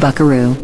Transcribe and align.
Buckaroo. 0.00 0.54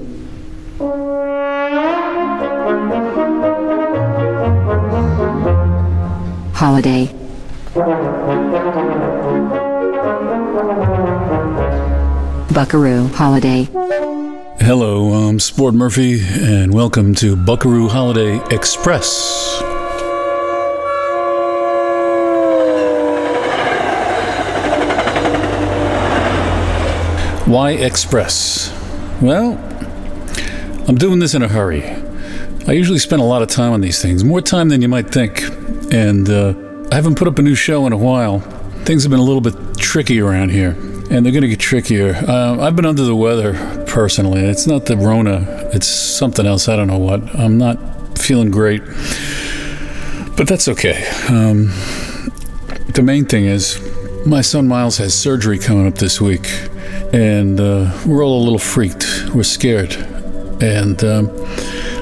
Holiday. 6.54 7.06
Buckaroo 12.52 13.08
Holiday. 13.08 13.68
Hello, 14.60 15.12
I'm 15.12 15.38
Sport 15.40 15.74
Murphy, 15.74 16.20
and 16.22 16.72
welcome 16.72 17.14
to 17.16 17.36
Buckaroo 17.36 17.88
Holiday 17.88 18.40
Express. 18.50 19.75
Why 27.46 27.70
Express? 27.70 28.72
Well, 29.22 29.52
I'm 30.88 30.96
doing 30.96 31.20
this 31.20 31.32
in 31.32 31.42
a 31.42 31.48
hurry. 31.48 31.84
I 32.66 32.72
usually 32.72 32.98
spend 32.98 33.22
a 33.22 33.24
lot 33.24 33.40
of 33.40 33.48
time 33.48 33.72
on 33.72 33.80
these 33.80 34.02
things, 34.02 34.24
more 34.24 34.40
time 34.40 34.68
than 34.68 34.82
you 34.82 34.88
might 34.88 35.10
think, 35.10 35.42
and 35.92 36.28
uh, 36.28 36.54
I 36.90 36.96
haven't 36.96 37.14
put 37.14 37.28
up 37.28 37.38
a 37.38 37.42
new 37.42 37.54
show 37.54 37.86
in 37.86 37.92
a 37.92 37.96
while. 37.96 38.40
Things 38.84 39.04
have 39.04 39.10
been 39.10 39.20
a 39.20 39.22
little 39.22 39.40
bit 39.40 39.54
tricky 39.78 40.20
around 40.20 40.50
here, 40.50 40.70
and 41.08 41.24
they're 41.24 41.32
going 41.32 41.42
to 41.42 41.48
get 41.48 41.60
trickier. 41.60 42.16
Uh, 42.16 42.58
I've 42.60 42.74
been 42.74 42.84
under 42.84 43.04
the 43.04 43.14
weather 43.14 43.84
personally. 43.86 44.40
It's 44.40 44.66
not 44.66 44.86
the 44.86 44.96
Rona, 44.96 45.70
it's 45.72 45.86
something 45.86 46.46
else. 46.46 46.68
I 46.68 46.74
don't 46.74 46.88
know 46.88 46.98
what. 46.98 47.32
I'm 47.38 47.58
not 47.58 47.78
feeling 48.18 48.50
great, 48.50 48.82
but 50.36 50.48
that's 50.48 50.66
okay. 50.66 51.06
Um, 51.28 51.68
the 52.92 53.02
main 53.04 53.24
thing 53.24 53.44
is, 53.44 53.80
my 54.26 54.40
son 54.40 54.66
Miles 54.66 54.98
has 54.98 55.14
surgery 55.14 55.60
coming 55.60 55.86
up 55.86 55.94
this 55.94 56.20
week, 56.20 56.50
and 57.12 57.60
uh, 57.60 57.90
we're 58.06 58.24
all 58.24 58.42
a 58.42 58.44
little 58.44 58.58
freaked. 58.58 59.26
We're 59.34 59.42
scared, 59.42 59.94
and 60.62 61.02
um, 61.04 61.30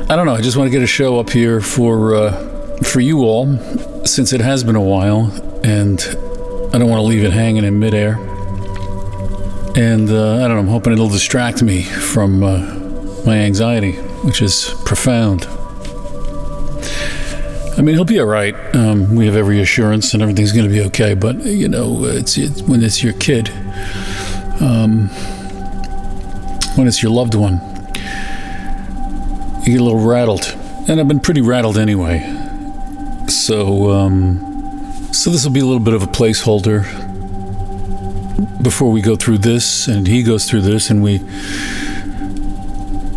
I 0.08 0.16
don't 0.16 0.26
know. 0.26 0.34
I 0.34 0.40
just 0.40 0.56
want 0.56 0.68
to 0.68 0.70
get 0.70 0.82
a 0.82 0.86
show 0.86 1.18
up 1.18 1.30
here 1.30 1.60
for 1.60 2.14
uh, 2.14 2.78
for 2.82 3.00
you 3.00 3.22
all, 3.24 3.56
since 4.04 4.32
it 4.32 4.40
has 4.40 4.64
been 4.64 4.76
a 4.76 4.82
while, 4.82 5.30
and 5.64 6.00
I 6.72 6.78
don't 6.78 6.88
want 6.88 7.00
to 7.00 7.06
leave 7.06 7.24
it 7.24 7.32
hanging 7.32 7.64
in 7.64 7.78
midair. 7.78 8.18
And 9.76 10.08
uh, 10.08 10.36
I 10.36 10.48
don't 10.48 10.50
know. 10.50 10.58
I'm 10.58 10.68
hoping 10.68 10.92
it'll 10.92 11.08
distract 11.08 11.62
me 11.62 11.82
from 11.82 12.44
uh, 12.44 12.58
my 13.26 13.38
anxiety, 13.38 13.92
which 14.22 14.40
is 14.40 14.74
profound. 14.84 15.46
I 17.76 17.82
mean, 17.82 17.96
he'll 17.96 18.04
be 18.04 18.20
all 18.20 18.26
right. 18.26 18.54
Um, 18.76 19.16
we 19.16 19.26
have 19.26 19.34
every 19.34 19.60
assurance, 19.60 20.14
and 20.14 20.22
everything's 20.22 20.52
going 20.52 20.66
to 20.66 20.72
be 20.72 20.80
okay. 20.82 21.14
But 21.14 21.44
you 21.44 21.68
know, 21.68 22.04
it's, 22.04 22.38
it's 22.38 22.62
when 22.62 22.84
it's 22.84 23.02
your 23.02 23.14
kid, 23.14 23.50
um, 24.64 25.08
when 26.76 26.86
it's 26.86 27.02
your 27.02 27.12
loved 27.12 27.34
one, 27.34 27.60
you 29.62 29.72
get 29.72 29.80
a 29.80 29.84
little 29.84 30.00
rattled, 30.00 30.56
and 30.88 31.00
I've 31.00 31.08
been 31.08 31.20
pretty 31.20 31.40
rattled 31.40 31.78
anyway. 31.78 32.20
So, 33.28 33.90
um, 33.90 35.08
so 35.12 35.30
this 35.30 35.44
will 35.44 35.52
be 35.52 35.60
a 35.60 35.64
little 35.64 35.80
bit 35.82 35.94
of 35.94 36.02
a 36.02 36.06
placeholder 36.06 36.82
before 38.62 38.90
we 38.90 39.02
go 39.02 39.16
through 39.16 39.38
this, 39.38 39.86
and 39.86 40.06
he 40.06 40.22
goes 40.22 40.48
through 40.48 40.62
this, 40.62 40.90
and 40.90 41.02
we 41.02 41.18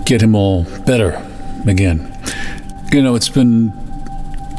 get 0.03 0.21
him 0.21 0.35
all 0.35 0.63
better 0.85 1.25
again. 1.65 2.13
You 2.91 3.01
know, 3.01 3.15
it's 3.15 3.29
been 3.29 3.73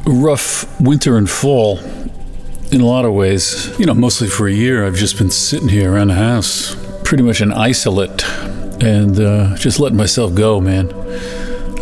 rough 0.07 0.81
winter 0.81 1.17
and 1.17 1.29
fall 1.29 1.79
in 2.71 2.81
a 2.81 2.87
lot 2.87 3.05
of 3.05 3.13
ways. 3.13 3.73
You 3.79 3.87
know, 3.87 3.95
mostly 3.95 4.29
for 4.29 4.49
a 4.49 4.53
year, 4.53 4.87
I've 4.87 4.95
just 4.95 5.19
been 5.19 5.31
sitting 5.31 5.69
here 5.69 5.93
around 5.93 6.09
the 6.09 6.15
house, 6.15 6.77
pretty 7.05 7.23
much 7.23 7.41
an 7.41 7.53
isolate, 7.53 8.25
and 8.83 9.19
uh, 9.19 9.57
just 9.57 9.81
letting 9.81 9.97
myself 9.97 10.35
go, 10.35 10.61
man. 10.61 10.91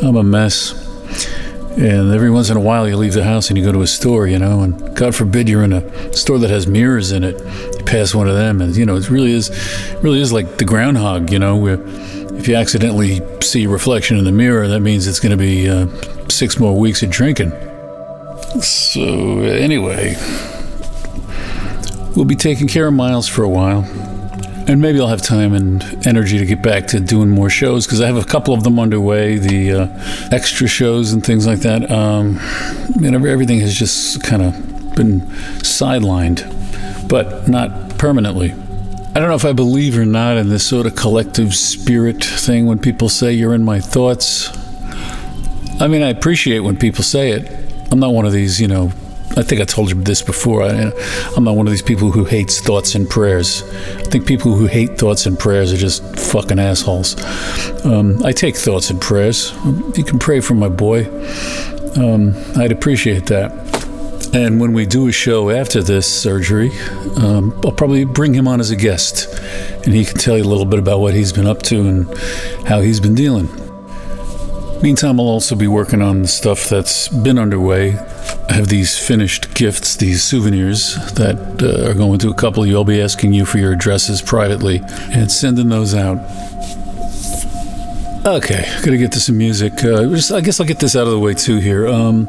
I'm 0.02 0.16
a 0.16 0.22
mess. 0.22 0.82
And 1.78 2.10
every 2.14 2.30
once 2.30 2.48
in 2.48 2.56
a 2.56 2.60
while, 2.60 2.88
you 2.88 2.96
leave 2.96 3.12
the 3.12 3.24
house 3.24 3.50
and 3.50 3.58
you 3.58 3.64
go 3.64 3.70
to 3.70 3.82
a 3.82 3.86
store, 3.86 4.26
you 4.26 4.38
know, 4.38 4.62
and 4.62 4.96
God 4.96 5.14
forbid 5.14 5.46
you're 5.46 5.62
in 5.62 5.74
a 5.74 6.12
store 6.14 6.38
that 6.38 6.48
has 6.48 6.66
mirrors 6.66 7.12
in 7.12 7.22
it. 7.22 7.38
You 7.78 7.84
pass 7.84 8.14
one 8.14 8.28
of 8.28 8.34
them, 8.34 8.62
and 8.62 8.74
you 8.74 8.86
know, 8.86 8.96
it 8.96 9.10
really 9.10 9.32
is, 9.32 9.50
really 10.02 10.20
is 10.20 10.32
like 10.32 10.56
the 10.56 10.64
groundhog, 10.64 11.30
you 11.30 11.38
know, 11.38 11.56
where 11.56 11.78
if 12.38 12.48
you 12.48 12.54
accidentally 12.54 13.20
see 13.42 13.64
a 13.64 13.68
reflection 13.68 14.16
in 14.16 14.24
the 14.24 14.32
mirror, 14.32 14.68
that 14.68 14.80
means 14.80 15.06
it's 15.06 15.20
going 15.20 15.30
to 15.30 15.36
be 15.36 15.68
uh, 15.68 15.86
six 16.28 16.58
more 16.58 16.78
weeks 16.78 17.02
of 17.02 17.10
drinking. 17.10 17.50
So 18.62 19.40
anyway, 19.40 20.14
we'll 22.16 22.24
be 22.24 22.34
taking 22.34 22.66
care 22.66 22.88
of 22.88 22.94
Miles 22.94 23.28
for 23.28 23.42
a 23.42 23.48
while. 23.48 23.84
And 24.68 24.80
maybe 24.80 24.98
I'll 24.98 25.06
have 25.06 25.22
time 25.22 25.54
and 25.54 26.06
energy 26.06 26.38
to 26.38 26.46
get 26.46 26.60
back 26.60 26.88
to 26.88 26.98
doing 26.98 27.28
more 27.28 27.48
shows 27.48 27.86
because 27.86 28.00
I 28.00 28.06
have 28.06 28.16
a 28.16 28.24
couple 28.24 28.52
of 28.52 28.64
them 28.64 28.80
underway, 28.80 29.38
the 29.38 29.72
uh, 29.72 30.28
extra 30.32 30.66
shows 30.66 31.12
and 31.12 31.24
things 31.24 31.46
like 31.46 31.60
that. 31.60 31.88
Um, 31.88 32.38
and 32.96 33.14
everything 33.14 33.60
has 33.60 33.76
just 33.76 34.24
kind 34.24 34.42
of 34.42 34.94
been 34.96 35.20
sidelined, 35.60 37.08
but 37.08 37.48
not 37.48 37.96
permanently. 37.96 38.52
I 39.14 39.20
don't 39.20 39.28
know 39.28 39.36
if 39.36 39.44
I 39.44 39.52
believe 39.52 39.96
or 39.96 40.04
not 40.04 40.36
in 40.36 40.48
this 40.48 40.66
sort 40.66 40.86
of 40.86 40.96
collective 40.96 41.54
spirit 41.54 42.24
thing 42.24 42.66
when 42.66 42.78
people 42.78 43.08
say 43.08 43.32
you're 43.32 43.54
in 43.54 43.62
my 43.62 43.78
thoughts. 43.78 44.50
I 45.80 45.86
mean, 45.86 46.02
I 46.02 46.08
appreciate 46.08 46.60
when 46.60 46.76
people 46.76 47.04
say 47.04 47.30
it. 47.30 47.50
I'm 47.92 48.00
not 48.00 48.12
one 48.12 48.26
of 48.26 48.32
these, 48.32 48.60
you 48.60 48.66
know, 48.66 48.90
I 49.36 49.42
think 49.42 49.60
I 49.60 49.64
told 49.64 49.90
you 49.90 50.00
this 50.02 50.22
before. 50.22 50.62
I, 50.62 50.92
am 51.36 51.44
not 51.44 51.56
one 51.56 51.66
of 51.66 51.70
these 51.70 51.82
people 51.82 52.10
who 52.10 52.24
hates 52.24 52.58
thoughts 52.60 52.94
and 52.94 53.08
prayers. 53.08 53.62
I 53.62 54.02
think 54.02 54.26
people 54.26 54.54
who 54.54 54.66
hate 54.66 54.96
thoughts 54.96 55.26
and 55.26 55.38
prayers 55.38 55.74
are 55.74 55.76
just 55.76 56.18
fucking 56.18 56.58
assholes. 56.58 57.16
Um, 57.84 58.24
I 58.24 58.32
take 58.32 58.56
thoughts 58.56 58.88
and 58.88 58.98
prayers. 58.98 59.52
You 59.94 60.04
can 60.04 60.18
pray 60.18 60.40
for 60.40 60.54
my 60.54 60.70
boy. 60.70 61.04
Um, 61.96 62.34
I'd 62.56 62.72
appreciate 62.72 63.26
that. 63.26 63.52
And 64.34 64.58
when 64.58 64.72
we 64.72 64.86
do 64.86 65.06
a 65.08 65.12
show 65.12 65.50
after 65.50 65.82
this 65.82 66.06
surgery, 66.06 66.70
um, 67.16 67.58
I'll 67.64 67.72
probably 67.72 68.04
bring 68.04 68.32
him 68.32 68.48
on 68.48 68.60
as 68.60 68.70
a 68.70 68.76
guest, 68.76 69.28
and 69.84 69.94
he 69.94 70.04
can 70.04 70.18
tell 70.18 70.36
you 70.36 70.44
a 70.44 70.48
little 70.48 70.64
bit 70.64 70.78
about 70.78 71.00
what 71.00 71.14
he's 71.14 71.32
been 71.32 71.46
up 71.46 71.62
to 71.64 71.80
and 71.86 72.18
how 72.66 72.80
he's 72.80 73.00
been 73.00 73.14
dealing. 73.14 73.65
Meantime, 74.82 75.18
I'll 75.18 75.26
also 75.26 75.56
be 75.56 75.66
working 75.66 76.00
on 76.00 76.22
the 76.22 76.28
stuff 76.28 76.68
that's 76.68 77.08
been 77.08 77.38
underway. 77.38 77.98
I 78.48 78.52
have 78.52 78.68
these 78.68 78.96
finished 78.96 79.54
gifts, 79.54 79.96
these 79.96 80.22
souvenirs 80.22 80.94
that 81.14 81.36
uh, 81.62 81.90
are 81.90 81.94
going 81.94 82.18
to 82.20 82.30
a 82.30 82.34
couple 82.34 82.62
of 82.62 82.68
you. 82.68 82.76
I'll 82.76 82.84
be 82.84 83.00
asking 83.00 83.32
you 83.32 83.44
for 83.44 83.58
your 83.58 83.72
addresses 83.72 84.22
privately 84.22 84.82
and 85.12 85.32
sending 85.32 85.70
those 85.70 85.94
out. 85.94 86.18
Okay, 88.26 88.64
gotta 88.84 88.96
get 88.96 89.12
to 89.12 89.20
some 89.20 89.38
music. 89.38 89.72
Uh, 89.84 90.06
just, 90.10 90.30
I 90.30 90.40
guess 90.40 90.60
I'll 90.60 90.66
get 90.66 90.78
this 90.78 90.94
out 90.94 91.06
of 91.06 91.12
the 91.12 91.18
way 91.18 91.34
too 91.34 91.58
here. 91.58 91.86
Um, 91.88 92.26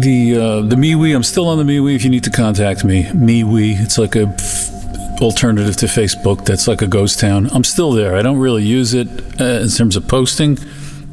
the 0.00 0.36
uh, 0.36 0.60
the 0.62 0.76
MeWe, 0.76 1.14
I'm 1.14 1.22
still 1.22 1.48
on 1.48 1.58
the 1.58 1.64
MeWe. 1.64 1.94
If 1.94 2.04
you 2.04 2.10
need 2.10 2.24
to 2.24 2.30
contact 2.30 2.84
me, 2.84 3.04
MeWe. 3.04 3.80
It's 3.80 3.98
like 3.98 4.14
a 4.16 4.26
f- 4.26 5.20
alternative 5.22 5.76
to 5.78 5.86
Facebook. 5.86 6.44
That's 6.44 6.68
like 6.68 6.82
a 6.82 6.86
ghost 6.86 7.18
town. 7.18 7.48
I'm 7.52 7.64
still 7.64 7.92
there. 7.92 8.16
I 8.16 8.22
don't 8.22 8.38
really 8.38 8.64
use 8.64 8.94
it 8.94 9.08
uh, 9.40 9.62
in 9.62 9.68
terms 9.68 9.94
of 9.96 10.08
posting, 10.08 10.58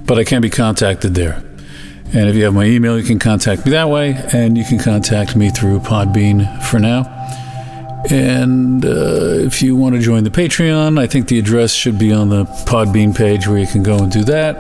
but 0.06 0.18
I 0.18 0.24
can 0.24 0.42
be 0.42 0.50
contacted 0.50 1.16
there. 1.16 1.44
And 2.14 2.30
if 2.30 2.36
you 2.36 2.44
have 2.44 2.54
my 2.54 2.66
email, 2.66 2.98
you 2.98 3.04
can 3.04 3.20
contact 3.20 3.66
me 3.66 3.72
that 3.72 3.90
way, 3.90 4.14
and 4.32 4.58
you 4.58 4.64
can 4.64 4.78
contact 4.78 5.36
me 5.36 5.50
through 5.50 5.80
Podbean 5.80 6.62
for 6.64 6.80
now. 6.80 7.12
And 8.10 8.86
uh, 8.86 9.40
if 9.40 9.64
you 9.64 9.76
want 9.76 9.96
to 9.96 10.02
join 10.02 10.24
the 10.24 10.30
Patreon, 10.30 11.00
I 11.00 11.08
think 11.08 11.28
the 11.28 11.40
address 11.40 11.74
should 11.74 11.98
be 11.98 12.14
on 12.14 12.30
the 12.30 12.46
Podbean 12.68 13.16
page 13.16 13.48
where 13.48 13.58
you 13.58 13.66
can 13.66 13.82
go 13.82 13.98
and 13.98 14.12
do 14.12 14.24
that. 14.26 14.56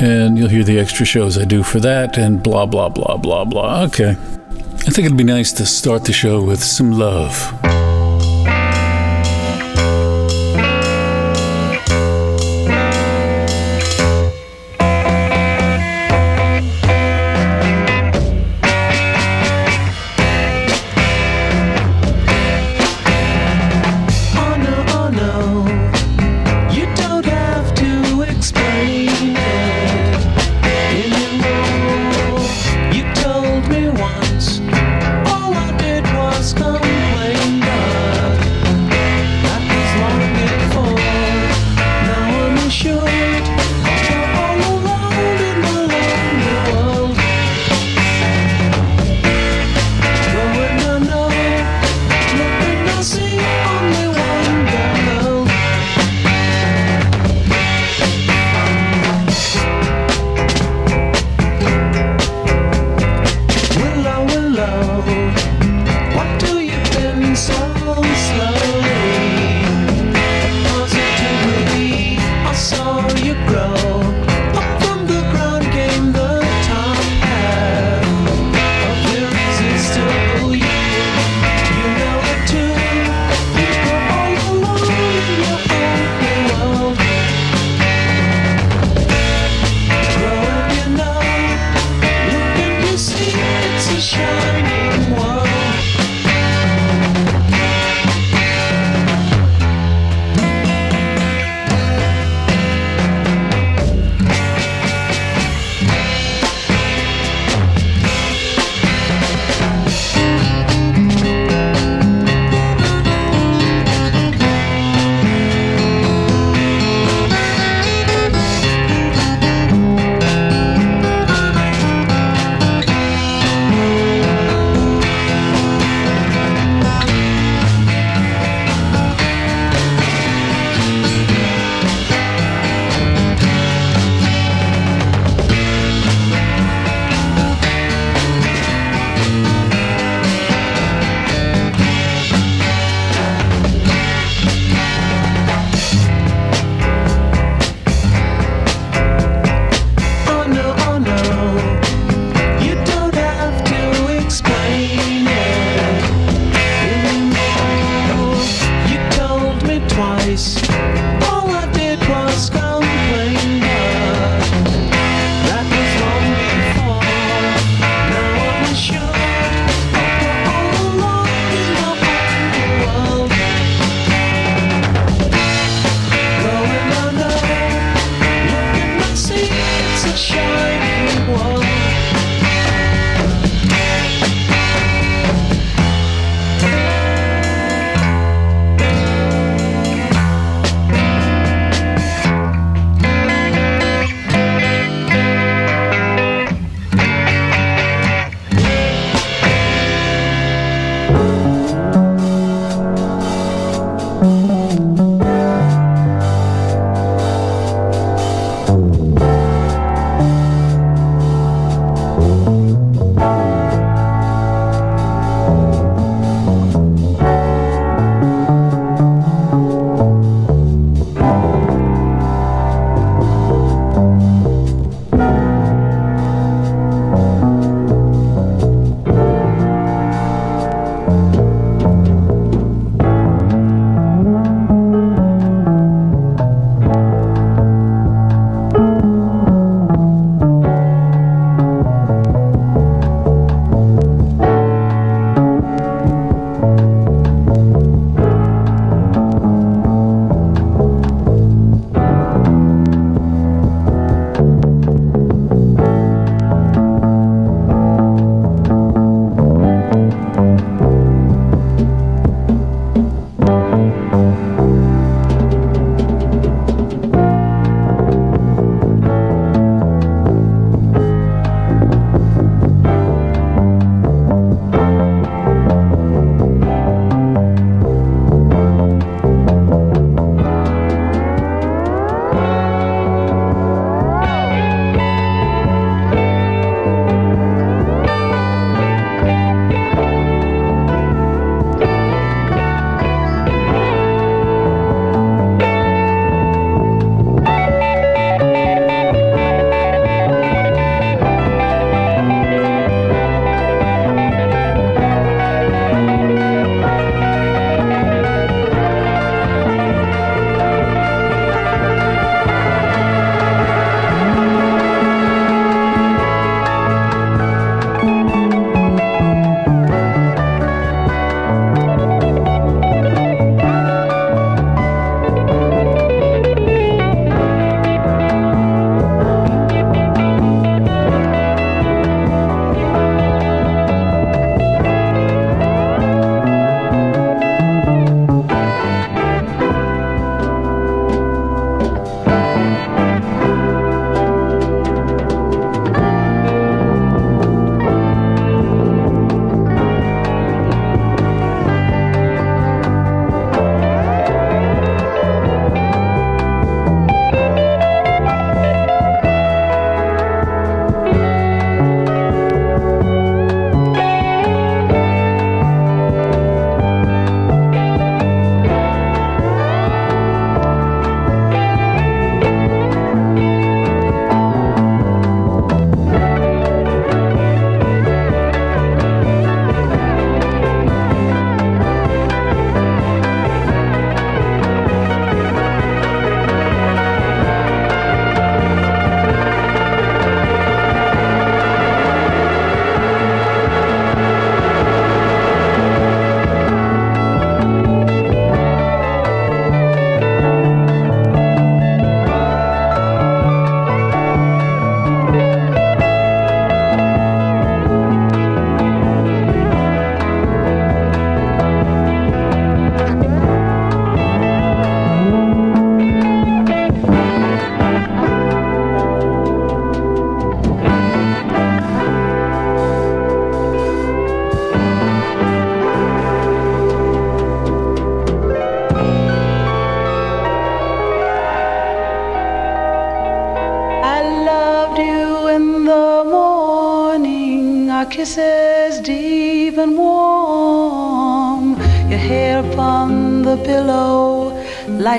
And 0.00 0.36
you'll 0.36 0.48
hear 0.48 0.64
the 0.64 0.78
extra 0.78 1.06
shows 1.06 1.38
I 1.38 1.44
do 1.44 1.62
for 1.62 1.80
that, 1.80 2.18
and 2.18 2.42
blah, 2.42 2.66
blah, 2.66 2.88
blah, 2.88 3.16
blah, 3.16 3.44
blah. 3.44 3.84
Okay. 3.84 4.10
I 4.10 4.90
think 4.90 5.06
it'd 5.06 5.16
be 5.16 5.24
nice 5.24 5.52
to 5.52 5.66
start 5.66 6.04
the 6.04 6.12
show 6.12 6.42
with 6.42 6.62
some 6.62 6.92
love. 6.92 7.77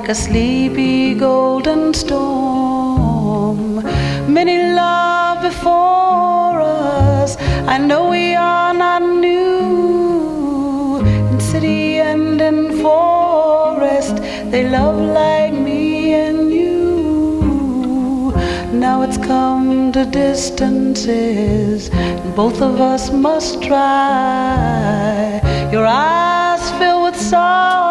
Like 0.10 0.18
a 0.18 0.22
sleepy 0.22 1.13
golden 1.13 1.94
storm. 1.94 3.75
Many 4.28 4.58
love 4.74 5.44
before 5.44 6.62
us. 6.62 7.38
I 7.68 7.78
know 7.78 8.10
we 8.10 8.34
are 8.34 8.74
not 8.74 9.04
new. 9.04 9.46
In 11.32 11.39
city 11.39 12.00
and 12.00 12.42
in 12.42 12.82
forest, 12.82 14.16
they 14.51 14.68
love 14.68 15.00
like 15.00 15.54
me 15.54 16.16
and 16.16 16.51
you. 16.51 18.34
Now 18.74 19.04
it's 19.04 19.18
come 19.20 19.92
to 19.92 20.06
distances, 20.06 21.89
and 21.92 22.36
both 22.36 22.63
of 22.63 22.82
us 22.82 23.12
must 23.12 23.62
try. 23.62 25.39
Your 25.72 25.86
eyes 25.86 26.72
fill 26.80 27.04
with 27.04 27.16
sorrow. 27.16 27.88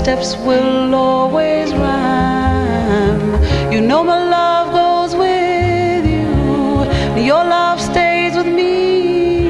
Our 0.00 0.04
steps 0.04 0.36
will 0.46 0.94
always 0.94 1.72
rhyme. 1.74 3.32
You 3.72 3.80
know 3.82 4.02
my 4.02 4.18
love 4.30 4.72
goes 4.72 5.14
with 5.14 6.06
you, 6.06 7.22
your 7.22 7.44
love 7.44 7.78
stays 7.80 8.34
with 8.34 8.46
me. 8.46 9.48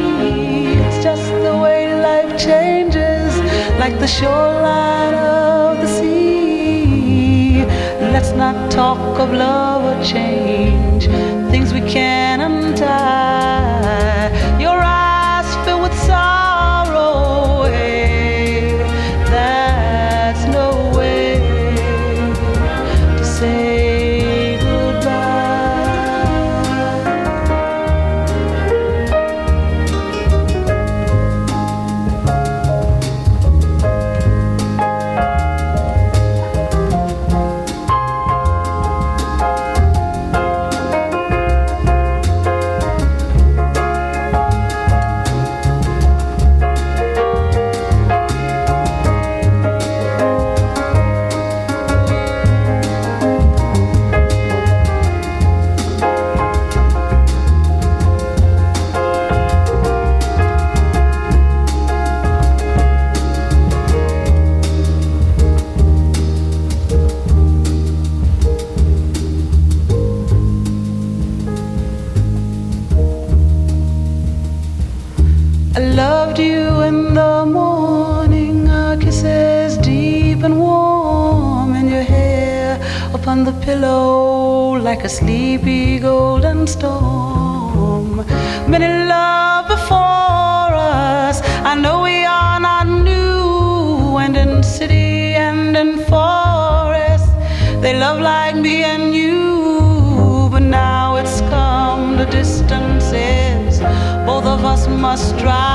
It's 0.87 1.03
just 1.05 1.25
the 1.45 1.57
way 1.57 1.95
life 2.03 2.37
changes, 2.37 3.39
like 3.79 3.99
the 4.01 4.09
shoreline 4.09 5.15
of 5.15 5.81
the 5.81 5.87
sea. 5.87 7.65
Let's 8.15 8.33
not 8.33 8.73
talk 8.73 9.21
of 9.21 9.33
love 9.33 9.83
or 9.85 10.05
change, 10.05 11.07
things 11.53 11.73
we 11.73 11.81
can't 11.81 12.43
untie. 12.43 13.70
Sleepy 85.11 85.99
golden 85.99 86.67
storm. 86.69 88.25
Many 88.69 88.87
love 89.09 89.67
before 89.67 90.71
us, 90.73 91.43
I 91.71 91.75
know 91.75 92.03
we 92.03 92.25
are 92.25 92.61
not 92.61 92.87
new, 92.87 94.19
and 94.19 94.37
in 94.37 94.63
city 94.63 95.35
and 95.35 95.77
in 95.77 95.99
forest, 96.13 97.29
they 97.83 97.99
love 97.99 98.21
like 98.21 98.55
me 98.55 98.85
and 98.85 99.13
you, 99.13 100.49
but 100.53 100.63
now 100.63 101.17
it's 101.17 101.41
come 101.53 102.17
to 102.19 102.27
distances 102.27 103.81
both 104.27 104.45
of 104.45 104.65
us 104.65 104.87
must 104.87 105.39
try. 105.41 105.70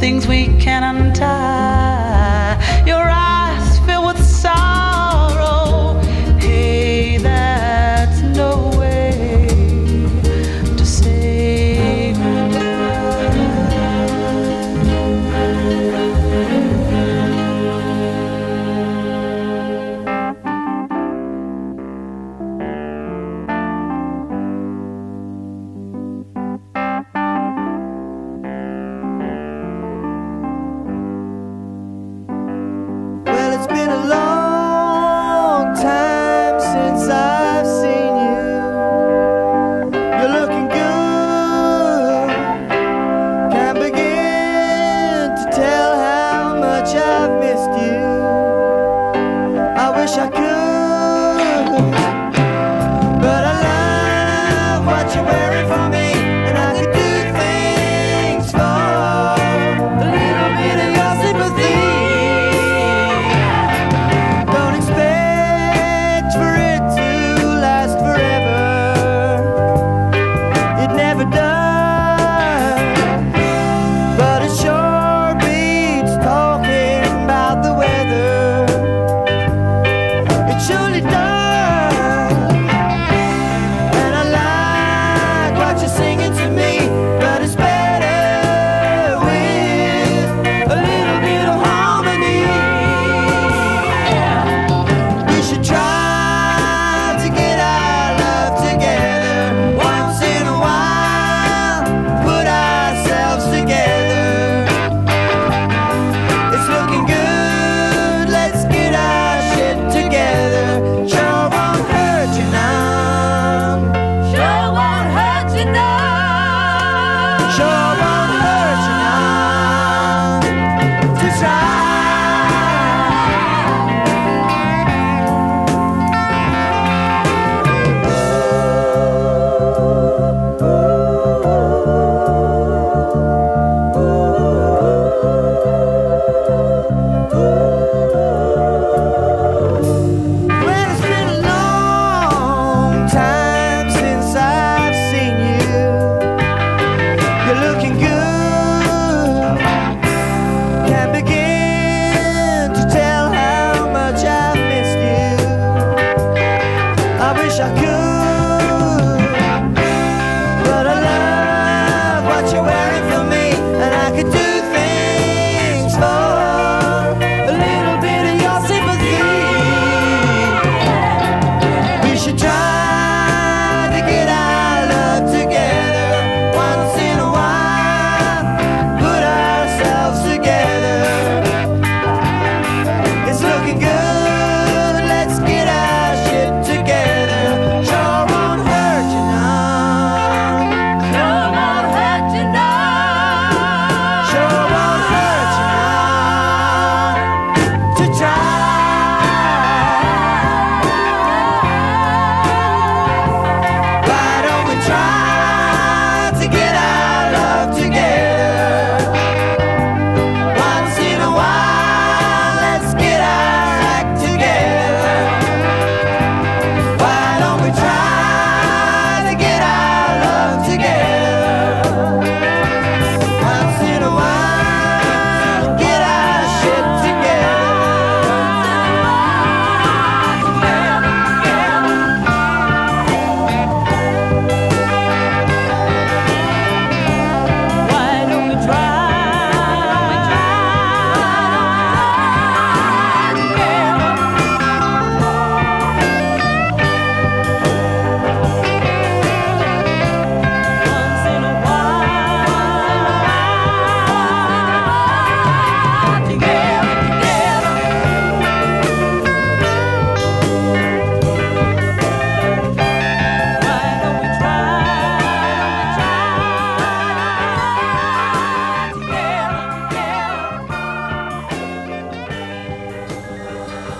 Things 0.00 0.26
we 0.26 0.46
can 0.58 0.82
untie. 0.82 1.45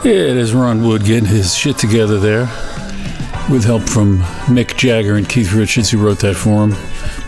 Yeah, 0.07 0.13
it 0.13 0.37
is 0.37 0.55
Ron 0.55 0.87
Wood 0.87 1.05
getting 1.05 1.29
his 1.29 1.53
shit 1.53 1.79
together 1.79 2.21
there 2.21 2.43
with 3.51 3.65
help 3.65 3.83
from 3.83 4.19
Mick 4.47 4.77
Jagger 4.77 5.17
and 5.17 5.29
Keith 5.29 5.53
Richards, 5.53 5.91
who 5.91 5.99
wrote 5.99 6.21
that 6.21 6.37
for 6.37 6.63
him 6.63 6.71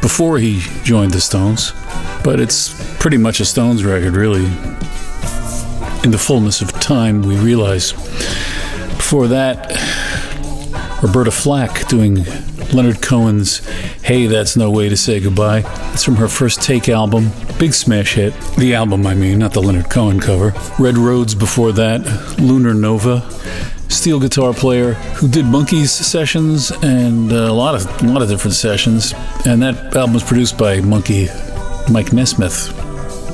before 0.01 0.39
he 0.39 0.61
joined 0.85 1.11
the 1.11 1.21
Stones. 1.21 1.73
But 2.23 2.39
it's 2.39 2.97
pretty 3.01 3.17
much 3.17 3.41
a 3.41 3.45
Stones 3.45 3.85
record, 3.85 4.15
really. 4.15 4.45
In 6.05 6.13
the 6.13 6.23
fullness 6.25 6.61
of 6.61 6.71
time, 6.75 7.23
we 7.23 7.37
realize. 7.37 7.91
Before 8.95 9.27
that, 9.27 9.73
Roberta 11.03 11.33
Flack 11.33 11.89
doing 11.89 12.27
Leonard 12.73 13.01
Cohen's 13.01 13.67
Hey, 14.03 14.27
That's 14.27 14.57
No 14.57 14.71
Way 14.71 14.89
to 14.89 14.97
Say 14.97 15.21
Goodbye. 15.21 15.63
It's 15.93 16.05
from 16.05 16.17
her 16.17 16.29
first 16.29 16.63
Take 16.63 16.89
album. 16.89 17.31
Big 17.59 17.73
smash 17.73 18.15
hit. 18.15 18.35
The 18.57 18.75
album, 18.75 19.07
I 19.07 19.15
mean, 19.15 19.39
not 19.39 19.53
the 19.53 19.61
Leonard 19.63 19.91
Cohen 19.91 20.21
cover. 20.21 20.53
Red 20.79 20.99
Rhodes 20.99 21.35
before 21.35 21.73
that. 21.73 22.39
Lunar 22.39 22.75
Nova. 22.75 23.29
Steel 23.89 24.21
guitar 24.21 24.53
player 24.53 24.93
who 24.93 25.29
did 25.29 25.47
Monkees 25.47 25.89
sessions 25.89 26.71
and 26.83 27.33
uh, 27.33 27.37
a 27.37 27.53
lot 27.53 27.75
of 27.75 28.03
a 28.03 28.07
lot 28.07 28.21
of 28.21 28.29
different 28.29 28.55
sessions. 28.55 29.15
And 29.47 29.63
that 29.63 29.97
album 29.97 30.13
was 30.13 30.23
produced 30.23 30.59
by 30.59 30.81
Monkee 30.81 31.29
Mike 31.91 32.13
Nesmith. 32.13 32.75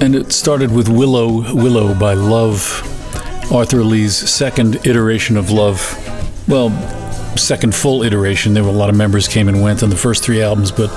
And 0.01 0.15
it 0.15 0.33
started 0.33 0.71
with 0.73 0.89
Willow 0.89 1.53
Willow 1.55 1.93
by 1.95 2.15
Love, 2.15 2.63
Arthur 3.53 3.83
Lee's 3.83 4.17
second 4.17 4.87
iteration 4.87 5.37
of 5.37 5.51
Love. 5.51 5.81
Well, 6.49 6.71
second 7.37 7.75
full 7.75 8.03
iteration. 8.03 8.55
There 8.55 8.65
were 8.65 8.71
a 8.71 8.73
lot 8.73 8.91
of 8.91 8.97
members 8.97 9.29
came 9.29 9.49
and 9.49 9.63
went 9.63 9.83
on 9.83 9.91
the 9.91 9.97
first 9.97 10.25
three 10.25 10.43
albums, 10.43 10.71
but 10.71 10.89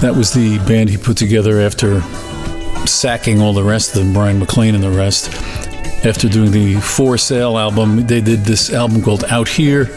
that 0.00 0.14
was 0.16 0.32
the 0.32 0.58
band 0.66 0.90
he 0.90 0.96
put 0.96 1.16
together 1.16 1.60
after 1.60 2.00
sacking 2.86 3.40
all 3.40 3.52
the 3.52 3.64
rest 3.64 3.94
of 3.94 4.02
them, 4.02 4.12
Bryan 4.12 4.38
MacLean 4.38 4.74
and 4.74 4.84
the 4.84 4.90
rest. 4.90 5.32
After 6.04 6.28
doing 6.28 6.50
the 6.50 6.74
Four 6.80 7.16
Sail 7.16 7.56
album, 7.56 8.06
they 8.06 8.20
did 8.20 8.40
this 8.40 8.70
album 8.70 9.00
called 9.00 9.24
Out 9.24 9.48
Here 9.48 9.88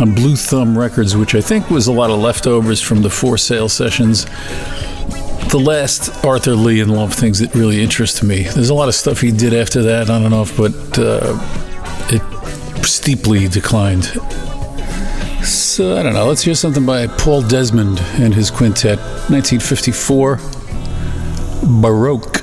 on 0.00 0.14
Blue 0.14 0.34
Thumb 0.34 0.78
Records, 0.78 1.14
which 1.14 1.34
I 1.34 1.42
think 1.42 1.68
was 1.68 1.88
a 1.88 1.92
lot 1.92 2.10
of 2.10 2.20
leftovers 2.20 2.80
from 2.80 3.02
the 3.02 3.10
Four 3.10 3.36
Sail 3.36 3.68
sessions. 3.68 4.24
The 5.50 5.60
last 5.62 6.24
Arthur 6.24 6.54
Lee 6.54 6.80
and 6.80 6.90
Love 6.90 7.12
things 7.12 7.40
that 7.40 7.54
really 7.54 7.82
interest 7.82 8.22
me. 8.22 8.44
There's 8.44 8.70
a 8.70 8.74
lot 8.74 8.88
of 8.88 8.94
stuff 8.94 9.20
he 9.20 9.30
did 9.30 9.52
after 9.52 9.82
that 9.82 10.08
on 10.08 10.22
and 10.24 10.32
off, 10.32 10.56
but 10.56 10.72
uh, 10.98 11.38
it 12.08 12.86
steeply 12.86 13.46
declined. 13.48 14.04
So 15.72 15.96
uh, 15.96 16.00
I 16.00 16.02
don't 16.02 16.12
know. 16.12 16.26
Let's 16.26 16.42
hear 16.42 16.54
something 16.54 16.84
by 16.84 17.06
Paul 17.06 17.40
Desmond 17.40 17.98
and 18.20 18.34
his 18.34 18.50
quintet, 18.50 18.98
1954, 19.30 20.38
Baroque. 21.80 22.41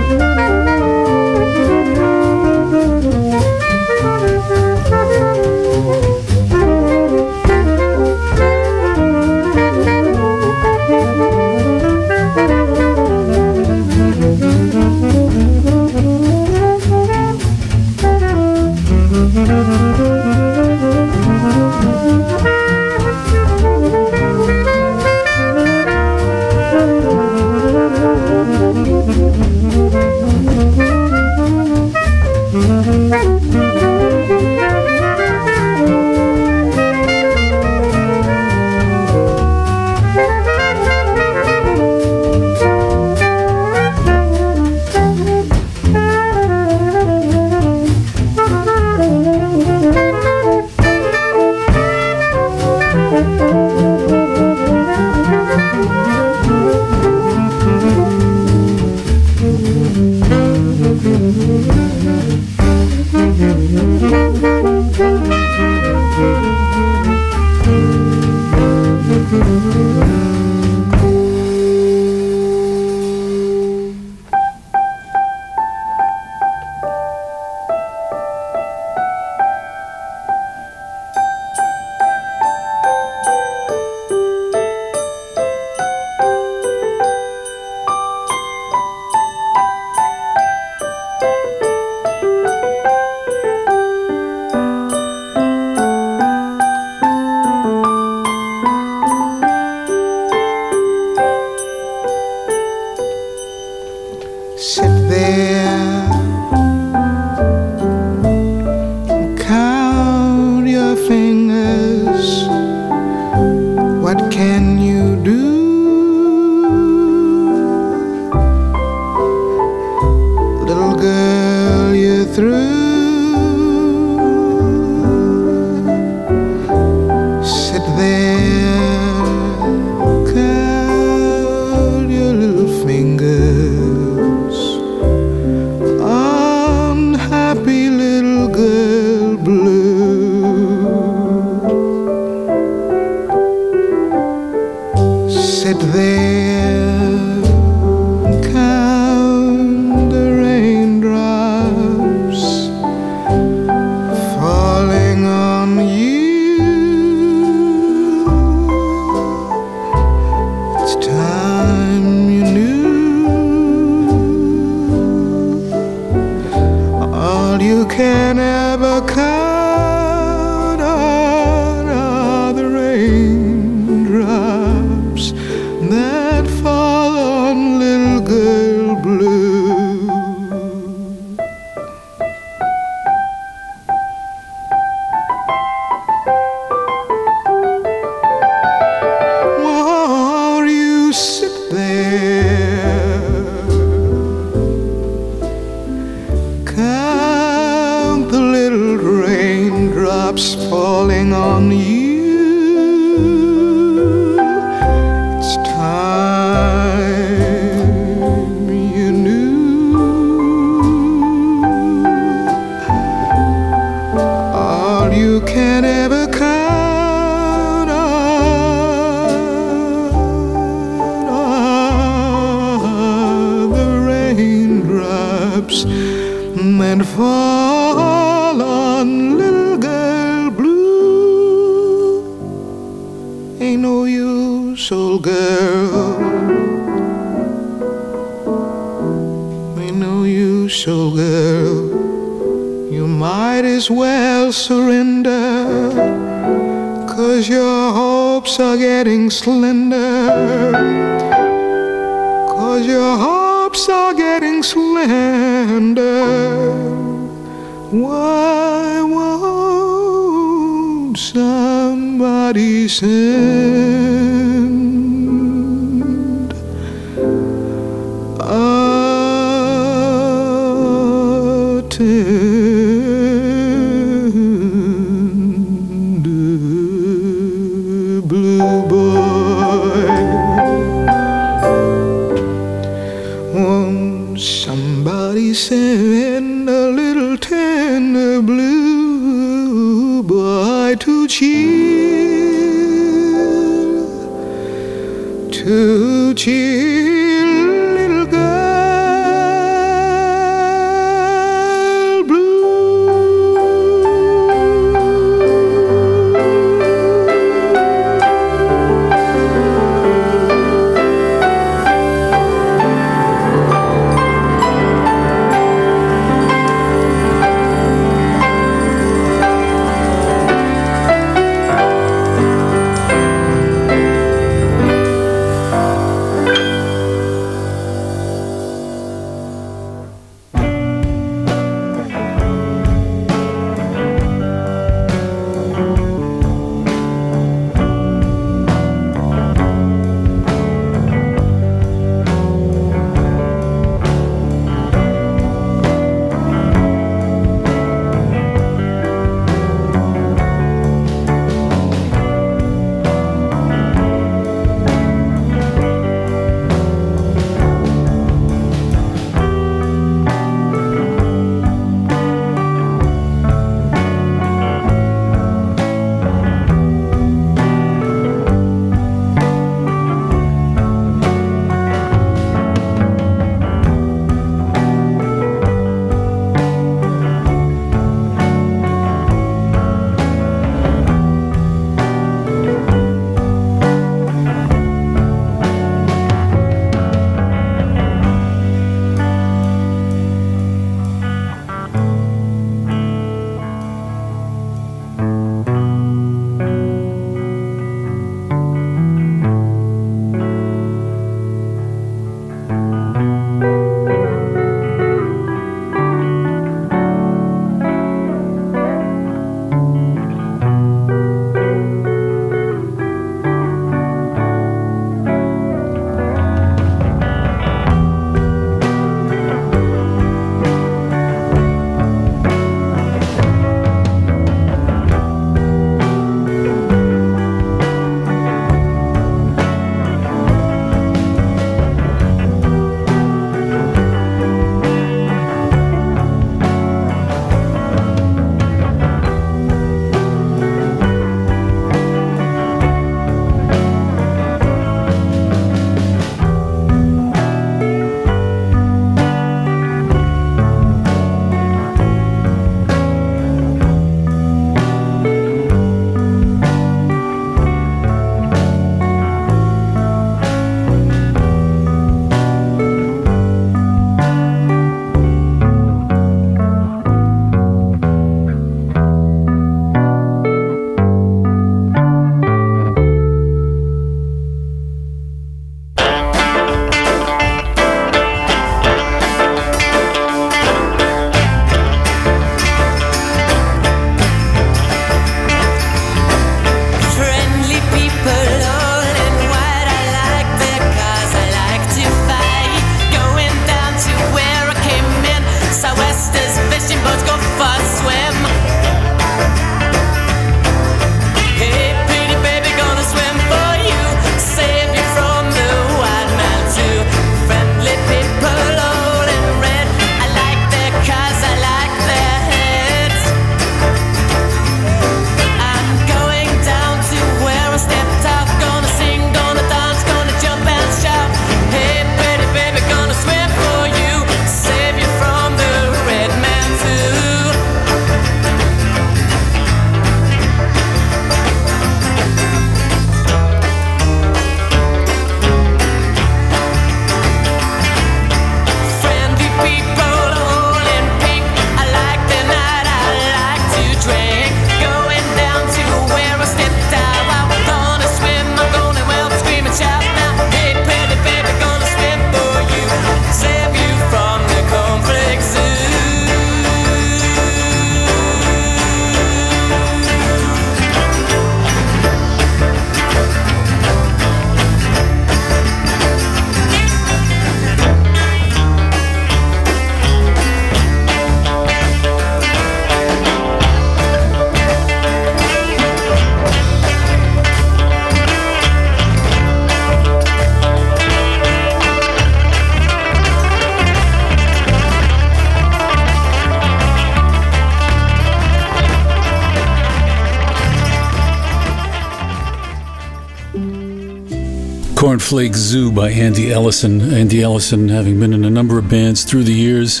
Cornflake 595.26 595.56
Zoo 595.56 595.90
by 595.90 596.10
Andy 596.10 596.52
Ellison. 596.52 597.00
Andy 597.12 597.42
Ellison 597.42 597.88
having 597.88 598.20
been 598.20 598.32
in 598.32 598.44
a 598.44 598.50
number 598.50 598.78
of 598.78 598.88
bands 598.88 599.24
through 599.24 599.42
the 599.42 599.52
years. 599.52 600.00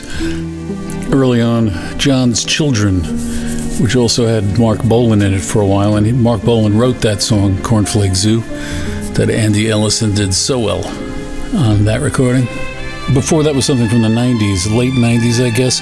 Early 1.12 1.40
on, 1.40 1.70
John's 1.98 2.44
Children, 2.44 3.00
which 3.82 3.96
also 3.96 4.28
had 4.28 4.56
Marc 4.56 4.84
Bolan 4.84 5.22
in 5.22 5.34
it 5.34 5.40
for 5.40 5.60
a 5.60 5.66
while, 5.66 5.96
and 5.96 6.22
Marc 6.22 6.42
Bolan 6.42 6.78
wrote 6.78 7.00
that 7.00 7.22
song, 7.22 7.56
Cornflake 7.56 8.14
Zoo, 8.14 8.38
that 9.14 9.28
Andy 9.28 9.68
Ellison 9.68 10.14
did 10.14 10.32
so 10.32 10.60
well 10.60 10.86
on 11.56 11.84
that 11.86 12.02
recording. 12.02 12.44
Before 13.12 13.42
that 13.42 13.52
was 13.52 13.64
something 13.66 13.88
from 13.88 14.02
the 14.02 14.08
90s, 14.08 14.72
late 14.76 14.92
90s, 14.92 15.44
I 15.44 15.50
guess. 15.50 15.80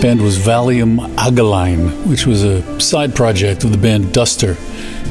Band 0.00 0.22
was 0.22 0.38
Valium 0.38 0.98
Aggelein, 1.16 2.06
which 2.06 2.26
was 2.26 2.44
a 2.44 2.80
side 2.80 3.12
project 3.12 3.64
of 3.64 3.72
the 3.72 3.78
band 3.78 4.14
Duster, 4.14 4.56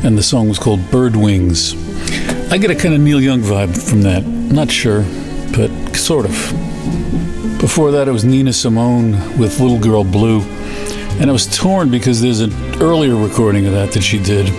and 0.05 0.17
the 0.17 0.23
song 0.23 0.47
was 0.47 0.57
called 0.57 0.89
Bird 0.89 1.17
Wings. 1.17 1.75
I 2.51 2.57
get 2.57 2.69
a 2.69 2.75
kind 2.75 2.93
of 2.93 3.01
Neil 3.01 3.19
Young 3.19 3.41
vibe 3.41 3.75
from 3.75 4.01
that. 4.03 4.23
Not 4.23 4.71
sure, 4.71 5.03
but 5.55 5.69
sort 5.95 6.25
of. 6.25 6.31
Before 7.59 7.91
that, 7.91 8.07
it 8.07 8.11
was 8.11 8.23
Nina 8.23 8.53
Simone 8.53 9.13
with 9.37 9.59
Little 9.59 9.79
Girl 9.79 10.03
Blue. 10.03 10.41
And 11.19 11.29
I 11.29 11.33
was 11.33 11.47
torn 11.47 11.89
because 11.89 12.21
there's 12.21 12.41
an 12.41 12.53
earlier 12.81 13.15
recording 13.15 13.65
of 13.65 13.73
that 13.73 13.91
that 13.93 14.03
she 14.03 14.19
did. 14.19 14.49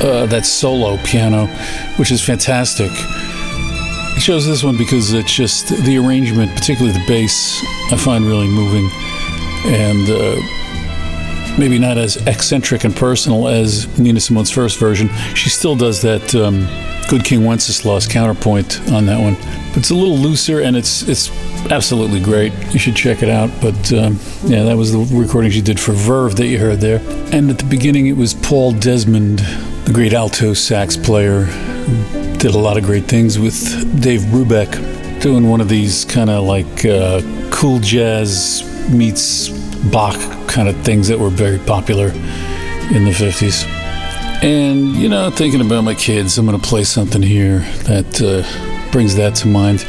Uh, 0.00 0.26
that 0.26 0.46
solo 0.46 0.96
piano, 0.98 1.46
which 1.96 2.12
is 2.12 2.24
fantastic. 2.24 2.90
I 2.92 4.18
chose 4.20 4.46
this 4.46 4.62
one 4.62 4.76
because 4.76 5.12
it's 5.12 5.34
just 5.34 5.68
the 5.84 5.98
arrangement, 5.98 6.54
particularly 6.54 6.96
the 6.96 7.04
bass, 7.08 7.60
I 7.90 7.96
find 7.96 8.24
really 8.24 8.48
moving. 8.48 8.88
And 9.66 10.08
uh, 10.08 10.40
maybe 11.58 11.78
not 11.78 11.98
as 11.98 12.16
eccentric 12.26 12.84
and 12.84 12.94
personal 12.94 13.48
as 13.48 13.98
Nina 13.98 14.20
Simone's 14.20 14.50
first 14.50 14.78
version. 14.78 15.08
She 15.34 15.50
still 15.50 15.74
does 15.74 16.00
that 16.02 16.34
um, 16.34 16.66
Good 17.08 17.24
King 17.24 17.44
Wenceslas 17.44 18.06
counterpoint 18.06 18.80
on 18.92 19.06
that 19.06 19.20
one. 19.20 19.36
It's 19.76 19.90
a 19.90 19.94
little 19.94 20.16
looser 20.16 20.60
and 20.60 20.76
it's 20.76 21.02
it's 21.08 21.30
absolutely 21.70 22.20
great. 22.20 22.52
You 22.72 22.78
should 22.78 22.94
check 22.96 23.22
it 23.22 23.28
out. 23.28 23.50
But 23.60 23.92
um, 23.92 24.18
yeah, 24.44 24.62
that 24.64 24.76
was 24.76 24.92
the 24.92 25.16
recording 25.16 25.50
she 25.50 25.60
did 25.60 25.80
for 25.80 25.92
Verve 25.92 26.36
that 26.36 26.46
you 26.46 26.58
heard 26.58 26.80
there. 26.80 27.00
And 27.32 27.50
at 27.50 27.58
the 27.58 27.64
beginning, 27.68 28.06
it 28.06 28.16
was 28.16 28.34
Paul 28.34 28.72
Desmond, 28.72 29.40
the 29.84 29.92
great 29.92 30.12
alto 30.12 30.54
sax 30.54 30.96
player, 30.96 31.42
who 31.42 32.36
did 32.38 32.54
a 32.54 32.58
lot 32.58 32.76
of 32.76 32.84
great 32.84 33.04
things 33.04 33.38
with 33.38 34.00
Dave 34.00 34.20
Brubeck, 34.22 35.20
doing 35.20 35.48
one 35.48 35.60
of 35.60 35.68
these 35.68 36.04
kind 36.04 36.30
of 36.30 36.44
like 36.44 36.84
uh, 36.84 37.20
cool 37.50 37.80
jazz 37.80 38.62
meets 38.90 39.57
Bach 39.90 40.16
kind 40.48 40.68
of 40.68 40.76
things 40.84 41.08
that 41.08 41.18
were 41.18 41.30
very 41.30 41.58
popular 41.58 42.08
in 42.08 43.04
the 43.04 43.12
50s. 43.12 43.64
And, 44.42 44.94
you 44.94 45.08
know, 45.08 45.30
thinking 45.30 45.60
about 45.60 45.82
my 45.82 45.94
kids, 45.94 46.38
I'm 46.38 46.46
going 46.46 46.58
to 46.58 46.66
play 46.66 46.84
something 46.84 47.22
here 47.22 47.60
that 47.84 48.22
uh, 48.22 48.90
brings 48.92 49.16
that 49.16 49.34
to 49.36 49.48
mind. 49.48 49.84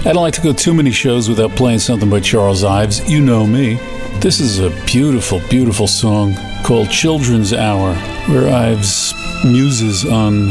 I 0.00 0.12
don't 0.12 0.22
like 0.22 0.34
to 0.34 0.42
go 0.42 0.52
too 0.52 0.74
many 0.74 0.90
shows 0.90 1.28
without 1.28 1.50
playing 1.52 1.78
something 1.78 2.10
by 2.10 2.20
Charles 2.20 2.62
Ives. 2.62 3.10
You 3.10 3.20
know 3.20 3.46
me. 3.46 3.74
This 4.20 4.38
is 4.38 4.58
a 4.58 4.70
beautiful, 4.86 5.40
beautiful 5.48 5.86
song 5.86 6.34
called 6.62 6.90
Children's 6.90 7.52
Hour, 7.52 7.94
where 8.28 8.48
Ives 8.48 9.14
muses 9.44 10.04
on 10.04 10.48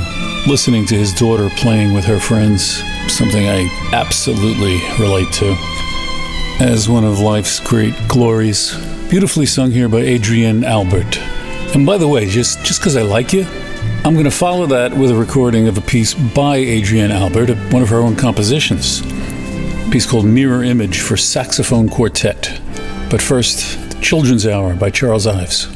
listening 0.48 0.86
to 0.88 0.96
his 0.96 1.14
daughter 1.14 1.50
playing 1.58 1.94
with 1.94 2.06
her 2.06 2.20
friends, 2.20 2.84
something 3.08 3.48
I 3.48 3.68
absolutely 3.94 4.80
relate 5.00 5.32
to 5.34 5.73
as 6.60 6.88
one 6.88 7.04
of 7.04 7.20
life's 7.20 7.60
great 7.60 7.96
glories. 8.08 8.76
Beautifully 9.10 9.46
sung 9.46 9.72
here 9.72 9.90
by 9.90 10.02
Adrienne 10.02 10.64
Albert. 10.64 11.18
And 11.76 11.86
by 11.86 11.98
the 11.98 12.08
way, 12.08 12.28
just 12.28 12.64
just 12.64 12.80
because 12.80 12.96
I 12.96 13.02
like 13.02 13.34
you, 13.34 13.46
I'm 14.06 14.14
going 14.14 14.26
to 14.26 14.32
follow 14.32 14.66
that 14.68 14.96
with 14.96 15.12
a 15.12 15.16
recording 15.16 15.68
of 15.68 15.78
a 15.78 15.82
piece 15.82 16.14
by 16.14 16.58
Adrienne 16.58 17.12
Albert, 17.12 17.50
one 17.72 17.82
of 17.82 17.90
her 17.90 18.00
own 18.00 18.16
compositions. 18.16 19.02
A 19.02 19.90
piece 19.92 20.06
called 20.06 20.26
Mirror 20.26 20.64
Image 20.64 21.00
for 21.00 21.18
saxophone 21.18 21.90
quartet. 21.90 22.62
But 23.10 23.22
first, 23.22 24.02
Children's 24.02 24.46
Hour 24.46 24.76
by 24.76 24.90
Charles 24.90 25.26
Ives. 25.26 25.73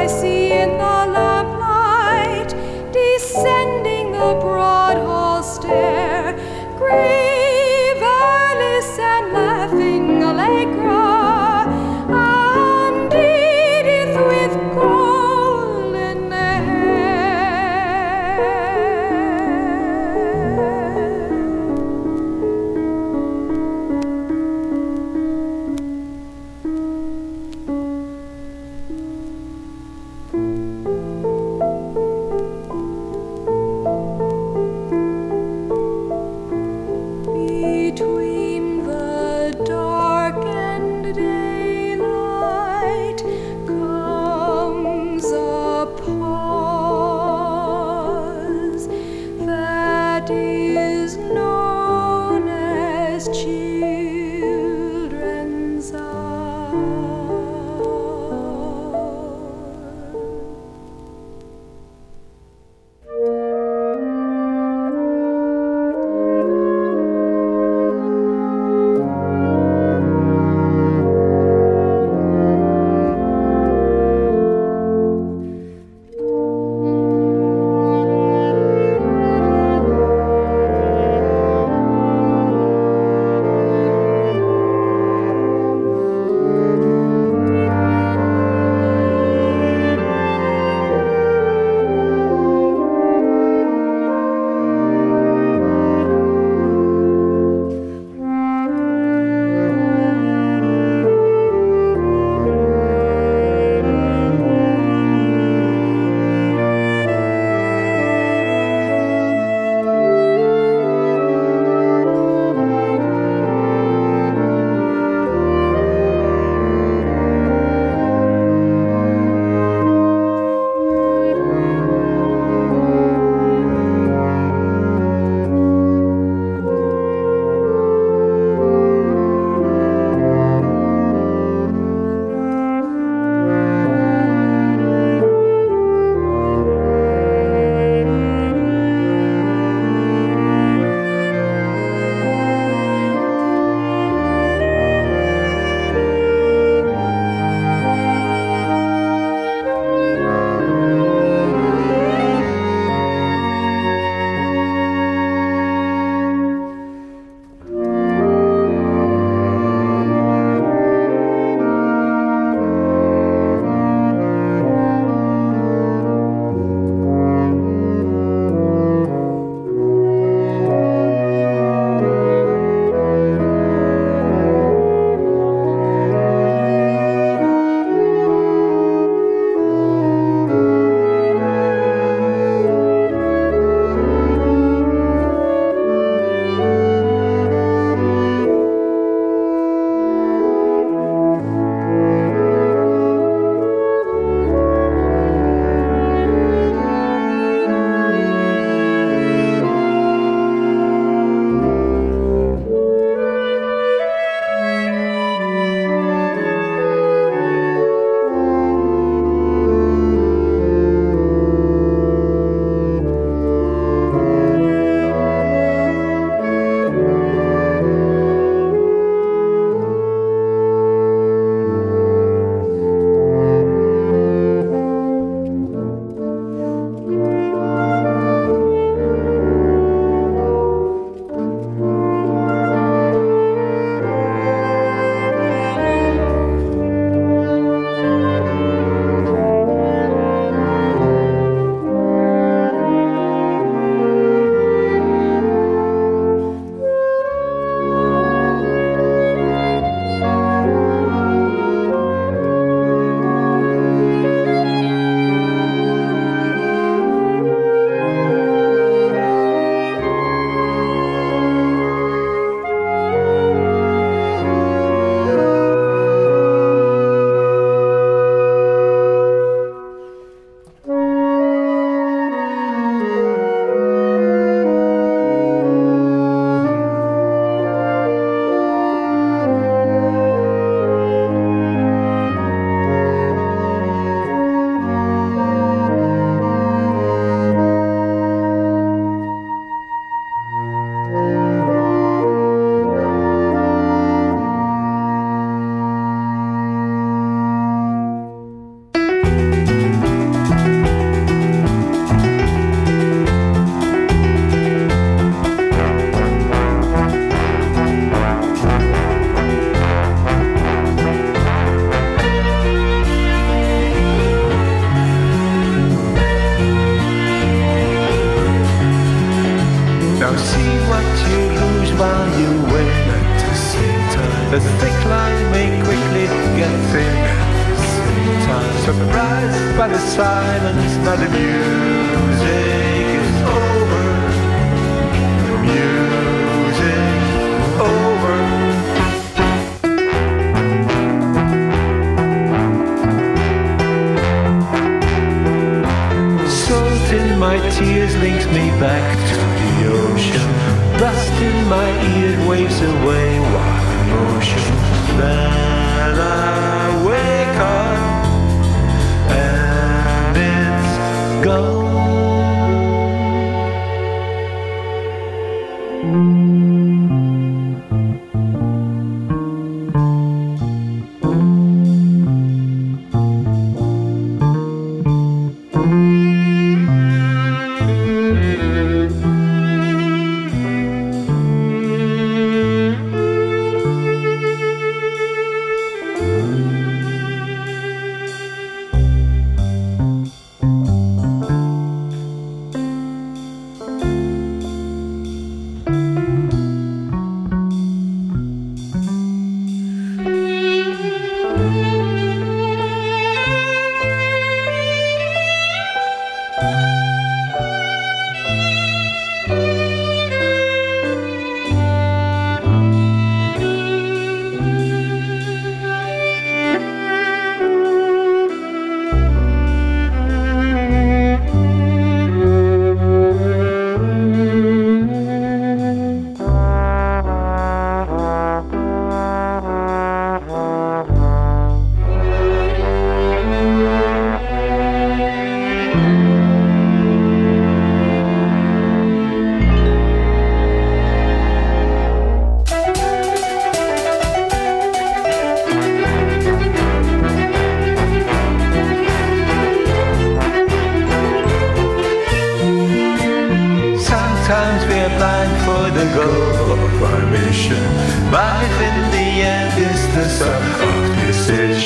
I 0.00 0.06
see 0.06 0.50
in 0.52 0.78
the 0.78 0.99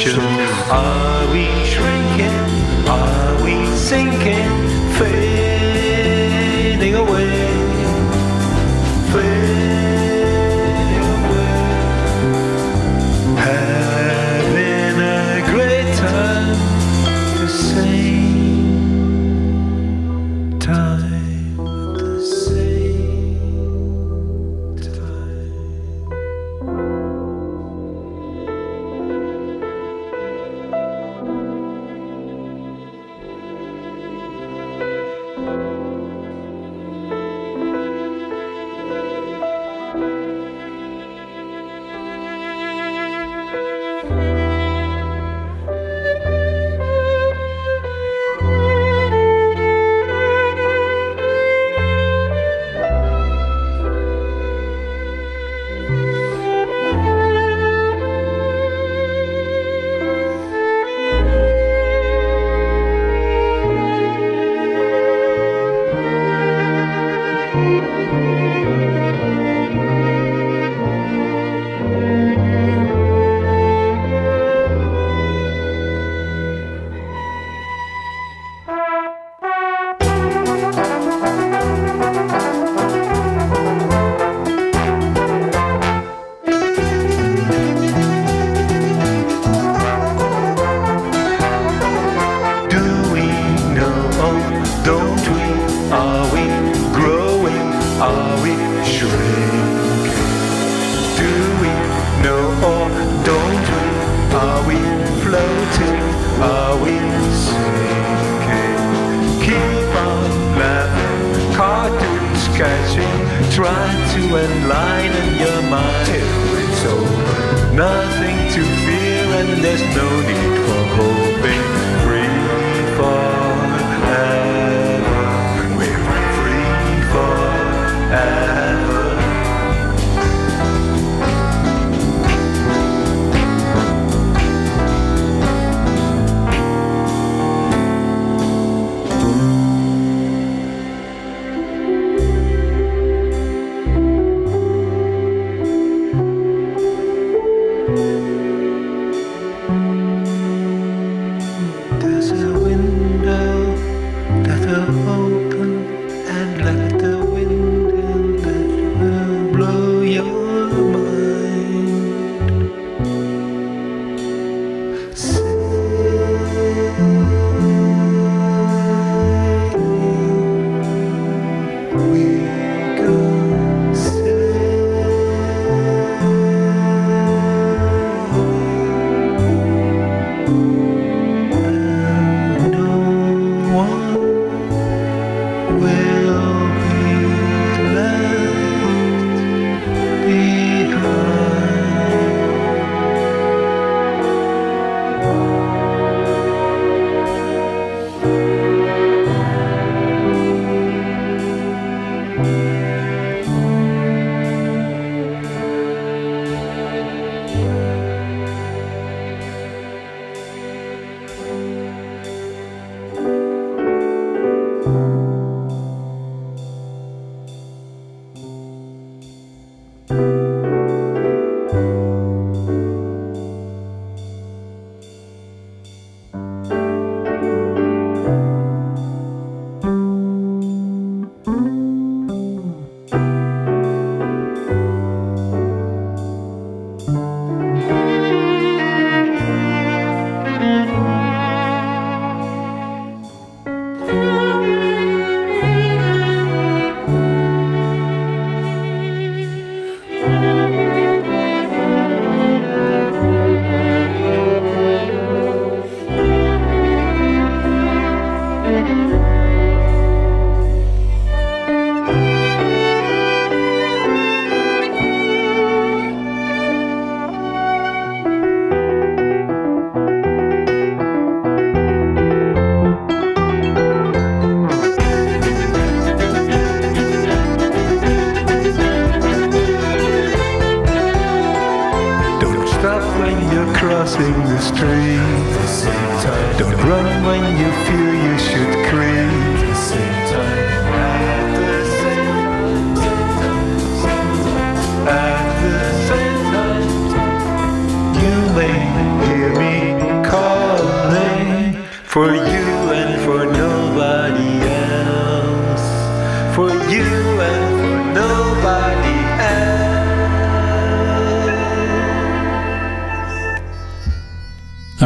Are 0.07 1.33
we 1.33 1.44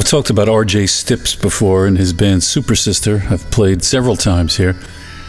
talked 0.09 0.31
about 0.31 0.49
R.J. 0.49 0.87
Stips 0.87 1.37
before 1.37 1.87
and 1.87 1.99
his 1.99 2.15
band 2.15 2.43
Super 2.43 2.75
Sister. 2.75 3.25
I've 3.29 3.49
played 3.51 3.85
several 3.85 4.17
times 4.17 4.57
here, 4.57 4.75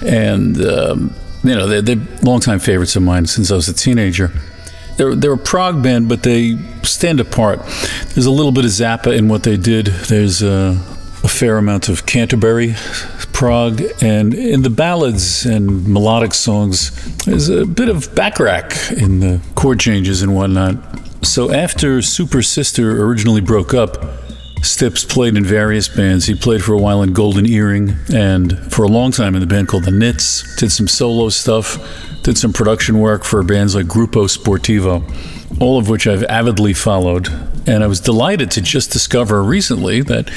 and 0.02 0.60
um, 0.66 1.14
you 1.44 1.54
know 1.54 1.68
they're, 1.68 1.82
they're 1.82 2.08
longtime 2.24 2.60
favorites 2.60 2.96
of 2.96 3.04
mine 3.04 3.26
since 3.26 3.52
I 3.52 3.56
was 3.56 3.68
a 3.68 3.74
teenager. 3.74 4.32
They're 4.96 5.16
they're 5.16 5.34
a 5.34 5.38
prog 5.38 5.84
band, 5.84 6.08
but 6.08 6.24
they 6.24 6.58
stand 6.84 7.20
apart. 7.20 7.60
There's 8.14 8.26
a 8.26 8.32
little 8.32 8.54
bit 8.54 8.64
of 8.64 8.72
Zappa 8.72 9.16
in 9.16 9.28
what 9.28 9.44
they 9.44 9.58
did. 9.58 9.88
There's 9.88 10.42
a 10.42 10.76
fair 11.28 11.58
amount 11.58 11.90
of 11.90 12.06
Canterbury 12.06 12.76
prog, 13.34 13.82
and 14.02 14.34
in 14.34 14.62
the 14.62 14.70
ballads 14.70 15.46
and 15.46 15.88
melodic 15.88 16.34
songs, 16.34 16.92
there's 17.26 17.50
a 17.50 17.66
bit 17.66 17.90
of 17.90 18.16
Bacharach 18.16 18.92
in 18.94 19.20
the 19.20 19.42
chord 19.56 19.80
changes 19.82 20.22
and 20.22 20.34
whatnot. 20.34 20.78
So 21.26 21.52
after 21.52 22.02
Super 22.02 22.42
Sister 22.42 23.04
originally 23.06 23.42
broke 23.42 23.74
up, 23.74 24.09
Stips 24.62 25.06
played 25.06 25.38
in 25.38 25.46
various 25.46 25.88
bands. 25.88 26.26
He 26.26 26.36
played 26.36 26.64
for 26.64 26.74
a 26.74 26.78
while 26.78 27.02
in 27.02 27.14
Golden 27.14 27.46
Earring 27.46 27.96
and 28.14 28.58
for 28.72 28.84
a 28.84 28.88
long 28.88 29.12
time 29.12 29.36
in 29.36 29.42
the 29.42 29.48
band 29.48 29.68
called 29.68 29.86
The 29.86 29.92
Nits. 29.92 30.56
Did 30.58 30.72
some 30.72 30.88
solo 30.88 31.30
stuff, 31.30 31.78
did 32.24 32.38
some 32.38 32.54
production 32.54 33.00
work 33.00 33.24
for 33.24 33.42
bands 33.44 33.76
like 33.76 33.86
Gruppo 33.86 34.28
Sportivo, 34.28 35.02
all 35.62 35.78
of 35.78 35.90
which 35.90 36.08
I've 36.08 36.24
avidly 36.24 36.74
followed. 36.74 37.30
And 37.68 37.84
I 37.84 37.88
was 37.88 38.00
delighted 38.00 38.52
to 38.52 38.62
just 38.62 38.92
discover 38.92 39.42
recently 39.44 40.02
that 40.02 40.30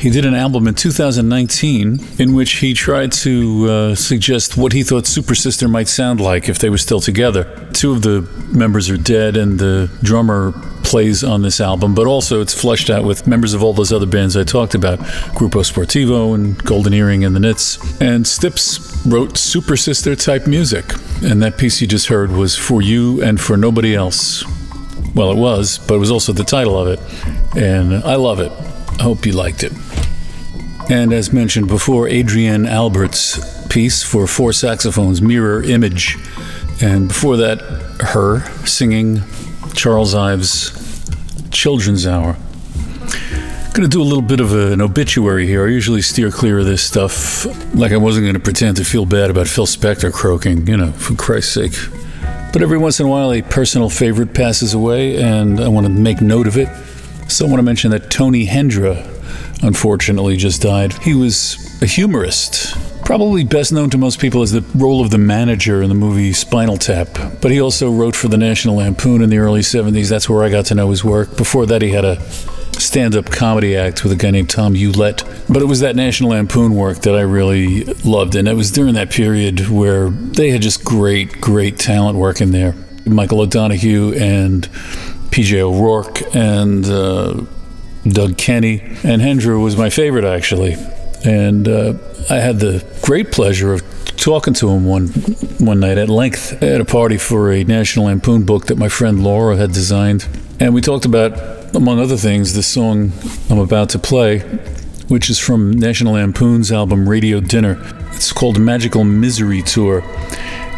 he 0.00 0.08
did 0.08 0.24
an 0.24 0.34
album 0.34 0.66
in 0.66 0.74
2019 0.74 1.98
in 2.18 2.34
which 2.34 2.52
he 2.52 2.72
tried 2.72 3.12
to 3.12 3.66
uh, 3.68 3.94
suggest 3.94 4.56
what 4.56 4.72
he 4.72 4.82
thought 4.82 5.06
Super 5.06 5.34
Sister 5.34 5.68
might 5.68 5.88
sound 5.88 6.22
like 6.22 6.48
if 6.48 6.58
they 6.58 6.70
were 6.70 6.78
still 6.78 7.00
together. 7.00 7.44
Two 7.74 7.92
of 7.92 8.00
the 8.00 8.22
members 8.50 8.88
are 8.88 8.96
dead, 8.96 9.36
and 9.36 9.58
the 9.58 9.90
drummer 10.02 10.54
plays 10.90 11.22
on 11.22 11.42
this 11.42 11.60
album, 11.60 11.94
but 11.94 12.08
also 12.08 12.40
it's 12.40 12.52
fleshed 12.52 12.90
out 12.90 13.04
with 13.04 13.24
members 13.24 13.54
of 13.54 13.62
all 13.62 13.72
those 13.72 13.92
other 13.92 14.06
bands 14.06 14.36
I 14.36 14.42
talked 14.42 14.74
about 14.74 14.98
Gruppo 15.38 15.62
Sportivo 15.62 16.34
and 16.34 16.58
Golden 16.64 16.92
Earring 16.92 17.24
and 17.24 17.34
the 17.34 17.38
Nits. 17.38 17.78
And 18.00 18.26
Stips 18.26 19.06
wrote 19.06 19.38
Super 19.38 19.76
Sister 19.76 20.16
type 20.16 20.48
music, 20.48 20.84
and 21.22 21.40
that 21.44 21.56
piece 21.56 21.80
you 21.80 21.86
just 21.86 22.08
heard 22.08 22.32
was 22.32 22.56
For 22.56 22.82
You 22.82 23.22
and 23.22 23.40
For 23.40 23.56
Nobody 23.56 23.94
Else. 23.94 24.44
Well, 25.14 25.30
it 25.30 25.36
was, 25.36 25.78
but 25.78 25.94
it 25.94 25.98
was 25.98 26.10
also 26.10 26.32
the 26.32 26.42
title 26.42 26.76
of 26.76 26.88
it, 26.88 26.98
and 27.56 27.94
I 28.02 28.16
love 28.16 28.40
it. 28.40 28.50
I 28.98 29.04
hope 29.04 29.24
you 29.24 29.32
liked 29.32 29.62
it. 29.62 29.72
And 30.90 31.12
as 31.12 31.32
mentioned 31.32 31.68
before, 31.68 32.08
Adrienne 32.08 32.66
Albert's 32.66 33.64
piece 33.68 34.02
for 34.02 34.26
four 34.26 34.52
saxophones, 34.52 35.22
Mirror 35.22 35.62
Image. 35.62 36.16
And 36.82 37.06
before 37.06 37.36
that, 37.36 37.60
her 38.00 38.40
singing 38.66 39.22
Charles 39.72 40.16
Ives' 40.16 40.79
Children's 41.50 42.06
Hour. 42.06 42.36
I'm 43.64 43.72
to 43.82 43.88
do 43.88 44.02
a 44.02 44.04
little 44.04 44.22
bit 44.22 44.40
of 44.40 44.52
a- 44.52 44.72
an 44.72 44.80
obituary 44.80 45.46
here. 45.46 45.64
I 45.66 45.70
usually 45.70 46.02
steer 46.02 46.30
clear 46.30 46.58
of 46.58 46.66
this 46.66 46.82
stuff, 46.82 47.46
like 47.74 47.92
I 47.92 47.96
wasn't 47.96 48.24
to 48.34 48.40
pretend 48.40 48.76
to 48.78 48.84
feel 48.84 49.06
bad 49.06 49.30
about 49.30 49.46
Phil 49.46 49.66
Spector 49.66 50.12
croaking, 50.12 50.66
you 50.66 50.76
know, 50.76 50.92
for 50.92 51.14
Christ's 51.14 51.52
sake. 51.52 51.72
But 52.52 52.62
every 52.62 52.78
once 52.78 52.98
in 52.98 53.06
a 53.06 53.08
while, 53.08 53.32
a 53.32 53.42
personal 53.42 53.88
favorite 53.88 54.34
passes 54.34 54.74
away, 54.74 55.16
and 55.22 55.60
I 55.60 55.68
want 55.68 55.86
to 55.86 55.92
make 55.92 56.20
note 56.20 56.48
of 56.48 56.56
it. 56.56 56.68
So 57.28 57.46
I 57.46 57.48
want 57.48 57.60
to 57.60 57.64
mention 57.64 57.92
that 57.92 58.10
Tony 58.10 58.44
Hendra, 58.46 59.06
unfortunately, 59.62 60.36
just 60.36 60.60
died. 60.62 60.92
He 61.02 61.14
was 61.14 61.56
a 61.80 61.86
humorist, 61.86 62.74
probably 63.10 63.42
best 63.42 63.72
known 63.72 63.90
to 63.90 63.98
most 63.98 64.20
people 64.20 64.40
as 64.40 64.52
the 64.52 64.60
role 64.76 65.00
of 65.00 65.10
the 65.10 65.18
manager 65.18 65.82
in 65.82 65.88
the 65.88 65.94
movie 65.96 66.32
Spinal 66.32 66.76
Tap. 66.76 67.08
But 67.40 67.50
he 67.50 67.60
also 67.60 67.90
wrote 67.90 68.14
for 68.14 68.28
the 68.28 68.36
National 68.36 68.76
Lampoon 68.76 69.20
in 69.20 69.30
the 69.30 69.38
early 69.38 69.62
70s. 69.62 70.08
That's 70.08 70.30
where 70.30 70.44
I 70.44 70.48
got 70.48 70.66
to 70.66 70.76
know 70.76 70.90
his 70.90 71.02
work. 71.02 71.36
Before 71.36 71.66
that, 71.66 71.82
he 71.82 71.90
had 71.90 72.04
a 72.04 72.20
stand 72.78 73.16
up 73.16 73.26
comedy 73.26 73.76
act 73.76 74.04
with 74.04 74.12
a 74.12 74.14
guy 74.14 74.30
named 74.30 74.48
Tom 74.48 74.76
Hewlett. 74.76 75.24
But 75.48 75.60
it 75.60 75.64
was 75.64 75.80
that 75.80 75.96
National 75.96 76.30
Lampoon 76.30 76.76
work 76.76 76.98
that 76.98 77.16
I 77.16 77.22
really 77.22 77.82
loved. 78.04 78.36
And 78.36 78.46
it 78.46 78.54
was 78.54 78.70
during 78.70 78.94
that 78.94 79.10
period 79.10 79.68
where 79.68 80.10
they 80.10 80.50
had 80.50 80.62
just 80.62 80.84
great, 80.84 81.40
great 81.40 81.80
talent 81.80 82.16
working 82.16 82.52
there. 82.52 82.76
Michael 83.06 83.40
O'Donoghue 83.40 84.14
and 84.20 84.68
PJ 85.30 85.58
O'Rourke 85.58 86.22
and 86.32 86.86
uh, 86.86 87.42
Doug 88.04 88.38
Kenney. 88.38 88.82
And 89.02 89.20
Hendra 89.20 89.60
was 89.60 89.76
my 89.76 89.90
favorite, 89.90 90.24
actually. 90.24 90.76
And 91.24 91.68
uh, 91.68 91.94
I 92.30 92.36
had 92.36 92.60
the 92.60 92.84
great 93.02 93.30
pleasure 93.32 93.72
of 93.72 93.82
talking 94.16 94.54
to 94.54 94.68
him 94.68 94.84
one 94.84 95.08
one 95.58 95.80
night 95.80 95.98
at 95.98 96.08
length 96.08 96.62
at 96.62 96.80
a 96.80 96.84
party 96.84 97.18
for 97.18 97.52
a 97.52 97.64
National 97.64 98.06
Lampoon 98.06 98.44
book 98.44 98.66
that 98.66 98.78
my 98.78 98.88
friend 98.88 99.22
Laura 99.22 99.56
had 99.56 99.72
designed. 99.72 100.26
And 100.58 100.74
we 100.74 100.80
talked 100.80 101.04
about, 101.04 101.74
among 101.74 102.00
other 102.00 102.16
things, 102.16 102.54
the 102.54 102.62
song 102.62 103.12
I'm 103.48 103.58
about 103.58 103.90
to 103.90 103.98
play, 103.98 104.40
which 105.08 105.30
is 105.30 105.38
from 105.38 105.70
National 105.72 106.14
Lampoon's 106.14 106.70
album 106.72 107.08
Radio 107.08 107.40
Dinner. 107.40 107.78
It's 108.12 108.32
called 108.32 108.58
Magical 108.58 109.04
Misery 109.04 109.62
Tour. 109.62 110.02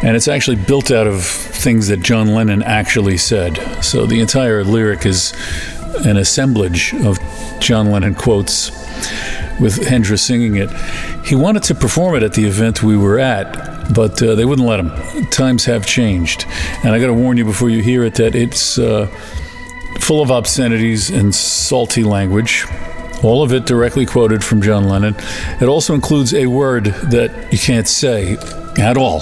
And 0.03 0.17
it's 0.17 0.27
actually 0.27 0.57
built 0.57 0.91
out 0.91 1.07
of 1.07 1.23
things 1.23 1.87
that 1.87 2.01
John 2.01 2.33
Lennon 2.33 2.61
actually 2.63 3.17
said. 3.17 3.57
So 3.83 4.05
the 4.05 4.19
entire 4.19 4.63
lyric 4.63 5.05
is 5.05 5.33
an 6.05 6.17
assemblage 6.17 6.93
of 6.93 7.19
John 7.59 7.91
Lennon 7.91 8.15
quotes 8.15 8.71
with 9.59 9.79
Hendra 9.79 10.19
singing 10.19 10.55
it. 10.55 10.69
He 11.25 11.35
wanted 11.35 11.63
to 11.63 11.75
perform 11.75 12.15
it 12.15 12.23
at 12.23 12.33
the 12.33 12.45
event 12.45 12.83
we 12.83 12.97
were 12.97 13.19
at, 13.19 13.93
but 13.93 14.21
uh, 14.21 14.35
they 14.35 14.45
wouldn't 14.45 14.67
let 14.67 14.79
him. 14.79 14.91
Times 15.29 15.65
have 15.65 15.85
changed. 15.85 16.45
And 16.83 16.93
I 16.93 16.99
got 16.99 17.07
to 17.07 17.13
warn 17.13 17.37
you 17.37 17.45
before 17.45 17.69
you 17.69 17.81
hear 17.81 18.03
it 18.03 18.15
that 18.15 18.35
it's 18.35 18.77
uh, 18.77 19.07
full 19.99 20.21
of 20.21 20.31
obscenities 20.31 21.09
and 21.09 21.33
salty 21.33 22.03
language. 22.03 22.65
All 23.23 23.41
of 23.41 23.53
it 23.53 23.65
directly 23.65 24.05
quoted 24.05 24.43
from 24.43 24.61
John 24.61 24.89
Lennon. 24.89 25.15
It 25.61 25.67
also 25.67 25.93
includes 25.93 26.33
a 26.33 26.47
word 26.47 26.85
that 26.85 27.53
you 27.53 27.57
can't 27.57 27.87
say 27.87 28.37
at 28.77 28.97
all, 28.97 29.21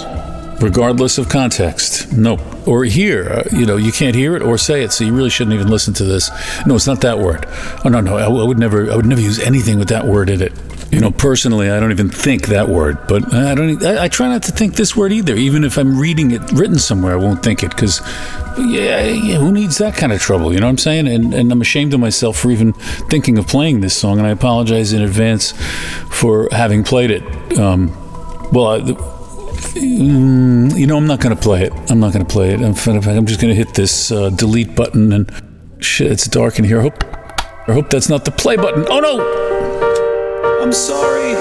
regardless 0.60 1.18
of 1.18 1.28
context. 1.28 2.12
No. 2.12 2.51
Or 2.64 2.84
hear, 2.84 3.28
uh, 3.28 3.42
you 3.50 3.66
know, 3.66 3.76
you 3.76 3.90
can't 3.90 4.14
hear 4.14 4.36
it 4.36 4.42
or 4.42 4.56
say 4.56 4.84
it, 4.84 4.92
so 4.92 5.02
you 5.02 5.12
really 5.12 5.30
shouldn't 5.30 5.54
even 5.54 5.68
listen 5.68 5.94
to 5.94 6.04
this. 6.04 6.30
No, 6.64 6.76
it's 6.76 6.86
not 6.86 7.00
that 7.00 7.18
word. 7.18 7.46
Oh 7.84 7.88
no, 7.88 8.00
no, 8.00 8.16
I, 8.16 8.24
I 8.24 8.44
would 8.44 8.58
never, 8.58 8.90
I 8.90 8.94
would 8.94 9.06
never 9.06 9.20
use 9.20 9.40
anything 9.40 9.80
with 9.80 9.88
that 9.88 10.06
word 10.06 10.30
in 10.30 10.40
it. 10.40 10.52
You 10.92 11.00
know, 11.00 11.10
personally, 11.10 11.70
I 11.70 11.80
don't 11.80 11.90
even 11.90 12.10
think 12.10 12.48
that 12.48 12.68
word, 12.68 12.98
but 13.08 13.32
I 13.32 13.54
don't. 13.54 13.82
I 13.82 14.08
try 14.08 14.28
not 14.28 14.42
to 14.44 14.52
think 14.52 14.74
this 14.74 14.94
word 14.94 15.10
either. 15.10 15.34
Even 15.34 15.64
if 15.64 15.78
I'm 15.78 15.98
reading 15.98 16.32
it 16.32 16.52
written 16.52 16.78
somewhere, 16.78 17.14
I 17.14 17.16
won't 17.16 17.42
think 17.42 17.62
it 17.62 17.70
because, 17.70 18.00
yeah, 18.58 19.02
yeah, 19.02 19.38
who 19.38 19.52
needs 19.52 19.78
that 19.78 19.94
kind 19.94 20.12
of 20.12 20.20
trouble? 20.20 20.52
You 20.52 20.60
know 20.60 20.66
what 20.66 20.72
I'm 20.72 20.78
saying? 20.78 21.08
And 21.08 21.32
and 21.32 21.50
I'm 21.50 21.62
ashamed 21.62 21.94
of 21.94 22.00
myself 22.00 22.36
for 22.36 22.50
even 22.50 22.74
thinking 23.08 23.38
of 23.38 23.46
playing 23.48 23.80
this 23.80 23.96
song, 23.96 24.18
and 24.18 24.26
I 24.26 24.30
apologize 24.30 24.92
in 24.92 25.00
advance 25.00 25.52
for 26.10 26.48
having 26.52 26.84
played 26.84 27.10
it. 27.10 27.58
Um, 27.58 27.90
well, 28.52 28.66
I, 28.66 29.21
Mm, 29.62 30.78
you 30.78 30.86
know, 30.86 30.96
I'm 30.96 31.06
not 31.06 31.20
going 31.20 31.34
to 31.34 31.40
play 31.40 31.62
it. 31.62 31.72
I'm 31.90 32.00
not 32.00 32.12
going 32.12 32.24
to 32.24 32.30
play 32.30 32.52
it. 32.52 32.60
In 32.60 32.74
fact, 32.74 33.06
I'm 33.06 33.26
just 33.26 33.40
going 33.40 33.54
to 33.54 33.54
hit 33.54 33.74
this 33.74 34.10
uh, 34.10 34.30
delete 34.30 34.74
button 34.74 35.12
and 35.12 35.30
shit. 35.80 36.10
It's 36.10 36.26
dark 36.26 36.58
in 36.58 36.64
here. 36.64 36.78
I 36.80 36.82
hope, 36.82 37.04
I 37.68 37.72
hope 37.72 37.90
that's 37.90 38.08
not 38.08 38.24
the 38.24 38.30
play 38.30 38.56
button. 38.56 38.84
Oh 38.88 39.00
no! 39.00 40.62
I'm 40.62 40.72
sorry. 40.72 41.34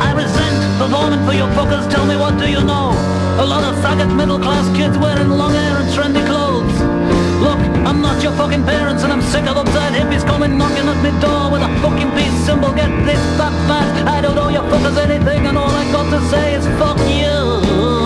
I 0.00 0.12
resent 0.14 0.78
performing 0.78 1.24
for 1.26 1.34
your 1.34 1.48
fuckers. 1.48 1.90
Tell 1.90 2.06
me 2.06 2.16
what 2.16 2.38
do 2.38 2.48
you 2.48 2.62
know? 2.62 2.92
A 3.38 3.44
lot 3.44 3.64
of 3.64 3.74
faggot 3.84 4.14
middle 4.16 4.38
class 4.38 4.66
kids 4.76 4.96
wearing 4.98 5.28
long 5.30 5.52
hair 5.52 5.65
fucking 8.36 8.64
parents 8.64 9.02
and 9.02 9.12
I'm 9.12 9.22
sick 9.22 9.46
of 9.46 9.56
upside 9.56 9.92
hippies 9.94 10.24
coming 10.26 10.58
knocking 10.58 10.86
at 10.88 11.00
my 11.02 11.12
door 11.20 11.50
with 11.50 11.62
a 11.62 11.70
fucking 11.80 12.10
peace 12.12 12.38
symbol. 12.44 12.72
Get 12.72 12.90
this 13.04 13.22
fuck 13.36 13.54
fat. 13.66 14.06
I 14.06 14.20
don't 14.20 14.38
owe 14.38 14.48
you 14.48 14.60
fuckers 14.60 14.98
anything 14.98 15.46
and 15.46 15.56
all 15.56 15.70
I 15.70 15.84
got 15.90 16.10
to 16.10 16.20
say 16.28 16.54
is 16.54 16.66
fuck 16.78 16.98
you. 17.08 17.96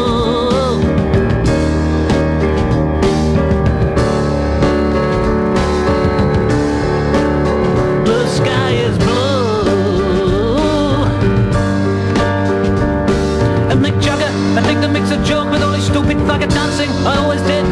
stupid 15.91 16.19
faggot 16.19 16.51
dancing. 16.51 16.91
I 17.05 17.17
always 17.19 17.43
did. 17.43 17.65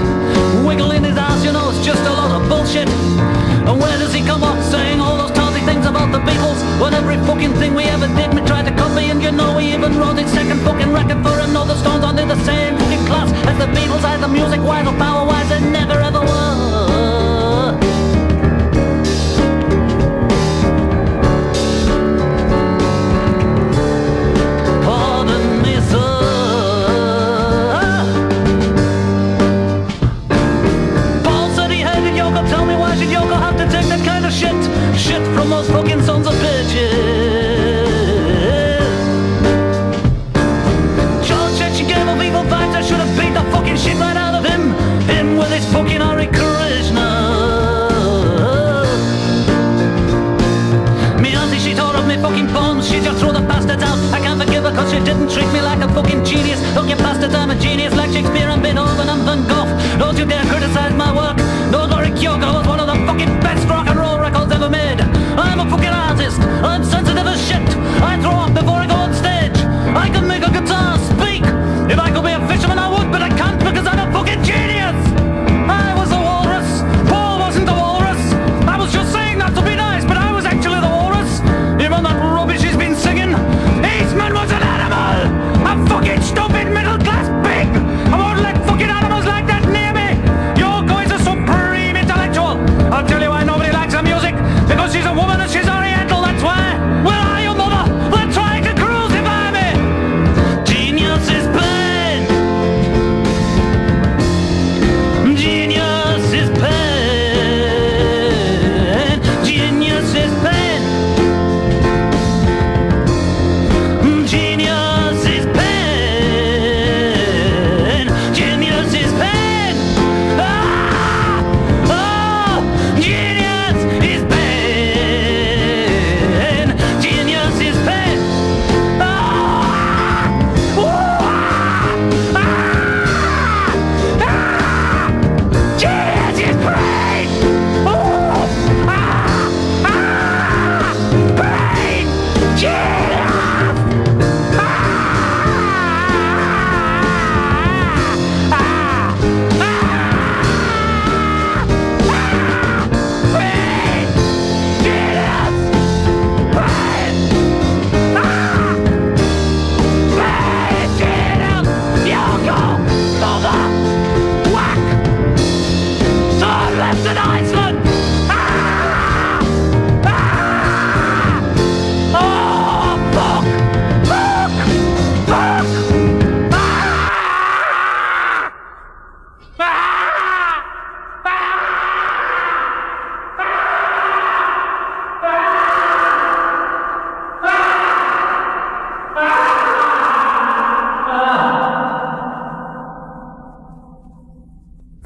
Wiggle 0.67 0.91
in 0.93 1.05
his 1.05 1.17
ass, 1.17 1.45
you 1.45 1.53
know, 1.53 1.71
it's 1.71 1.85
just 1.87 2.03
a 2.03 2.18
come 4.29 4.45
on 4.45 4.63
saying 4.63 5.01
all 5.01 5.17
those 5.17 5.31
tozy 5.31 5.65
things 5.65 5.87
about 5.87 6.13
the 6.13 6.19
Beatles. 6.19 6.61
Well, 6.79 6.93
every 6.95 7.17
fucking 7.29 7.55
thing 7.55 7.73
we 7.75 7.85
ever 7.85 8.09
did 8.09 8.29
we 8.35 8.43
tried 8.43 8.67
to 8.69 8.75
copy. 8.77 9.05
And 9.13 9.23
you 9.23 9.33
know 9.33 9.57
we 9.57 9.73
even 9.73 9.97
wrote 9.97 10.19
its 10.19 10.33
second 10.33 10.61
fucking 10.67 10.93
record 10.93 11.21
for 11.25 11.37
another 11.49 11.75
Stones 11.75 12.05
on 12.05 12.19
in 12.19 12.29
the 12.29 12.41
same 12.45 12.77
fucking 12.77 13.05
class. 13.09 13.33
As 13.49 13.57
the 13.63 13.69
Beatles 13.77 14.05
Either 14.05 14.29
music-wise 14.29 14.87
or 14.87 14.97
power-wise 15.05 15.51
it 15.51 15.63
never 15.79 15.99
ever 16.09 16.21
was 16.21 16.48
that 57.29 57.43
I'm 57.43 57.51
a 57.51 57.61
genius 57.61 57.95
like 57.95 58.11
Shakespeare 58.11 58.49
and 58.49 58.63
Beethoven 58.63 59.09
and 59.09 59.23
Van 59.23 59.47
Gogh. 59.49 59.99
Don't 59.99 60.17
you 60.19 60.25
dare 60.25 60.45
criticize 60.45 60.95
my 60.95 61.13
work 61.15 61.37
know 61.71 61.85
Laurie 61.85 62.11
Kyogo 62.11 62.55
was 62.55 62.67
one 62.67 62.81
of 62.81 62.87
the 62.87 62.95
fucking 63.07 63.29
best 63.41 63.69
rock 63.69 63.87
and 63.89 63.99
roll 63.99 64.19
records 64.19 64.53
ever 64.53 64.69
made. 64.69 65.01
I'm 65.01 65.61
a 65.61 65.71
fucking 65.71 65.89
artist. 65.89 66.41
I'm 66.41 66.85
sensitive 66.85 67.27
as 67.27 67.41
shit. 67.47 67.78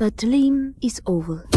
The 0.03 0.11
dream 0.11 0.75
is 0.83 1.01
over. 1.07 1.52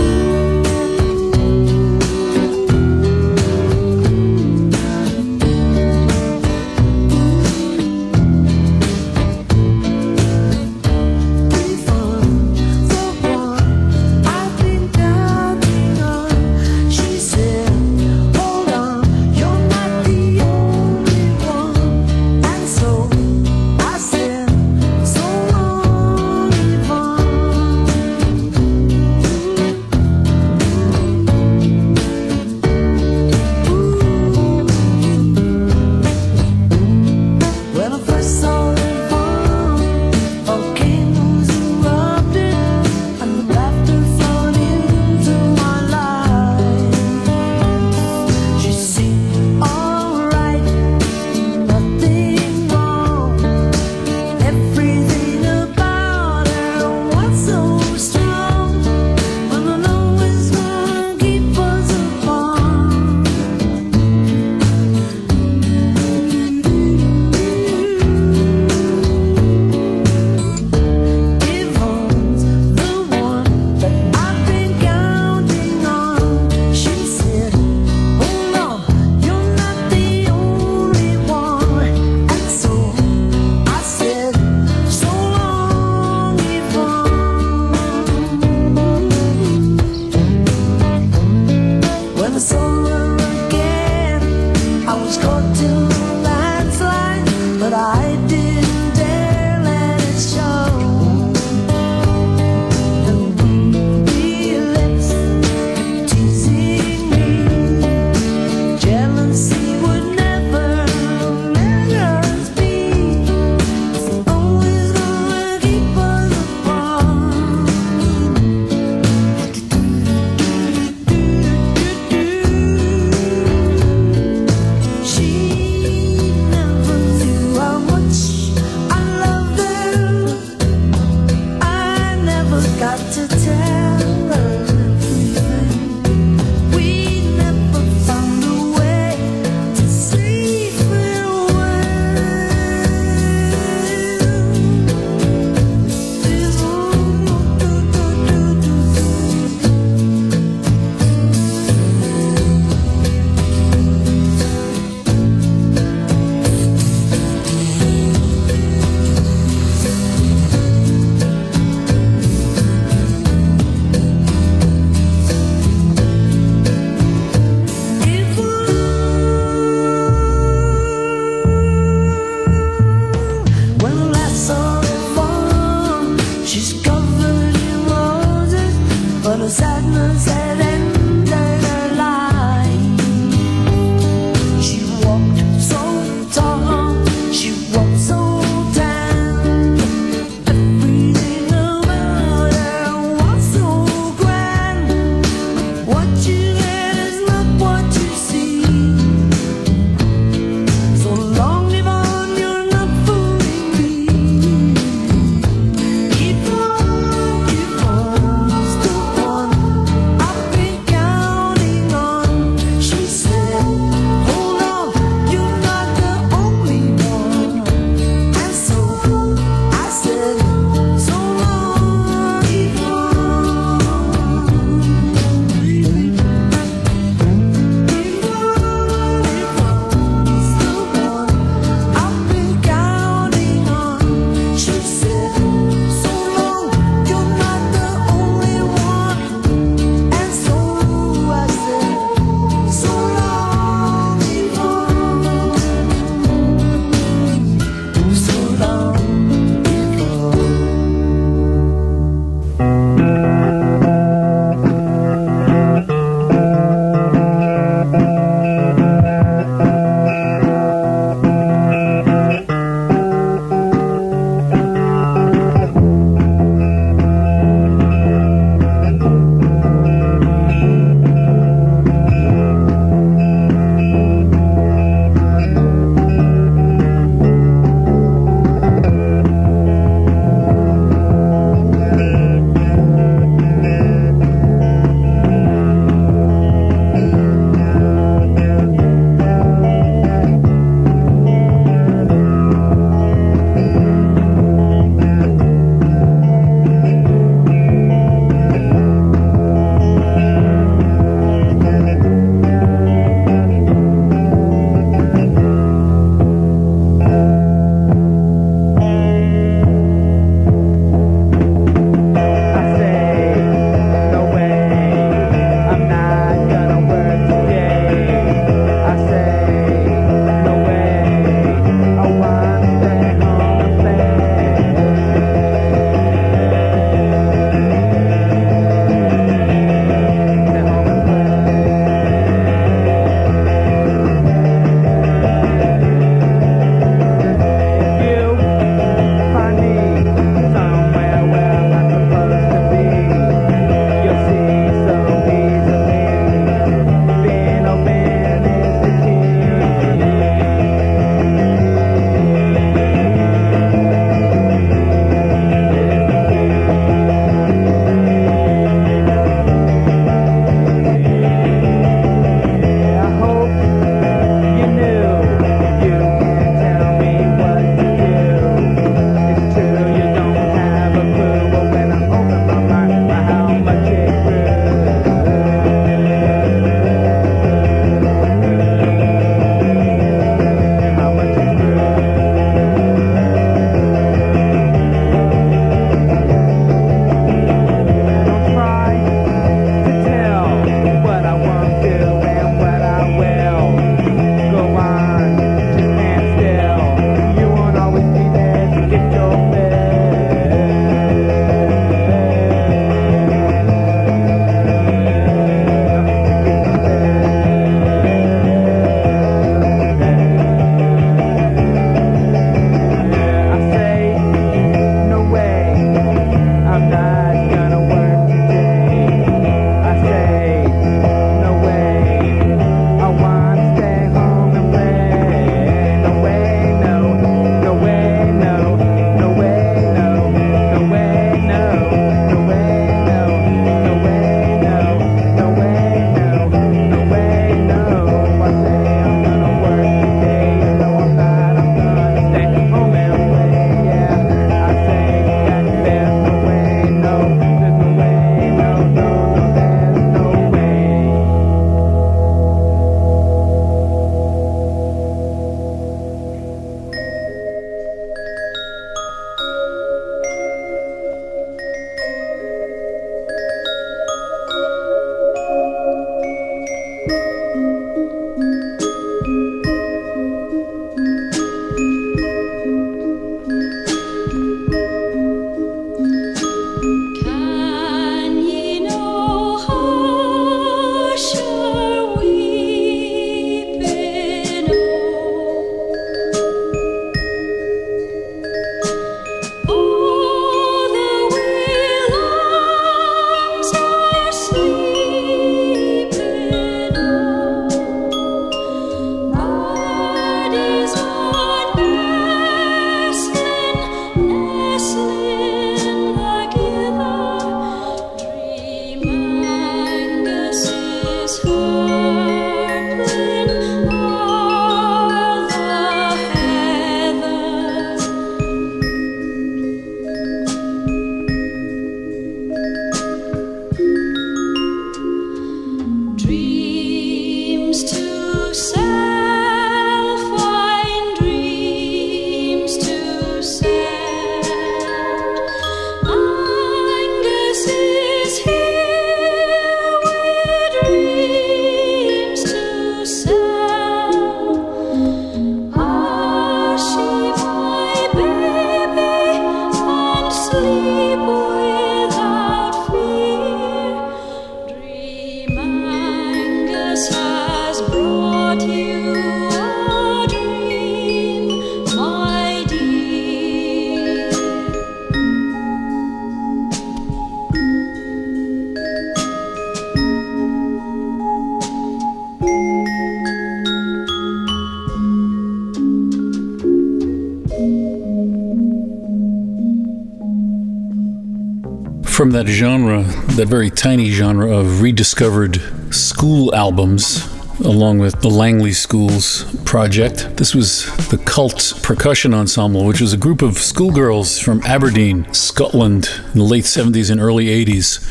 That 582.45 582.51
genre, 582.51 583.01
that 583.35 583.47
very 583.47 583.71
tiny 583.71 584.11
genre 584.11 584.55
of 584.55 584.81
rediscovered 584.81 585.59
school 585.91 586.53
albums, 586.53 587.27
along 587.61 587.97
with 587.97 588.21
the 588.21 588.29
Langley 588.29 588.71
Schools 588.71 589.43
project, 589.63 590.37
this 590.37 590.53
was 590.53 590.85
the 591.07 591.17
Cult 591.17 591.73
Percussion 591.81 592.35
Ensemble, 592.35 592.85
which 592.85 593.01
was 593.01 593.13
a 593.13 593.17
group 593.17 593.41
of 593.41 593.57
schoolgirls 593.57 594.37
from 594.37 594.61
Aberdeen, 594.63 595.31
Scotland, 595.33 596.09
in 596.33 596.39
the 596.39 596.45
late 596.45 596.65
70s 596.65 597.09
and 597.09 597.19
early 597.19 597.45
80s. 597.45 598.03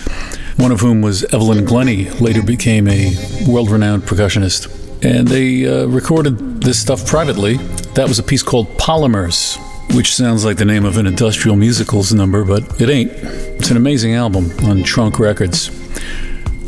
One 0.58 0.72
of 0.72 0.80
whom 0.80 1.00
was 1.00 1.22
Evelyn 1.32 1.64
Glennie, 1.64 2.10
later 2.10 2.42
became 2.42 2.88
a 2.88 3.14
world 3.46 3.70
renowned 3.70 4.02
percussionist. 4.02 4.68
And 5.04 5.28
they 5.28 5.66
uh, 5.66 5.86
recorded 5.86 6.60
this 6.60 6.80
stuff 6.80 7.06
privately. 7.06 7.58
That 7.94 8.08
was 8.08 8.18
a 8.18 8.22
piece 8.22 8.42
called 8.42 8.66
Polymers, 8.78 9.58
which 9.94 10.12
sounds 10.12 10.44
like 10.44 10.56
the 10.56 10.64
name 10.64 10.84
of 10.84 10.96
an 10.96 11.06
industrial 11.06 11.56
musicals 11.56 12.12
number, 12.12 12.44
but 12.44 12.80
it 12.80 12.90
ain't. 12.90 13.12
It's 13.12 13.70
an 13.70 13.76
amazing 13.76 14.14
album 14.14 14.50
on 14.64 14.82
Trunk 14.82 15.20
Records. 15.20 15.68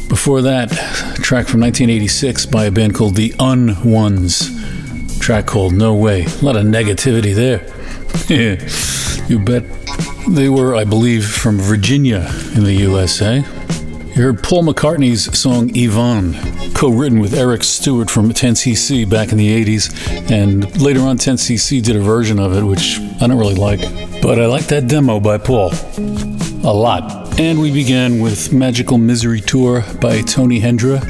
Before 0.09 0.43
that, 0.43 0.71
track 1.17 1.49
from 1.49 1.61
1986 1.61 2.47
by 2.47 2.67
a 2.67 2.71
band 2.71 2.95
called 2.95 3.17
The 3.17 3.31
Unones. 3.31 4.53
Track 5.21 5.47
called 5.47 5.73
No 5.75 5.95
Way. 5.95 6.25
A 6.25 6.45
lot 6.45 6.55
of 6.55 6.65
negativity 6.65 7.35
there. 7.35 7.67
you 9.29 9.39
bet. 9.41 9.65
They 10.29 10.49
were, 10.49 10.77
I 10.77 10.85
believe, 10.85 11.27
from 11.27 11.59
Virginia 11.59 12.29
in 12.55 12.63
the 12.63 12.75
USA. 12.75 13.39
You 13.39 14.23
heard 14.23 14.43
Paul 14.43 14.65
McCartney's 14.65 15.37
song 15.37 15.71
Yvonne, 15.75 16.33
co 16.77 16.91
written 16.91 17.21
with 17.21 17.33
Eric 17.33 17.65
Stewart 17.65 18.11
from 18.11 18.29
10cc 18.31 19.09
back 19.09 19.33
in 19.33 19.39
the 19.39 19.65
80s. 19.65 20.31
And 20.31 20.79
later 20.79 21.01
on, 21.01 21.17
10cc 21.17 21.83
did 21.83 21.97
a 21.97 22.01
version 22.01 22.39
of 22.39 22.55
it, 22.55 22.63
which 22.63 23.01
I 23.19 23.27
don't 23.27 23.39
really 23.39 23.55
like. 23.55 23.81
But 24.21 24.39
I 24.39 24.45
like 24.45 24.67
that 24.67 24.87
demo 24.87 25.19
by 25.19 25.39
Paul. 25.39 25.73
A 26.65 26.75
lot. 26.75 27.41
And 27.41 27.61
we 27.61 27.73
began 27.73 28.21
with 28.21 28.53
Magical 28.53 28.99
Misery 28.99 29.41
Tour 29.41 29.85
by 30.03 30.21
Tony 30.21 30.61
Hendra 30.61 31.01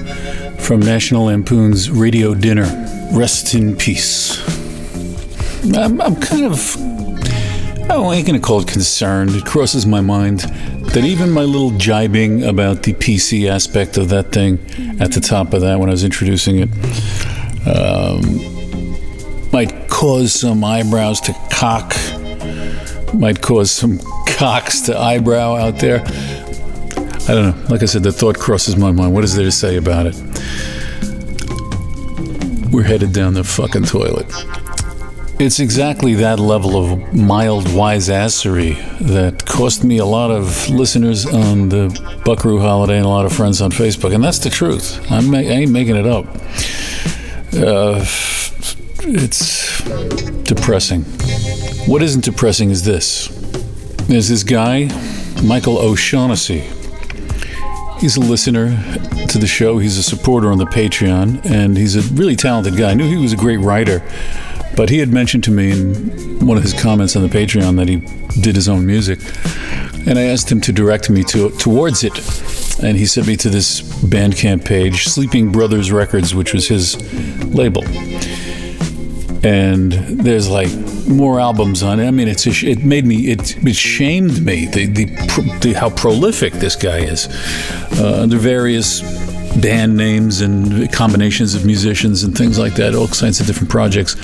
from 0.60 0.78
National 0.78 1.24
Lampoon's 1.24 1.90
Radio 1.90 2.32
Dinner. 2.32 2.66
Rest 3.12 3.54
in 3.54 3.76
peace. 3.76 4.38
I'm, 5.74 6.00
I'm 6.00 6.14
kind 6.14 6.44
of 6.44 6.76
Oh, 7.88 8.10
I 8.10 8.16
ain't 8.16 8.26
gonna 8.26 8.40
call 8.40 8.60
it 8.60 8.68
concerned. 8.68 9.30
It 9.30 9.44
crosses 9.44 9.86
my 9.86 10.00
mind 10.00 10.42
that 10.92 11.04
even 11.04 11.30
my 11.30 11.42
little 11.42 11.70
jibing 11.72 12.48
about 12.48 12.82
the 12.82 12.94
PC 12.94 13.48
aspect 13.48 13.96
of 13.98 14.08
that 14.08 14.32
thing 14.32 14.58
at 15.00 15.12
the 15.12 15.20
top 15.20 15.52
of 15.52 15.60
that 15.60 15.78
when 15.78 15.88
I 15.88 15.92
was 15.92 16.04
introducing 16.04 16.58
it 16.58 16.68
um, 17.66 18.20
might 19.52 19.88
cause 19.88 20.32
some 20.32 20.62
eyebrows 20.62 21.20
to 21.22 21.32
cock, 21.50 21.94
might 23.14 23.40
cause 23.40 23.70
some 23.70 23.98
cocks 24.26 24.82
to 24.82 24.98
eyebrow 24.98 25.56
out 25.56 25.78
there. 25.78 26.02
I 27.28 27.34
don't 27.34 27.44
know. 27.44 27.64
Like 27.68 27.82
I 27.82 27.86
said, 27.86 28.02
the 28.02 28.12
thought 28.12 28.38
crosses 28.38 28.76
my 28.76 28.92
mind. 28.92 29.12
What 29.12 29.24
is 29.24 29.34
there 29.34 29.44
to 29.44 29.52
say 29.52 29.76
about 29.76 30.06
it? 30.06 30.14
We're 32.70 32.84
headed 32.84 33.12
down 33.12 33.34
the 33.34 33.42
fucking 33.44 33.84
toilet. 33.84 34.26
It's 35.38 35.60
exactly 35.60 36.14
that 36.14 36.40
level 36.40 36.82
of 36.82 37.12
mild 37.14 37.66
wiseassery 37.66 38.98
that 39.00 39.44
cost 39.44 39.84
me 39.84 39.98
a 39.98 40.04
lot 40.06 40.30
of 40.30 40.70
listeners 40.70 41.26
on 41.26 41.68
the 41.68 42.20
Buckaroo 42.24 42.58
holiday 42.58 42.96
and 42.96 43.04
a 43.04 43.08
lot 43.10 43.26
of 43.26 43.34
friends 43.34 43.60
on 43.60 43.70
Facebook, 43.70 44.14
and 44.14 44.24
that's 44.24 44.38
the 44.38 44.48
truth. 44.48 44.98
I'm 45.12 45.34
I 45.34 45.42
ain't 45.42 45.70
making 45.70 45.96
it 45.96 46.06
up. 46.06 46.24
Uh, 47.52 48.02
it's 49.02 49.82
depressing. 50.44 51.02
What 51.86 52.02
isn't 52.02 52.24
depressing 52.24 52.70
is 52.70 52.84
this. 52.84 53.28
There's 54.08 54.30
this 54.30 54.42
guy, 54.42 54.88
Michael 55.44 55.76
O'Shaughnessy. 55.76 56.64
He's 57.98 58.16
a 58.16 58.20
listener 58.20 58.68
to 59.28 59.38
the 59.38 59.46
show. 59.46 59.78
He's 59.78 59.98
a 59.98 60.02
supporter 60.02 60.50
on 60.50 60.56
the 60.56 60.64
Patreon, 60.64 61.44
and 61.44 61.76
he's 61.76 61.94
a 61.94 62.14
really 62.14 62.36
talented 62.36 62.76
guy. 62.76 62.92
I 62.92 62.94
knew 62.94 63.06
he 63.06 63.16
was 63.16 63.34
a 63.34 63.36
great 63.36 63.58
writer, 63.58 64.02
but 64.76 64.90
he 64.90 64.98
had 64.98 65.12
mentioned 65.12 65.42
to 65.44 65.50
me 65.50 65.72
in 65.72 66.46
one 66.46 66.56
of 66.56 66.62
his 66.62 66.74
comments 66.74 67.16
on 67.16 67.22
the 67.22 67.28
Patreon 67.28 67.76
that 67.76 67.88
he 67.88 67.96
did 68.40 68.54
his 68.54 68.68
own 68.68 68.86
music, 68.86 69.18
and 70.06 70.18
I 70.18 70.24
asked 70.24 70.52
him 70.52 70.60
to 70.62 70.72
direct 70.72 71.10
me 71.10 71.24
to 71.24 71.50
towards 71.50 72.04
it. 72.04 72.16
And 72.82 72.96
he 72.98 73.06
sent 73.06 73.26
me 73.26 73.36
to 73.36 73.48
this 73.48 73.80
Bandcamp 73.80 74.66
page, 74.66 75.04
Sleeping 75.04 75.50
Brothers 75.50 75.90
Records, 75.90 76.34
which 76.34 76.52
was 76.52 76.68
his 76.68 76.94
label. 77.46 77.82
And 79.42 79.92
there's 79.92 80.48
like 80.50 80.70
more 81.08 81.40
albums 81.40 81.82
on 81.82 82.00
it. 82.00 82.06
I 82.06 82.10
mean, 82.10 82.28
it's 82.28 82.46
it 82.46 82.84
made 82.84 83.06
me 83.06 83.30
it, 83.30 83.56
it 83.64 83.76
shamed 83.76 84.44
me 84.44 84.66
the 84.66 84.86
the, 84.86 85.04
the 85.62 85.72
how 85.72 85.88
prolific 85.90 86.52
this 86.54 86.76
guy 86.76 86.98
is 86.98 87.28
uh, 87.98 88.20
under 88.22 88.36
various 88.36 89.00
band 89.60 89.96
names 89.96 90.40
and 90.40 90.92
combinations 90.92 91.54
of 91.54 91.64
musicians 91.64 92.22
and 92.22 92.36
things 92.36 92.58
like 92.58 92.74
that, 92.74 92.94
all 92.94 93.08
kinds 93.08 93.40
of 93.40 93.46
different 93.46 93.70
projects. 93.70 94.16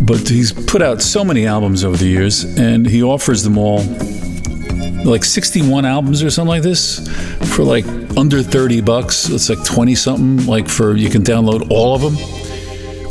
But 0.00 0.28
he's 0.28 0.52
put 0.52 0.82
out 0.82 1.02
so 1.02 1.24
many 1.24 1.46
albums 1.46 1.84
over 1.84 1.96
the 1.96 2.06
years, 2.06 2.44
and 2.58 2.86
he 2.86 3.02
offers 3.02 3.42
them 3.42 3.58
all 3.58 3.82
like 5.04 5.24
61 5.24 5.84
albums 5.84 6.22
or 6.22 6.30
something 6.30 6.48
like 6.48 6.62
this 6.62 7.08
for 7.54 7.62
like 7.62 7.86
under 8.16 8.42
30 8.42 8.80
bucks. 8.80 9.28
It's 9.28 9.48
like 9.48 9.64
20 9.64 9.94
something, 9.94 10.46
like 10.46 10.68
for 10.68 10.96
you 10.96 11.08
can 11.08 11.22
download 11.22 11.70
all 11.70 11.94
of 11.94 12.02
them. 12.02 12.45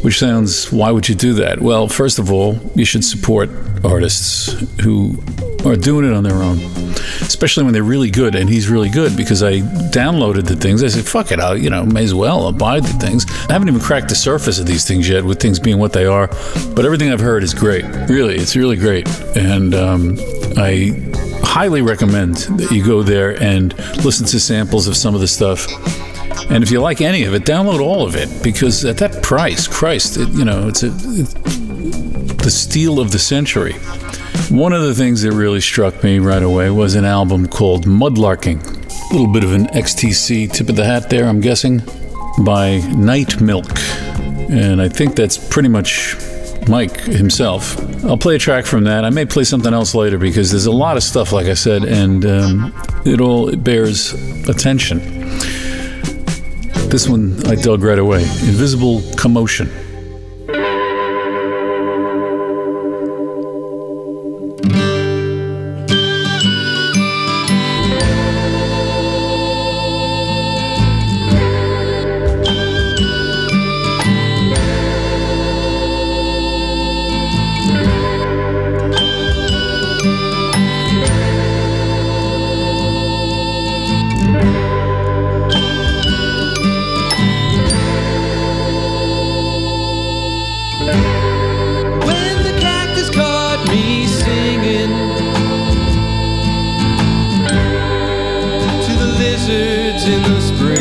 Which 0.05 0.19
sounds, 0.19 0.71
why 0.71 0.91
would 0.91 1.09
you 1.09 1.15
do 1.15 1.33
that? 1.33 1.59
Well, 1.59 1.87
first 1.87 2.19
of 2.19 2.31
all, 2.31 2.59
you 2.75 2.85
should 2.85 3.03
support 3.03 3.49
artists 3.83 4.51
who 4.83 5.17
are 5.65 5.75
doing 5.75 6.05
it 6.05 6.13
on 6.13 6.23
their 6.23 6.35
own, 6.35 6.59
especially 7.21 7.63
when 7.63 7.73
they're 7.73 7.81
really 7.81 8.11
good. 8.11 8.35
And 8.35 8.47
he's 8.47 8.69
really 8.69 8.89
good 8.89 9.17
because 9.17 9.41
I 9.41 9.61
downloaded 9.89 10.45
the 10.45 10.57
things. 10.57 10.83
I 10.83 10.89
said, 10.89 11.05
fuck 11.05 11.31
it, 11.31 11.39
I'll, 11.39 11.57
you 11.57 11.71
know, 11.71 11.83
may 11.87 12.03
as 12.03 12.13
well. 12.13 12.51
Buy 12.51 12.81
the 12.81 12.93
things. 12.99 13.25
I 13.49 13.53
haven't 13.53 13.67
even 13.67 13.81
cracked 13.81 14.09
the 14.09 14.15
surface 14.15 14.59
of 14.59 14.67
these 14.67 14.87
things 14.87 15.09
yet, 15.09 15.25
with 15.25 15.39
things 15.39 15.59
being 15.59 15.79
what 15.79 15.91
they 15.91 16.05
are. 16.05 16.27
But 16.75 16.85
everything 16.85 17.11
I've 17.11 17.19
heard 17.19 17.41
is 17.41 17.55
great. 17.55 17.83
Really, 18.07 18.35
it's 18.35 18.55
really 18.55 18.77
great. 18.77 19.09
And 19.35 19.73
um, 19.73 20.17
I 20.55 20.91
highly 21.41 21.81
recommend 21.81 22.35
that 22.59 22.69
you 22.69 22.85
go 22.85 23.01
there 23.01 23.41
and 23.41 23.75
listen 24.05 24.27
to 24.27 24.39
samples 24.39 24.87
of 24.87 24.95
some 24.95 25.15
of 25.15 25.21
the 25.21 25.27
stuff. 25.27 25.65
And 26.49 26.63
if 26.63 26.71
you 26.71 26.79
like 26.81 27.01
any 27.01 27.23
of 27.23 27.33
it, 27.33 27.43
download 27.43 27.79
all 27.79 28.05
of 28.05 28.15
it 28.15 28.29
because 28.43 28.85
at 28.85 28.97
that 28.97 29.23
price, 29.23 29.67
Christ, 29.67 30.17
it, 30.17 30.29
you 30.29 30.45
know, 30.45 30.67
it's 30.67 30.83
a, 30.83 30.87
it, 30.87 32.37
the 32.39 32.51
steal 32.51 32.99
of 32.99 33.11
the 33.11 33.19
century. 33.19 33.73
One 34.49 34.73
of 34.73 34.83
the 34.83 34.93
things 34.93 35.23
that 35.23 35.31
really 35.31 35.61
struck 35.61 36.03
me 36.03 36.19
right 36.19 36.43
away 36.43 36.69
was 36.69 36.95
an 36.95 37.05
album 37.05 37.47
called 37.47 37.85
Mudlarking. 37.85 38.63
A 39.09 39.13
little 39.13 39.31
bit 39.31 39.43
of 39.43 39.53
an 39.53 39.65
XTC 39.67 40.51
tip 40.51 40.69
of 40.69 40.75
the 40.75 40.85
hat 40.85 41.09
there, 41.09 41.25
I'm 41.27 41.39
guessing, 41.39 41.81
by 42.43 42.77
Night 42.95 43.41
Milk. 43.41 43.65
And 44.49 44.81
I 44.81 44.89
think 44.89 45.15
that's 45.15 45.37
pretty 45.37 45.69
much 45.69 46.15
Mike 46.67 46.99
himself. 47.01 47.77
I'll 48.05 48.17
play 48.17 48.35
a 48.35 48.39
track 48.39 48.65
from 48.65 48.83
that. 48.85 49.03
I 49.03 49.09
may 49.09 49.25
play 49.25 49.43
something 49.43 49.73
else 49.73 49.95
later 49.95 50.17
because 50.17 50.51
there's 50.51 50.65
a 50.65 50.71
lot 50.71 50.97
of 50.97 51.03
stuff, 51.03 51.31
like 51.31 51.47
I 51.47 51.53
said, 51.53 51.83
and 51.83 52.25
um, 52.25 52.73
it 53.05 53.21
all 53.21 53.49
it 53.49 53.63
bears 53.63 54.13
attention. 54.47 54.99
This 56.89 57.09
one 57.09 57.35
I 57.47 57.55
dug 57.55 57.83
right 57.83 57.99
away 57.99 58.21
Invisible 58.23 59.01
Commotion. 59.17 59.84
In 100.07 100.21
the 100.21 100.39
spring. 100.39 100.77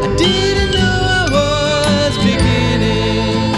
I 0.00 0.06
didn't 0.16 0.70
know 0.72 0.96
I 1.20 1.28
was 1.36 2.16
beginning 2.16 3.52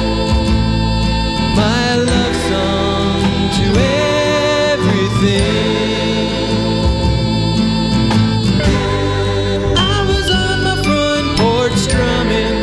my 1.55 1.95
love 2.11 2.37
song 2.51 3.23
to 3.59 3.67
everything. 4.73 5.47
I 9.77 10.05
was 10.09 10.27
on 10.31 10.57
my 10.65 10.77
front 10.83 11.39
porch 11.39 11.77
strumming 11.77 12.57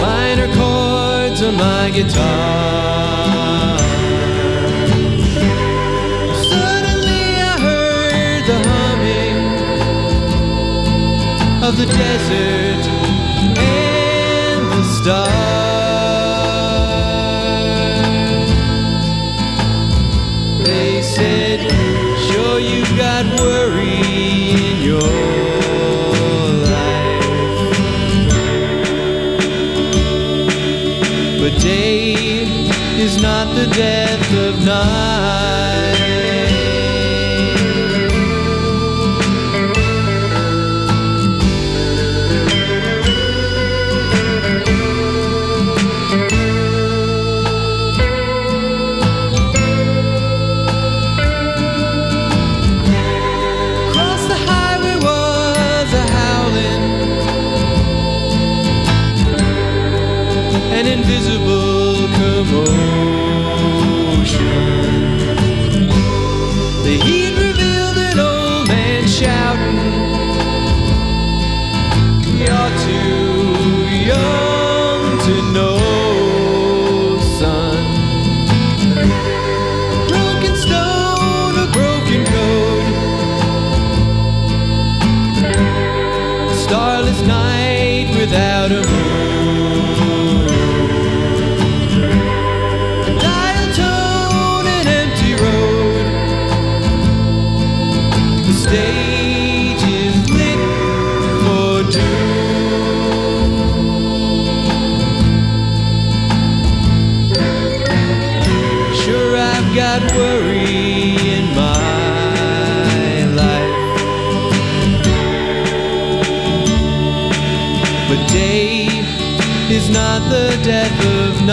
minor 0.00 0.48
chords 0.54 1.42
on 1.42 1.54
my 1.56 1.90
guitar. 1.90 2.79
The 11.80 11.86
desert 11.86 12.84
and 13.58 14.62
the 14.70 14.84
stars. 14.84 15.30
They 20.62 21.00
said, 21.00 21.60
Sure, 22.26 22.58
you 22.60 22.84
got 22.98 23.24
worry 23.40 24.02
in 24.66 24.82
your 24.82 25.00
life. 26.68 27.38
But 31.40 31.52
day 31.62 32.12
is 32.98 33.22
not 33.22 33.54
the 33.54 33.66
death 33.68 34.32
of 34.34 34.62
night. 34.66 35.59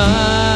Of 0.08 0.47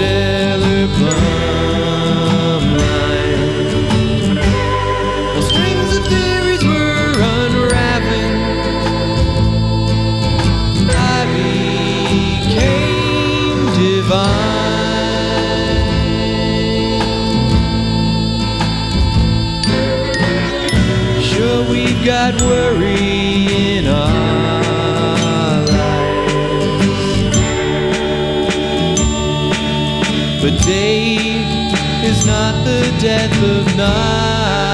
An 0.00 0.04
interstellar 0.04 0.86
plumb 0.94 2.66
line. 2.78 4.36
While 5.34 5.42
strings 5.42 5.90
of 5.96 6.02
theories 6.06 6.64
were 6.64 7.14
unraveling, 7.18 8.36
I 10.88 11.26
became 12.36 12.78
divine. 13.74 14.38
Sure, 21.20 21.60
we've 21.68 22.04
got 22.04 22.40
worry 22.42 23.78
in 23.78 23.86
our 23.88 24.37
But 30.48 30.62
day 30.62 31.16
is 32.08 32.24
not 32.24 32.64
the 32.64 32.80
death 32.98 33.36
of 33.42 33.76
night. 33.76 34.67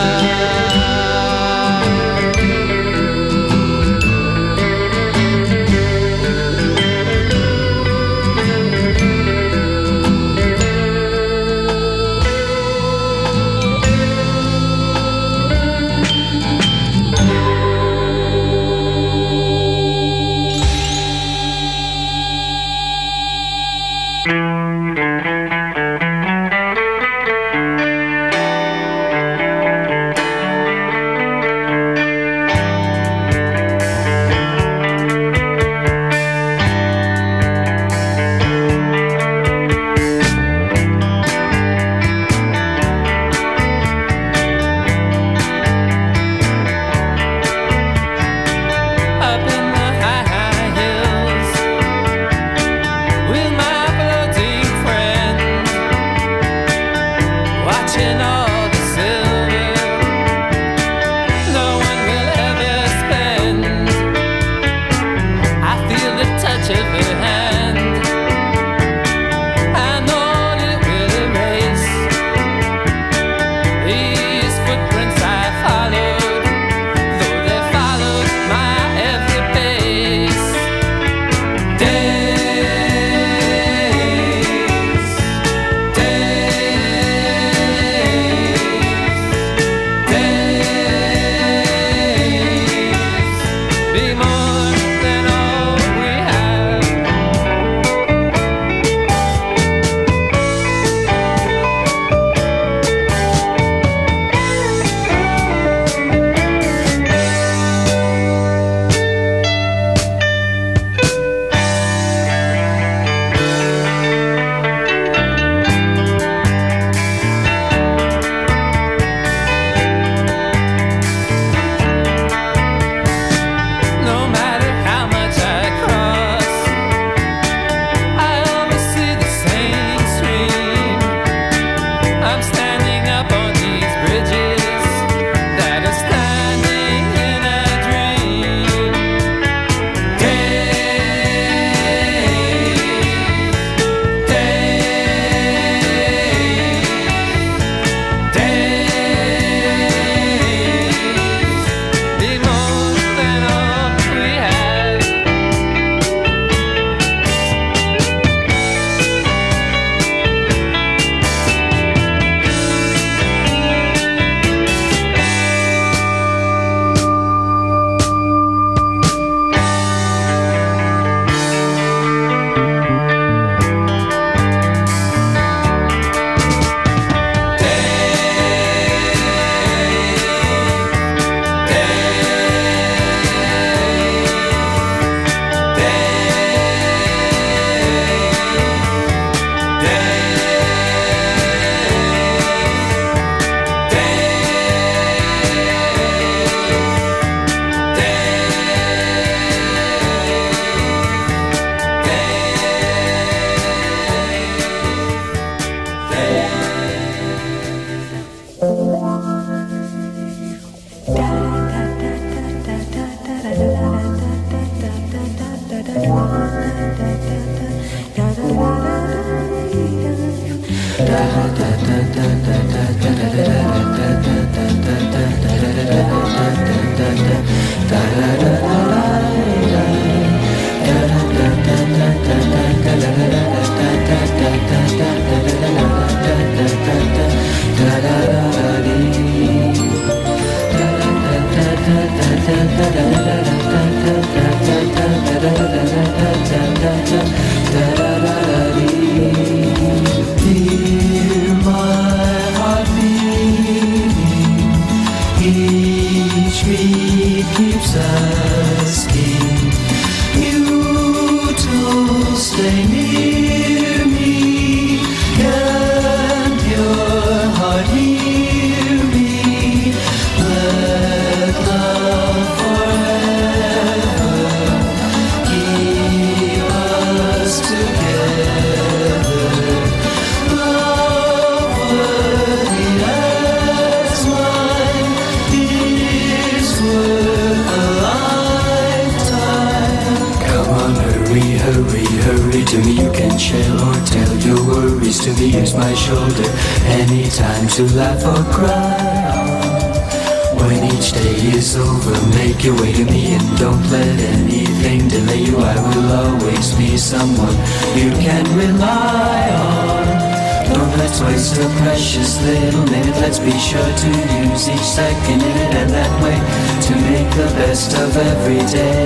Day. 318.62 319.03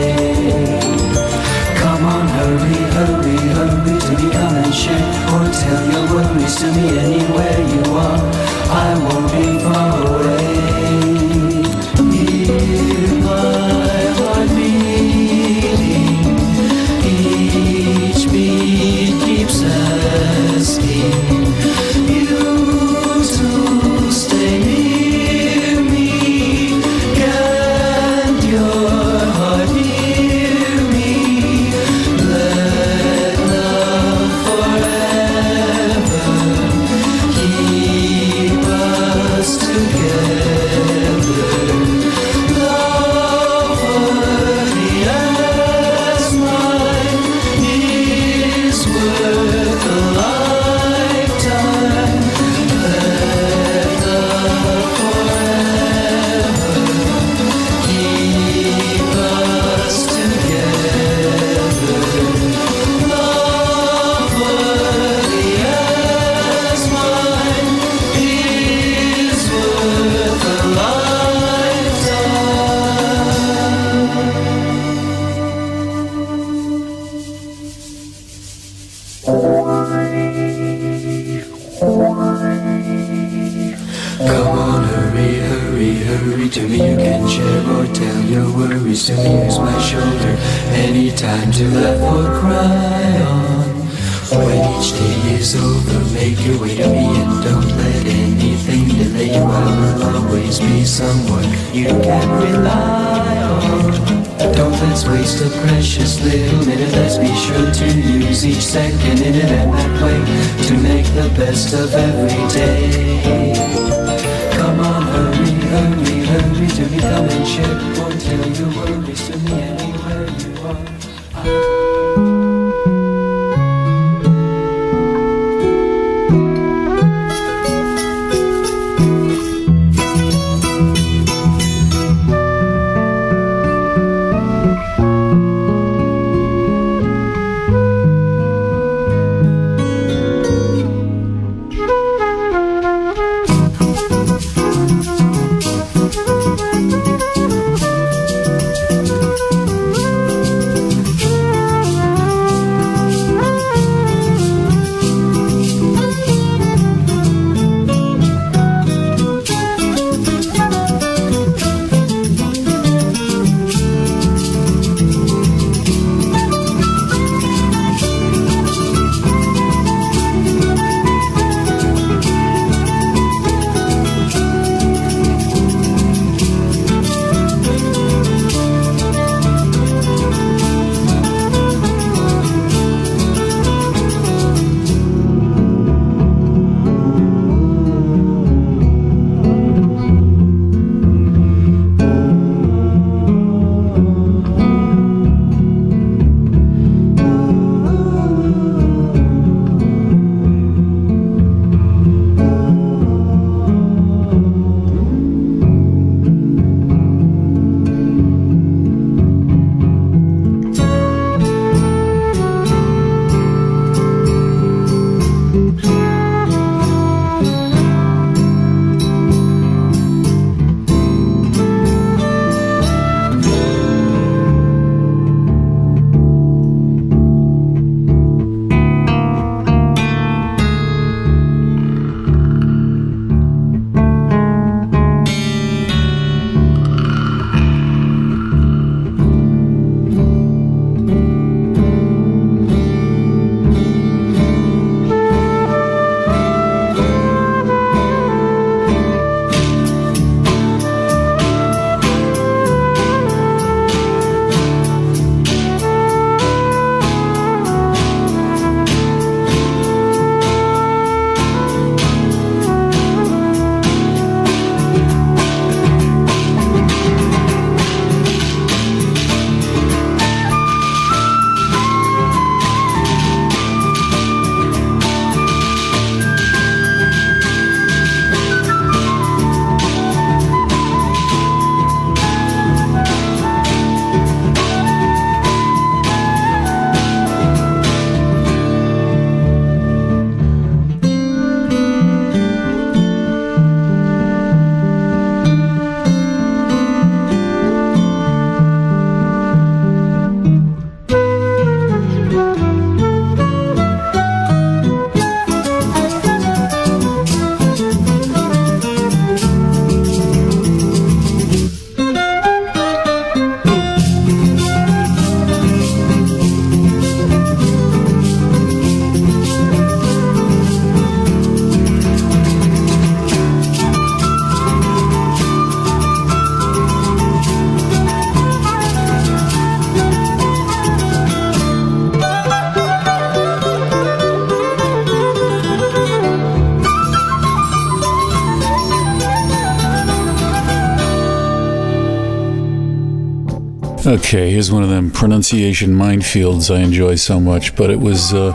Okay, 344.28 344.50
here's 344.50 344.70
one 344.70 344.82
of 344.82 344.90
them 344.90 345.10
pronunciation 345.10 345.92
minefields 345.92 346.70
I 346.70 346.80
enjoy 346.80 347.14
so 347.14 347.40
much, 347.40 347.74
but 347.74 347.88
it 347.88 347.98
was. 347.98 348.34
Uh, 348.34 348.52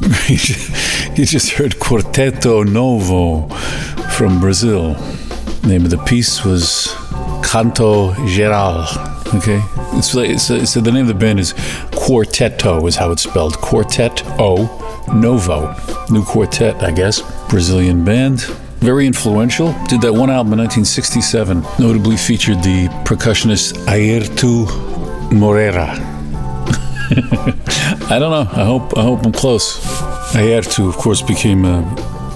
you 0.26 1.26
just 1.26 1.50
heard 1.50 1.78
Quarteto 1.78 2.62
Novo 2.62 3.46
from 4.16 4.40
Brazil. 4.40 4.94
The 4.94 5.68
name 5.68 5.84
of 5.84 5.90
the 5.90 6.02
piece 6.04 6.46
was 6.46 6.94
Canto 7.44 8.14
Geral. 8.26 8.86
Okay, 9.34 9.62
it's 9.98 10.14
like 10.14 10.30
it's, 10.30 10.48
the 10.48 10.90
name 10.90 11.02
of 11.02 11.08
the 11.08 11.14
band 11.14 11.40
is 11.40 11.52
Quarteto 11.92 12.86
is 12.86 12.96
how 12.96 13.10
it's 13.10 13.24
spelled. 13.24 13.58
Quartet 13.58 14.22
O 14.40 15.04
Novo, 15.12 15.76
new 16.08 16.24
quartet, 16.24 16.82
I 16.82 16.90
guess. 16.90 17.20
Brazilian 17.50 18.02
band, 18.02 18.46
very 18.80 19.06
influential. 19.06 19.74
Did 19.86 20.00
that 20.02 20.12
one 20.12 20.30
album 20.30 20.54
in 20.54 20.58
1967. 20.60 21.62
Notably 21.78 22.16
featured 22.16 22.62
the 22.62 22.88
percussionist 23.04 23.74
Airto 23.86 24.66
Moreira. 25.32 25.86
I 28.10 28.18
don't 28.18 28.30
know. 28.30 28.48
I 28.52 28.64
hope 28.64 28.96
I 28.96 29.02
hope 29.02 29.24
I'm 29.26 29.32
close. 29.32 29.78
Ayrton, 30.34 30.86
of 30.86 30.96
course, 30.96 31.22
became 31.22 31.64
a 31.64 31.82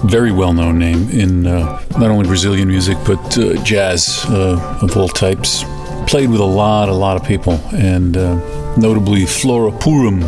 very 0.04 0.32
well-known 0.32 0.78
name 0.78 1.08
in 1.10 1.46
uh, 1.46 1.80
not 1.98 2.10
only 2.10 2.26
Brazilian 2.26 2.68
music 2.68 2.98
but 3.06 3.38
uh, 3.38 3.54
jazz 3.62 4.24
uh, 4.28 4.78
of 4.82 4.96
all 4.96 5.08
types. 5.08 5.64
Played 6.06 6.30
with 6.30 6.40
a 6.40 6.44
lot, 6.44 6.88
a 6.88 6.92
lot 6.92 7.16
of 7.16 7.26
people, 7.26 7.54
and 7.72 8.16
uh, 8.16 8.34
notably 8.76 9.24
Flora 9.26 9.72
Purim. 9.72 10.20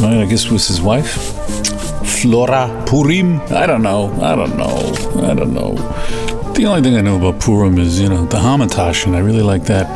Right, 0.00 0.22
I 0.22 0.26
guess 0.26 0.50
was 0.50 0.66
his 0.68 0.80
wife. 0.82 1.69
Flora 2.20 2.84
Purim. 2.86 3.40
I 3.50 3.64
don't 3.64 3.82
know. 3.82 4.12
I 4.20 4.36
don't 4.36 4.58
know. 4.58 4.76
I 5.26 5.32
don't 5.32 5.54
know. 5.54 5.74
The 6.52 6.66
only 6.66 6.82
thing 6.82 6.94
I 6.96 7.00
know 7.00 7.16
about 7.16 7.40
Purim 7.40 7.78
is 7.78 7.98
you 7.98 8.10
know 8.10 8.26
the 8.26 8.36
Hamantash, 8.36 9.06
and 9.06 9.16
I 9.16 9.20
really 9.20 9.40
like 9.40 9.64
that. 9.64 9.86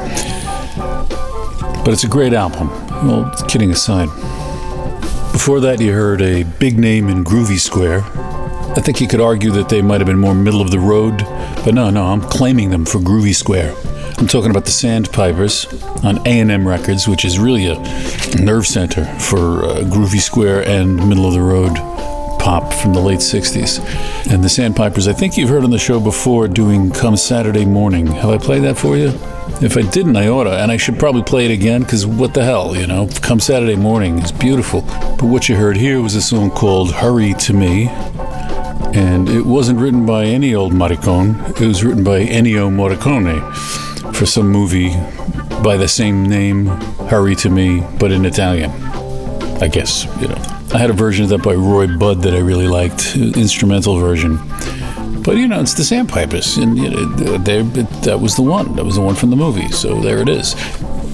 But 1.85 1.93
it's 1.93 2.05
a 2.05 2.09
great 2.09 2.33
album. 2.33 2.71
Well, 3.07 3.31
kidding 3.47 3.71
aside. 3.71 4.09
Before 5.33 5.61
that, 5.61 5.83
you 5.83 5.93
heard 5.93 6.23
a 6.23 6.45
big 6.45 6.79
name 6.79 7.11
in 7.11 7.25
Groovy 7.25 7.59
Square. 7.59 8.01
I 8.75 8.81
think 8.81 9.03
you 9.03 9.07
could 9.07 9.21
argue 9.21 9.51
that 9.51 9.69
they 9.69 9.83
might 9.83 10.01
have 10.01 10.07
been 10.07 10.19
more 10.19 10.35
middle 10.35 10.63
of 10.63 10.71
the 10.71 10.79
road, 10.79 11.19
but 11.63 11.75
no, 11.75 11.91
no, 11.91 12.07
I'm 12.07 12.23
claiming 12.23 12.71
them 12.71 12.87
for 12.87 13.01
Groovy 13.01 13.35
Square. 13.35 13.75
I'm 14.17 14.29
talking 14.29 14.51
about 14.51 14.65
the 14.65 14.71
Sandpipers 14.71 15.67
on 16.03 16.27
A&M 16.27 16.67
Records, 16.67 17.07
which 17.07 17.27
is 17.27 17.39
really 17.39 17.67
a 17.67 17.79
nerve 18.43 18.67
center 18.67 19.05
for 19.19 19.65
uh, 19.65 19.81
Groovy 19.81 20.21
Square 20.21 20.67
and 20.67 21.07
middle 21.07 21.27
of 21.27 21.35
the 21.35 21.43
road 21.43 21.77
pop 22.45 22.75
from 22.75 22.93
the 22.93 23.01
late 23.01 23.21
60s. 23.21 23.81
And 24.31 24.45
the 24.45 24.51
Sandpipers, 24.51 25.09
I 25.09 25.15
think 25.15 25.39
you've 25.39 25.49
heard 25.49 25.65
on 25.65 25.71
the 25.71 25.79
show 25.79 25.99
before 25.99 26.47
doing 26.47 26.91
Come 26.91 27.17
Saturday 27.17 27.65
Morning. 27.65 28.07
Have 28.07 28.29
I 28.29 28.37
played 28.37 28.65
that 28.65 28.77
for 28.77 28.99
you? 28.99 29.09
If 29.63 29.79
I 29.79 29.83
didn't, 29.83 30.17
I 30.17 30.29
oughta, 30.29 30.59
and 30.59 30.71
I 30.71 30.77
should 30.77 30.99
probably 30.99 31.23
play 31.23 31.47
it 31.47 31.51
again 31.51 31.81
because 31.81 32.07
what 32.07 32.35
the 32.35 32.45
hell, 32.45 32.77
you 32.77 32.87
know? 32.87 33.09
Come 33.23 33.41
Saturday 33.41 33.77
Morning 33.77 34.19
is 34.19 34.31
beautiful. 34.31 34.83
But 34.83 35.23
what 35.23 35.49
you 35.49 35.57
heard 35.57 35.79
here 35.79 36.03
was 36.03 36.17
a 36.17 36.21
song 36.21 36.51
called 36.51 36.93
Hurry 36.93 37.33
to 37.33 37.55
Me, 37.55 37.89
and 38.93 39.27
it 39.31 39.47
wasn't 39.47 39.81
written 39.81 40.05
by 40.05 40.27
any 40.27 40.55
old 40.55 40.75
Morricone. 40.75 41.59
It 41.59 41.67
was 41.67 41.83
written 41.83 42.05
by 42.05 42.27
Ennio 42.27 42.71
Morricone 42.71 43.41
for 44.15 44.27
some 44.27 44.51
movie 44.51 44.91
by 45.63 45.79
the 45.79 45.89
same 45.89 46.25
name, 46.25 46.67
Hurry 47.09 47.37
to 47.37 47.49
Me, 47.49 47.83
but 47.99 48.13
in 48.13 48.27
Italian. 48.27 48.71
I 49.63 49.69
guess, 49.69 50.05
you 50.21 50.29
know. 50.29 50.54
I 50.75 50.79
had 50.79 50.91
a 50.91 50.93
version 50.93 51.23
of 51.23 51.31
that 51.31 51.45
by 51.45 51.55
Roy 51.55 51.87
Budd 51.87 52.23
that 52.23 52.35
I 52.35 52.41
really 52.41 52.67
liked, 52.67 53.15
instrumental 53.15 53.97
version. 53.97 54.39
But 55.23 55.37
you 55.37 55.47
know, 55.47 55.61
it's 55.61 55.75
the 55.75 55.85
Sandpipers, 55.85 56.57
and 56.57 56.77
you 56.77 56.91
know, 56.91 57.39
they, 57.39 57.63
that 57.63 58.19
was 58.21 58.35
the 58.35 58.43
one. 58.43 58.75
That 58.75 58.85
was 58.85 58.97
the 58.97 59.01
one 59.01 59.15
from 59.15 59.31
the 59.31 59.37
movie. 59.37 59.69
So 59.69 60.01
there 60.01 60.19
it 60.19 60.29
is. 60.29 60.57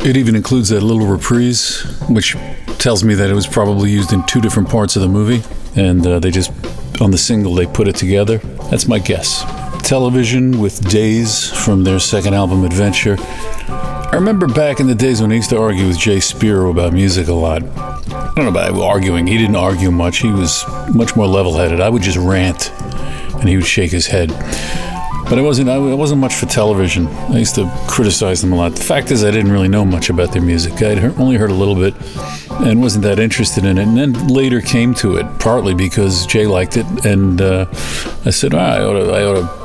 It 0.03 0.16
even 0.16 0.35
includes 0.35 0.70
that 0.70 0.81
little 0.81 1.07
reprise, 1.07 1.82
which 2.09 2.37
tells 2.78 3.05
me 3.05 3.12
that 3.12 3.28
it 3.28 3.35
was 3.35 3.47
probably 3.47 3.91
used 3.91 4.15
in 4.15 4.24
two 4.24 4.41
different 4.41 4.70
parts 4.70 4.97
of 4.97 5.03
the 5.03 5.09
movie, 5.09 5.43
and 5.77 6.07
uh, 6.07 6.19
they 6.19 6.31
just 6.31 6.51
on 7.03 7.11
the 7.11 7.19
single 7.19 7.55
they 7.55 7.66
put 7.66 7.87
it 7.87 7.97
together. 7.97 8.39
That's 8.70 8.89
my 8.89 8.99
guess. 8.99 9.45
Television 9.87 10.59
with 10.59 10.89
Days 10.89 11.51
from 11.51 11.85
their 11.85 11.99
second 11.99 12.32
album, 12.32 12.65
Adventure. 12.65 13.16
I 13.69 14.11
remember 14.15 14.49
back 14.49 14.81
in 14.81 14.87
the 14.87 14.95
days 14.95 15.20
when 15.20 15.31
I 15.31 15.35
used 15.35 15.51
to 15.51 15.61
argue 15.61 15.87
with 15.87 15.99
Jay 15.99 16.19
Spiro 16.19 16.70
about 16.70 16.95
music 16.95 17.28
a 17.28 17.35
lot. 17.35 17.89
I 18.09 18.32
don't 18.35 18.44
know 18.44 18.48
about 18.48 18.81
arguing. 18.81 19.27
He 19.27 19.39
didn't 19.39 19.56
argue 19.56 19.90
much. 19.90 20.18
He 20.18 20.31
was 20.31 20.64
much 20.94 21.16
more 21.16 21.27
level-headed. 21.27 21.81
I 21.81 21.89
would 21.89 22.02
just 22.02 22.18
rant, 22.18 22.70
and 23.35 23.48
he 23.48 23.56
would 23.56 23.66
shake 23.66 23.90
his 23.90 24.06
head. 24.06 24.31
But 25.28 25.39
I 25.39 25.43
wasn't. 25.43 25.68
I 25.68 25.78
wasn't 25.78 26.20
much 26.20 26.35
for 26.35 26.47
television. 26.47 27.06
I 27.06 27.39
used 27.39 27.55
to 27.55 27.70
criticize 27.86 28.40
them 28.40 28.52
a 28.52 28.56
lot. 28.56 28.74
The 28.74 28.82
fact 28.82 29.12
is, 29.12 29.22
I 29.22 29.31
didn't 29.31 29.52
really 29.52 29.68
know 29.68 29.85
much 29.85 30.10
about 30.10 30.32
their 30.32 30.43
music. 30.43 30.82
I'd 30.82 30.98
only 31.20 31.36
heard 31.36 31.51
a 31.51 31.55
little 31.55 31.77
bit, 31.77 31.94
and 32.51 32.81
wasn't 32.81 33.05
that 33.05 33.20
interested 33.20 33.64
in 33.64 33.78
it. 33.78 33.82
And 33.86 33.97
then 33.97 34.27
later 34.27 34.60
came 34.60 34.93
to 34.94 35.16
it, 35.16 35.27
partly 35.39 35.72
because 35.72 36.27
Jay 36.27 36.47
liked 36.47 36.77
it, 36.77 36.86
and 37.06 37.40
uh, 37.40 37.66
I 38.24 38.31
said, 38.31 38.55
oh, 38.55 38.59
I 38.59 38.82
ought 38.82 38.94
to. 38.94 39.12
I 39.12 39.24
ought 39.24 39.35
to 39.36 39.60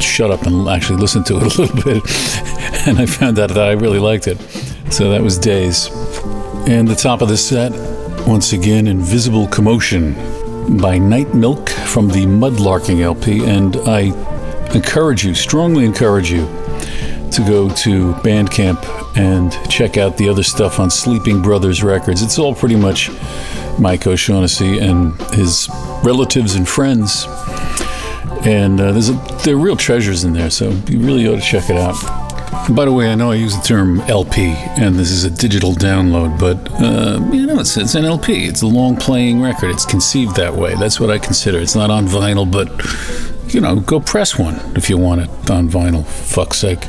shut 0.00 0.30
up 0.30 0.42
and 0.42 0.66
actually 0.68 0.98
listen 0.98 1.24
to 1.24 1.36
it 1.38 1.42
a 1.42 1.46
little 1.60 1.82
bit. 1.82 2.02
and 2.86 2.98
I 2.98 3.06
found 3.06 3.38
out 3.38 3.48
that 3.48 3.58
I 3.58 3.72
really 3.72 3.98
liked 3.98 4.28
it. 4.28 4.38
So 4.92 5.10
that 5.10 5.22
was 5.22 5.38
Days. 5.38 5.90
And 6.66 6.88
the 6.88 6.94
top 6.94 7.20
of 7.20 7.28
the 7.28 7.36
set, 7.36 7.72
once 8.26 8.54
again, 8.54 8.86
Invisible 8.86 9.46
Commotion 9.48 10.14
by 10.78 10.96
Night 10.96 11.34
Milk 11.34 11.68
from 11.68 12.08
the 12.08 12.24
Mudlarking 12.24 13.02
LP. 13.02 13.44
And 13.44 13.76
I 13.86 14.12
encourage 14.74 15.24
you, 15.24 15.34
strongly 15.34 15.84
encourage 15.84 16.30
you, 16.30 16.46
to 17.32 17.44
go 17.46 17.68
to 17.68 18.14
Bandcamp 18.22 18.82
and 19.16 19.52
check 19.68 19.98
out 19.98 20.16
the 20.16 20.28
other 20.28 20.42
stuff 20.42 20.80
on 20.80 20.90
Sleeping 20.90 21.42
Brothers 21.42 21.82
Records. 21.82 22.22
It's 22.22 22.38
all 22.38 22.54
pretty 22.54 22.76
much 22.76 23.10
Mike 23.78 24.06
O'Shaughnessy 24.06 24.78
and 24.78 25.20
his 25.32 25.68
relatives 26.02 26.54
and 26.54 26.66
friends. 26.66 27.26
And 28.46 28.80
uh, 28.80 28.92
there's 28.92 29.10
a, 29.10 29.14
there 29.44 29.54
are 29.56 29.58
real 29.58 29.76
treasures 29.76 30.24
in 30.24 30.32
there, 30.32 30.50
so 30.50 30.70
you 30.88 31.00
really 31.00 31.28
ought 31.28 31.36
to 31.36 31.42
check 31.42 31.68
it 31.68 31.76
out. 31.76 32.23
By 32.70 32.86
the 32.86 32.92
way, 32.92 33.10
I 33.10 33.14
know 33.14 33.30
I 33.30 33.34
use 33.34 33.54
the 33.56 33.62
term 33.62 34.00
LP, 34.02 34.54
and 34.78 34.96
this 34.96 35.10
is 35.10 35.24
a 35.24 35.30
digital 35.30 35.72
download, 35.72 36.38
but 36.40 36.70
uh, 36.80 37.20
you 37.32 37.46
know, 37.46 37.60
it's, 37.60 37.76
it's 37.76 37.94
an 37.94 38.04
LP. 38.04 38.46
It's 38.46 38.62
a 38.62 38.66
long 38.66 38.96
playing 38.96 39.42
record. 39.42 39.70
It's 39.70 39.84
conceived 39.84 40.36
that 40.36 40.54
way. 40.54 40.74
That's 40.74 40.98
what 40.98 41.10
I 41.10 41.18
consider. 41.18 41.58
It's 41.58 41.74
not 41.74 41.90
on 41.90 42.06
vinyl, 42.06 42.50
but 42.50 42.68
you 43.52 43.60
know, 43.60 43.80
go 43.80 44.00
press 44.00 44.38
one 44.38 44.56
if 44.76 44.88
you 44.88 44.96
want 44.98 45.20
it 45.20 45.50
on 45.50 45.68
vinyl. 45.68 46.06
Fuck's 46.06 46.58
sake. 46.58 46.80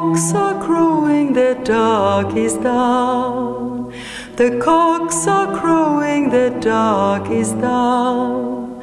Cocks 0.00 0.32
are 0.32 0.58
crowing, 0.64 1.34
the 1.34 1.60
dark 1.62 2.34
is 2.34 2.54
down. 2.54 3.92
The 4.36 4.58
cocks 4.58 5.26
are 5.26 5.54
crowing, 5.60 6.30
the 6.30 6.48
dark 6.58 7.28
is 7.30 7.52
down. 7.52 8.82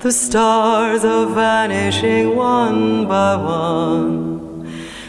The 0.00 0.10
stars 0.10 1.04
are 1.04 1.26
vanishing 1.26 2.34
one 2.34 3.06
by 3.06 3.36
one. 3.36 4.66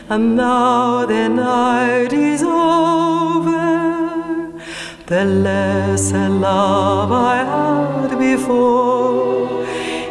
And 0.10 0.36
now 0.36 1.08
the 1.08 1.28
night 1.28 2.14
is 2.14 2.44
over. 2.44 3.66
The 5.08 5.26
lesser 5.26 6.30
love 6.30 7.12
I 7.12 7.38
had 7.52 8.20
before 8.20 9.66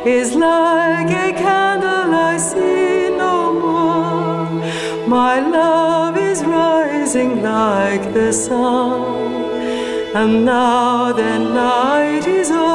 is 0.05 0.35
like 0.35 1.11
a 1.11 1.33
candle 1.45 2.15
I. 2.15 2.56
My 5.09 5.39
love 5.39 6.17
is 6.19 6.45
rising 6.45 7.41
like 7.41 8.13
the 8.13 8.33
sun, 8.33 9.03
and 10.17 10.45
now 10.45 11.13
the 11.13 11.39
night 11.39 12.27
is 12.27 12.51
over. 12.51 12.67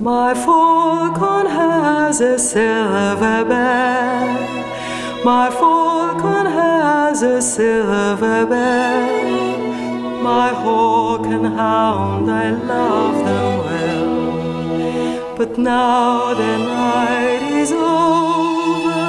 My 0.00 0.34
falcon 0.34 1.46
has 1.46 2.20
a 2.20 2.36
silver 2.40 3.44
bell. 3.44 5.24
My 5.24 5.48
has 7.12 7.22
a 7.22 7.42
silver 7.42 8.46
bell. 8.46 10.22
My 10.22 10.48
hawk 10.48 11.26
and 11.26 11.46
hound, 11.46 12.30
I 12.30 12.52
love 12.72 13.16
them 13.26 13.50
well. 13.66 15.36
But 15.36 15.58
now 15.58 16.32
the 16.32 16.54
night 16.56 17.42
is 17.62 17.70
over. 17.70 19.04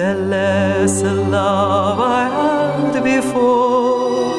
The 0.00 0.14
lesser 0.32 1.14
love 1.36 2.00
I 2.00 2.22
had 2.38 3.04
before 3.04 4.34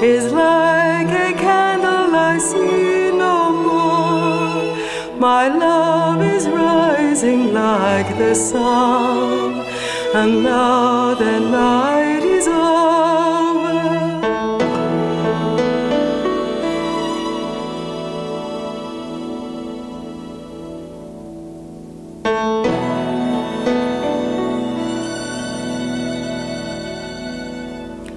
is 0.00 0.32
like 0.32 1.10
a 1.26 1.32
candle 1.46 2.14
I 2.14 2.38
see 2.38 3.10
no 3.26 3.36
more. 3.66 5.18
My 5.18 5.48
love 5.48 6.22
is 6.22 6.46
rising 6.46 7.52
like 7.52 8.16
the 8.16 8.34
sun, 8.34 9.63
and 10.16 10.44
now 10.44 11.12
the 11.14 11.40
night 11.40 12.22
is 12.22 12.46
over. 12.46 12.84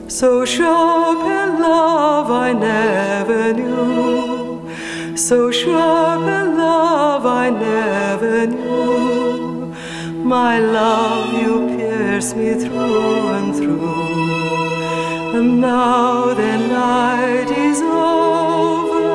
So 0.08 0.46
sharp 0.46 1.20
a 1.20 1.60
love 1.60 2.30
I 2.30 2.54
never 2.54 3.54
knew. 3.54 5.18
So 5.18 5.50
sharp 5.50 6.22
a 6.22 6.44
love 6.46 7.26
I 7.26 7.50
never 7.50 8.46
knew. 8.46 9.74
My 10.24 10.60
love, 10.60 11.42
you 11.42 11.67
pierce 12.18 12.34
me 12.34 12.54
through 12.56 13.28
and 13.38 13.56
through. 13.56 15.38
And 15.38 15.62
now 15.62 16.34
the 16.34 16.58
night 16.58 17.50
is 17.52 17.80
over. 17.82 19.12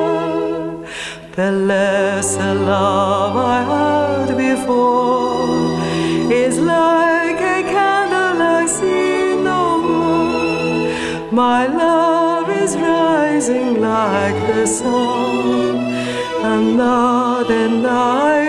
The 1.35 1.51
lesser 1.51 2.53
love 2.53 3.35
I 3.35 3.59
had 3.71 4.37
before 4.37 5.81
is 6.31 6.55
like 6.59 7.41
a 7.57 7.61
candle 7.75 8.41
I 8.41 8.65
see 8.67 9.35
no 9.51 9.63
more. 9.89 11.31
My 11.31 11.67
love 11.67 12.49
is 12.63 12.77
rising 12.77 13.81
like 13.81 14.39
the 14.47 14.65
sun, 14.65 15.75
and 16.51 16.77
now 16.77 17.43
the 17.43 17.67
night 17.67 18.42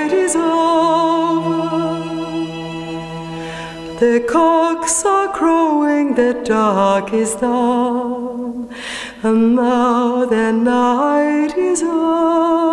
The 4.01 4.27
cocks 4.29 5.05
are 5.05 5.33
crowing, 5.33 6.15
the 6.17 6.43
dark 6.45 7.13
is 7.13 7.37
down, 7.37 8.69
and 9.23 9.55
now 9.55 10.25
the 10.25 10.51
night 10.51 11.57
is 11.57 11.81
over. 11.81 12.64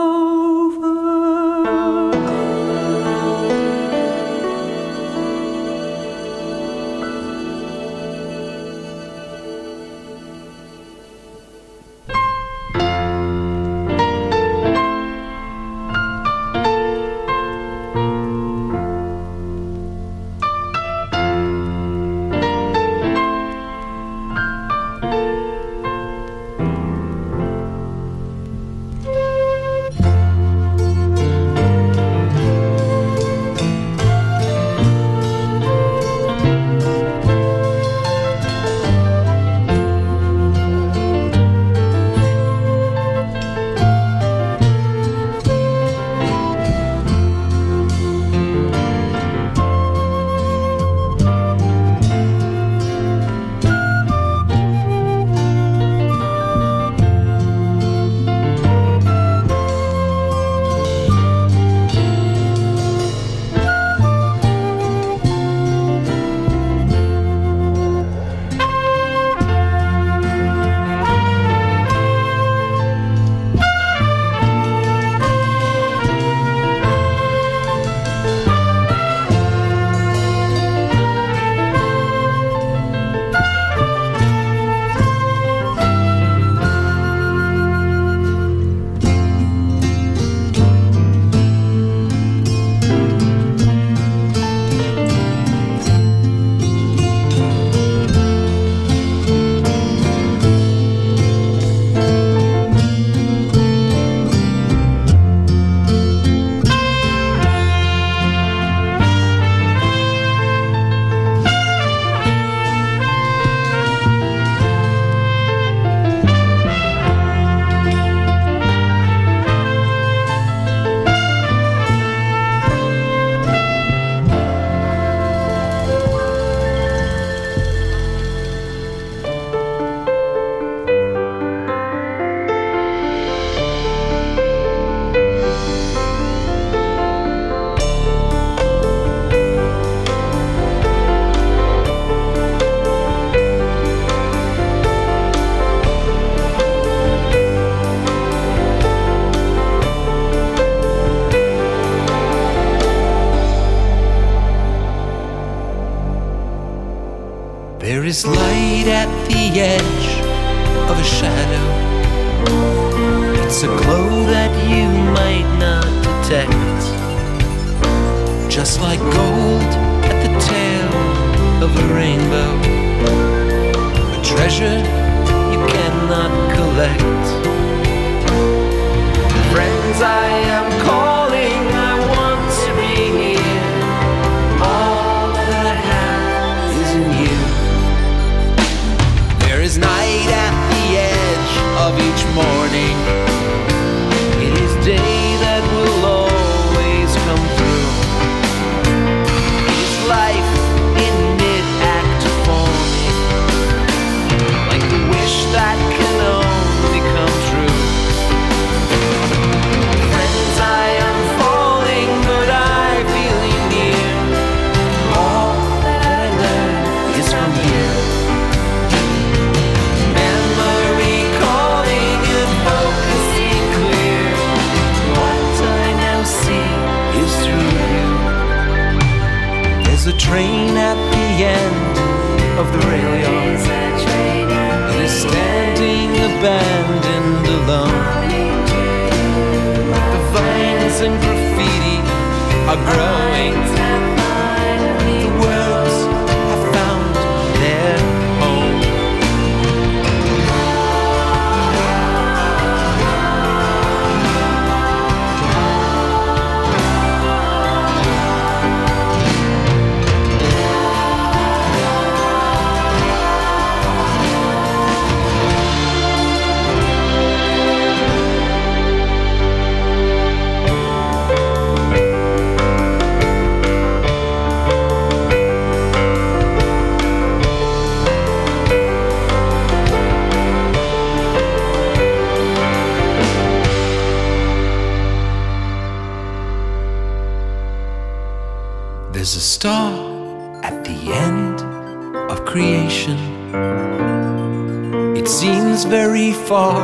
Seems 295.62 295.84
very 295.84 296.34
far 296.34 296.82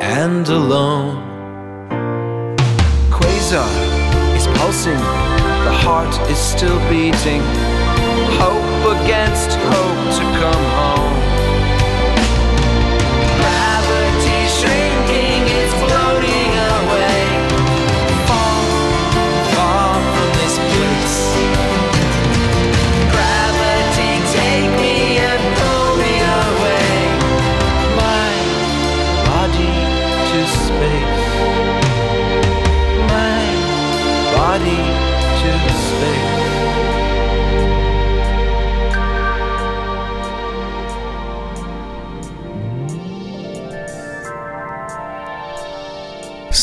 and 0.00 0.48
alone. 0.48 1.16
Quasar 3.10 3.68
is 4.38 4.46
pulsing, 4.58 5.02
the 5.66 5.76
heart 5.84 6.14
is 6.30 6.38
still 6.38 6.78
beating. 6.88 7.42
Hope 8.40 9.02
against 9.02 9.50
hope 9.72 10.02
to 10.16 10.24
come 10.40 10.64
home. 10.80 11.09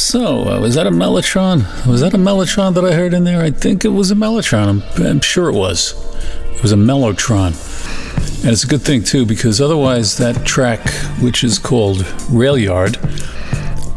So, 0.10 0.48
uh, 0.48 0.62
was 0.62 0.76
that 0.76 0.88
a 0.88 0.90
Mellotron? 0.90 1.86
Was 1.86 2.00
that 2.00 2.14
a 2.14 2.18
Mellotron 2.18 2.74
that 2.76 2.86
I 2.86 2.94
heard 2.94 3.14
in 3.14 3.26
there? 3.26 3.42
I 3.42 3.52
think 3.52 3.84
it 3.84 3.90
was 3.90 4.10
a 4.10 4.16
Mellotron. 4.16 4.82
I'm, 4.98 5.06
I'm 5.06 5.20
sure 5.20 5.50
it 5.50 5.54
was. 5.54 5.96
It 6.56 6.64
was 6.64 6.72
a 6.72 6.78
Mellotron. 6.78 7.52
And 8.42 8.54
it's 8.54 8.64
a 8.64 8.68
good 8.68 8.84
thing, 8.84 9.04
too, 9.04 9.26
because 9.26 9.60
otherwise, 9.60 10.16
that 10.20 10.46
track, 10.46 10.80
which 11.20 11.44
is 11.44 11.60
called 11.60 12.06
Rail 12.30 12.58
Yard 12.58 12.98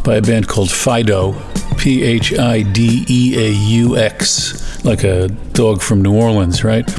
by 0.02 0.16
a 0.16 0.20
band 0.20 0.48
called 0.48 0.70
Phideaux, 0.70 1.40
P 1.78 2.02
H 2.02 2.36
I 2.36 2.62
D 2.62 3.04
E 3.08 3.38
A 3.38 3.50
U 3.52 3.96
X, 3.96 4.84
like 4.84 5.04
a 5.04 5.28
dog 5.52 5.80
from 5.80 6.02
New 6.02 6.16
Orleans, 6.16 6.64
right? 6.64 6.90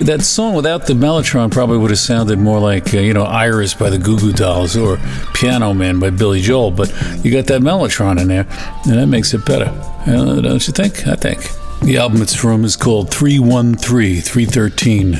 That 0.00 0.22
song 0.22 0.54
without 0.54 0.88
the 0.88 0.94
Mellotron 0.94 1.52
probably 1.52 1.78
would 1.78 1.90
have 1.90 1.98
sounded 2.00 2.40
more 2.40 2.58
like, 2.58 2.92
uh, 2.92 2.98
you 2.98 3.14
know, 3.14 3.22
Iris 3.22 3.72
by 3.72 3.88
the 3.88 3.98
Goo 3.98 4.18
Goo 4.18 4.32
Dolls 4.32 4.76
or 4.76 4.98
Piano 5.32 5.72
Man 5.72 6.00
by 6.00 6.10
Billy 6.10 6.40
Joel, 6.40 6.72
but 6.72 6.88
you 7.24 7.30
got 7.30 7.46
that 7.46 7.60
Mellotron 7.60 8.20
in 8.20 8.26
there, 8.26 8.46
and 8.84 8.98
that 8.98 9.06
makes 9.06 9.34
it 9.34 9.46
better. 9.46 9.66
Uh, 10.06 10.40
don't 10.40 10.66
you 10.66 10.72
think? 10.72 11.06
I 11.06 11.14
think. 11.14 11.48
The 11.82 11.98
album 11.98 12.20
it's 12.20 12.34
from 12.34 12.64
is 12.64 12.74
called 12.74 13.14
313, 13.14 14.22
313 14.22 15.14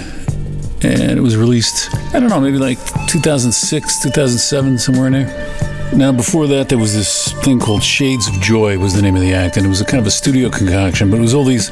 and 0.82 1.19
it 1.19 1.20
was 1.20 1.36
released 1.36 1.93
i 2.15 2.20
don't 2.20 2.28
know 2.28 2.40
maybe 2.40 2.57
like 2.57 2.78
2006 3.09 4.01
2007 4.01 4.78
somewhere 4.78 5.09
in 5.09 5.12
there 5.12 5.93
now 5.93 6.12
before 6.12 6.47
that 6.47 6.69
there 6.69 6.78
was 6.78 6.95
this 6.95 7.32
thing 7.43 7.59
called 7.59 7.82
shades 7.82 8.28
of 8.28 8.35
joy 8.35 8.78
was 8.78 8.95
the 8.95 9.03
name 9.03 9.16
of 9.16 9.20
the 9.20 9.35
act 9.35 9.57
and 9.57 9.66
it 9.66 9.69
was 9.69 9.81
a 9.81 9.85
kind 9.85 10.01
of 10.01 10.07
a 10.07 10.11
studio 10.11 10.49
concoction 10.49 11.11
but 11.11 11.16
it 11.16 11.20
was 11.20 11.35
all 11.35 11.43
these 11.43 11.70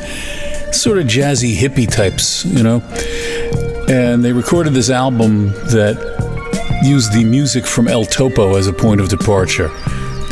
sort 0.72 0.98
of 0.98 1.06
jazzy 1.06 1.54
hippie 1.54 1.90
types 1.90 2.44
you 2.44 2.62
know 2.62 2.80
and 3.88 4.24
they 4.24 4.32
recorded 4.32 4.72
this 4.72 4.90
album 4.90 5.48
that 5.70 5.96
used 6.82 7.12
the 7.12 7.24
music 7.24 7.66
from 7.66 7.88
el 7.88 8.04
topo 8.04 8.56
as 8.56 8.66
a 8.66 8.72
point 8.72 9.00
of 9.00 9.08
departure 9.08 9.68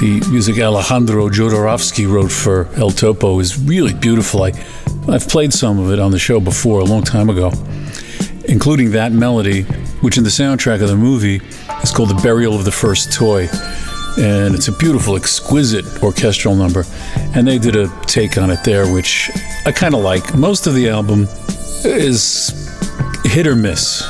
the 0.01 0.21
music 0.29 0.59
Alejandro 0.59 1.29
Jodorowsky 1.29 2.11
wrote 2.11 2.33
for 2.33 2.69
El 2.75 2.91
Topo 2.91 3.39
is 3.39 3.57
really 3.57 3.95
beautiful. 3.95 4.43
I, 4.43 4.49
I've 5.09 5.29
played 5.29 5.53
some 5.53 5.79
of 5.79 5.93
it 5.93 6.01
on 6.01 6.11
the 6.11 6.19
show 6.19 6.41
before 6.41 6.81
a 6.81 6.85
long 6.85 7.05
time 7.05 7.31
ago 7.31 7.53
including 8.47 8.93
that 8.93 9.13
melody, 9.13 9.63
which 10.03 10.19
in 10.19 10.25
the 10.25 10.31
soundtrack 10.31 10.83
of 10.83 10.89
the 10.89 10.97
movie 10.97 11.41
is 11.83 11.91
called 11.91 12.11
The 12.11 12.21
Burial 12.23 12.55
of 12.55 12.65
the 12.65 12.73
First 12.73 13.13
Toy. 13.13 13.49
And 14.19 14.55
it's 14.55 14.69
a 14.69 14.73
beautiful, 14.73 15.17
exquisite 15.17 16.03
orchestral 16.03 16.55
number. 16.55 16.85
And 17.35 17.47
they 17.47 17.59
did 17.59 17.77
a 17.77 17.89
take 18.07 18.39
on 18.39 18.51
it 18.51 18.63
there, 18.65 18.91
which 18.93 19.31
I 19.67 19.73
kind 19.73 19.95
of 19.95 20.01
like. 20.01 20.37
Most 20.37 20.67
of 20.67 20.75
the 20.75 20.89
album 20.89 21.27
is 21.85 22.53
hit 23.25 23.47
or 23.47 23.57
miss. 23.57 24.03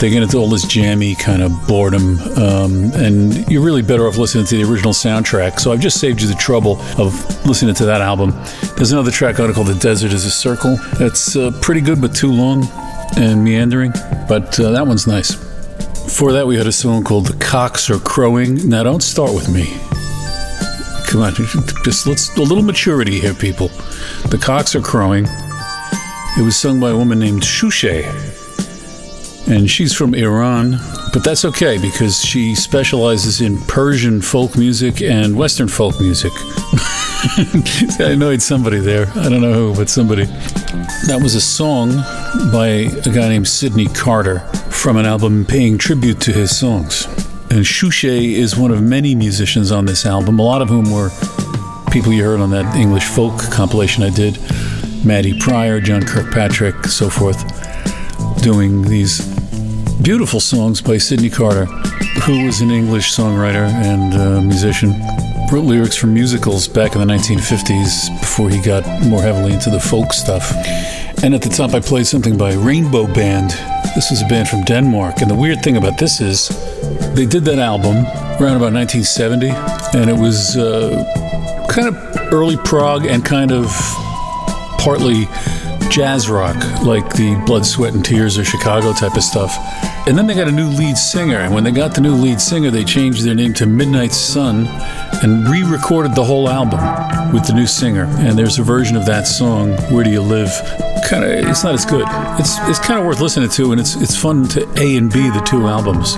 They 0.00 0.10
get 0.10 0.22
into 0.22 0.38
all 0.38 0.48
this 0.48 0.64
jammy 0.64 1.16
kind 1.16 1.42
of 1.42 1.66
boredom, 1.66 2.20
um, 2.38 2.92
and 2.94 3.50
you're 3.50 3.62
really 3.62 3.82
better 3.82 4.06
off 4.06 4.16
listening 4.16 4.46
to 4.46 4.56
the 4.56 4.70
original 4.70 4.92
soundtrack. 4.92 5.58
So 5.58 5.72
I've 5.72 5.80
just 5.80 5.98
saved 5.98 6.22
you 6.22 6.28
the 6.28 6.34
trouble 6.34 6.80
of 6.98 7.12
listening 7.44 7.74
to 7.76 7.84
that 7.86 8.00
album. 8.00 8.30
There's 8.76 8.92
another 8.92 9.10
track 9.10 9.40
on 9.40 9.50
it 9.50 9.54
called 9.54 9.66
The 9.66 9.74
Desert 9.74 10.12
is 10.12 10.24
a 10.24 10.30
Circle. 10.30 10.76
That's 10.98 11.34
uh, 11.34 11.50
pretty 11.60 11.80
good, 11.80 12.00
but 12.00 12.14
too 12.14 12.30
long 12.30 12.68
and 13.16 13.42
meandering, 13.42 13.92
but 14.28 14.58
uh, 14.60 14.70
that 14.70 14.86
one's 14.86 15.08
nice. 15.08 15.47
Before 16.08 16.32
that, 16.32 16.46
we 16.46 16.56
had 16.56 16.66
a 16.66 16.72
song 16.72 17.04
called 17.04 17.26
The 17.26 17.36
Cocks 17.36 17.90
Are 17.90 17.98
Crowing. 17.98 18.66
Now, 18.66 18.82
don't 18.82 19.02
start 19.02 19.34
with 19.34 19.50
me. 19.50 19.66
Come 21.06 21.20
on, 21.20 21.34
just 21.84 22.06
let's 22.06 22.34
a 22.38 22.40
little 22.40 22.64
maturity 22.64 23.20
here, 23.20 23.34
people. 23.34 23.68
The 24.30 24.40
Cocks 24.42 24.74
Are 24.74 24.80
Crowing. 24.80 25.26
It 26.38 26.42
was 26.42 26.56
sung 26.56 26.80
by 26.80 26.90
a 26.90 26.96
woman 26.96 27.18
named 27.18 27.42
Shusha. 27.42 28.06
and 29.48 29.70
she's 29.70 29.92
from 29.92 30.14
Iran, 30.14 30.78
but 31.12 31.22
that's 31.22 31.44
okay 31.44 31.76
because 31.76 32.24
she 32.24 32.54
specializes 32.54 33.42
in 33.42 33.58
Persian 33.66 34.22
folk 34.22 34.56
music 34.56 35.02
and 35.02 35.36
Western 35.36 35.68
folk 35.68 36.00
music. 36.00 36.32
I 37.98 38.10
annoyed 38.12 38.40
somebody 38.40 38.78
there. 38.78 39.08
I 39.16 39.28
don't 39.28 39.40
know 39.40 39.52
who, 39.52 39.74
but 39.74 39.90
somebody. 39.90 40.26
That 41.06 41.18
was 41.20 41.34
a 41.34 41.40
song 41.40 41.90
by 42.52 42.66
a 42.66 43.12
guy 43.12 43.28
named 43.28 43.48
Sydney 43.48 43.86
Carter 43.86 44.38
from 44.70 44.96
an 44.96 45.04
album 45.04 45.44
paying 45.44 45.78
tribute 45.78 46.20
to 46.20 46.32
his 46.32 46.56
songs. 46.56 47.06
And 47.50 47.64
Shusha 47.64 48.34
is 48.34 48.56
one 48.56 48.70
of 48.70 48.80
many 48.80 49.16
musicians 49.16 49.72
on 49.72 49.84
this 49.84 50.06
album, 50.06 50.38
a 50.38 50.42
lot 50.42 50.62
of 50.62 50.68
whom 50.68 50.92
were 50.92 51.10
people 51.90 52.12
you 52.12 52.22
heard 52.22 52.38
on 52.38 52.50
that 52.50 52.76
English 52.76 53.06
folk 53.06 53.36
compilation 53.50 54.04
I 54.04 54.10
did. 54.10 54.38
Maddy 55.04 55.36
Prior, 55.40 55.80
John 55.80 56.02
Kirkpatrick, 56.04 56.84
so 56.84 57.10
forth, 57.10 57.42
doing 58.42 58.82
these 58.82 59.26
beautiful 60.02 60.38
songs 60.38 60.80
by 60.80 60.98
Sydney 60.98 61.30
Carter, 61.30 61.64
who 62.22 62.46
was 62.46 62.60
an 62.60 62.70
English 62.70 63.12
songwriter 63.12 63.66
and 63.66 64.14
uh, 64.14 64.40
musician. 64.40 64.94
Wrote 65.50 65.64
lyrics 65.64 65.96
for 65.96 66.08
musicals 66.08 66.68
back 66.68 66.94
in 66.94 67.00
the 67.00 67.06
1950s 67.06 68.20
before 68.20 68.50
he 68.50 68.60
got 68.60 68.84
more 69.06 69.22
heavily 69.22 69.54
into 69.54 69.70
the 69.70 69.80
folk 69.80 70.12
stuff. 70.12 70.52
And 71.24 71.34
at 71.34 71.40
the 71.40 71.48
top, 71.48 71.72
I 71.72 71.80
played 71.80 72.06
something 72.06 72.36
by 72.36 72.52
Rainbow 72.52 73.06
Band. 73.06 73.52
This 73.94 74.10
is 74.10 74.20
a 74.20 74.26
band 74.26 74.48
from 74.48 74.62
Denmark. 74.64 75.22
And 75.22 75.30
the 75.30 75.34
weird 75.34 75.62
thing 75.62 75.78
about 75.78 75.96
this 75.96 76.20
is 76.20 76.48
they 77.14 77.24
did 77.24 77.46
that 77.46 77.58
album 77.58 77.96
around 78.36 78.56
about 78.56 78.74
1970, 78.74 79.48
and 79.98 80.10
it 80.10 80.20
was 80.20 80.58
uh, 80.58 81.02
kind 81.70 81.88
of 81.88 82.32
early 82.32 82.58
prog 82.58 83.06
and 83.06 83.24
kind 83.24 83.50
of 83.50 83.66
partly 84.76 85.28
jazz 85.88 86.28
rock, 86.28 86.56
like 86.82 87.08
the 87.14 87.42
Blood, 87.46 87.64
Sweat, 87.64 87.94
and 87.94 88.04
Tears 88.04 88.36
or 88.36 88.44
Chicago 88.44 88.92
type 88.92 89.16
of 89.16 89.24
stuff. 89.24 89.56
And 90.06 90.16
then 90.16 90.26
they 90.26 90.34
got 90.34 90.48
a 90.48 90.52
new 90.52 90.68
lead 90.68 90.98
singer, 90.98 91.38
and 91.38 91.54
when 91.54 91.64
they 91.64 91.72
got 91.72 91.94
the 91.94 92.02
new 92.02 92.14
lead 92.14 92.38
singer, 92.38 92.70
they 92.70 92.84
changed 92.84 93.24
their 93.24 93.34
name 93.34 93.54
to 93.54 93.66
Midnight 93.66 94.12
Sun 94.12 94.66
and 95.22 95.48
re 95.48 95.62
recorded 95.62 96.14
the 96.14 96.24
whole 96.24 96.48
album 96.48 96.80
with 97.32 97.46
the 97.46 97.52
new 97.52 97.66
singer. 97.66 98.04
And 98.18 98.38
there's 98.38 98.58
a 98.58 98.62
version 98.62 98.96
of 98.96 99.06
that 99.06 99.26
song, 99.26 99.72
Where 99.92 100.04
Do 100.04 100.10
You 100.10 100.22
Live? 100.22 100.50
Kind 101.08 101.24
of, 101.24 101.30
it's 101.30 101.64
not 101.64 101.74
as 101.74 101.84
good. 101.84 102.06
It's, 102.38 102.58
it's 102.68 102.78
kind 102.78 102.98
of 103.00 103.06
worth 103.06 103.20
listening 103.20 103.48
to, 103.50 103.72
and 103.72 103.80
it's, 103.80 103.96
it's 103.96 104.16
fun 104.16 104.46
to 104.48 104.68
A 104.76 104.96
and 104.96 105.12
B 105.12 105.28
the 105.30 105.40
two 105.40 105.66
albums. 105.66 106.16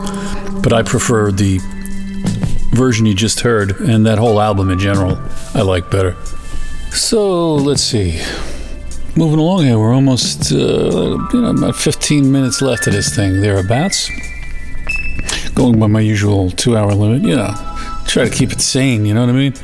But 0.62 0.72
I 0.72 0.82
prefer 0.82 1.30
the 1.30 1.58
version 2.72 3.06
you 3.06 3.14
just 3.14 3.40
heard, 3.40 3.80
and 3.80 4.06
that 4.06 4.18
whole 4.18 4.40
album 4.40 4.70
in 4.70 4.78
general, 4.78 5.18
I 5.54 5.62
like 5.62 5.90
better. 5.90 6.16
So 6.92 7.54
let's 7.54 7.82
see. 7.82 8.20
Moving 9.16 9.38
along 9.38 9.64
here, 9.64 9.78
we're 9.78 9.94
almost, 9.94 10.52
uh, 10.52 10.56
you 11.32 11.40
know, 11.40 11.50
about 11.50 11.76
15 11.76 12.30
minutes 12.30 12.62
left 12.62 12.86
of 12.86 12.92
this 12.92 13.14
thing, 13.14 13.40
thereabouts. 13.40 14.10
Going 15.54 15.78
by 15.78 15.88
my 15.88 16.00
usual 16.00 16.50
two 16.50 16.76
hour 16.76 16.94
limit, 16.94 17.22
you 17.22 17.36
know, 17.36 17.69
try 18.10 18.28
to 18.28 18.30
keep 18.30 18.50
it 18.50 18.60
sane, 18.60 19.06
you 19.06 19.14
know 19.14 19.20
what 19.20 19.30
I 19.30 19.32
mean? 19.32 19.54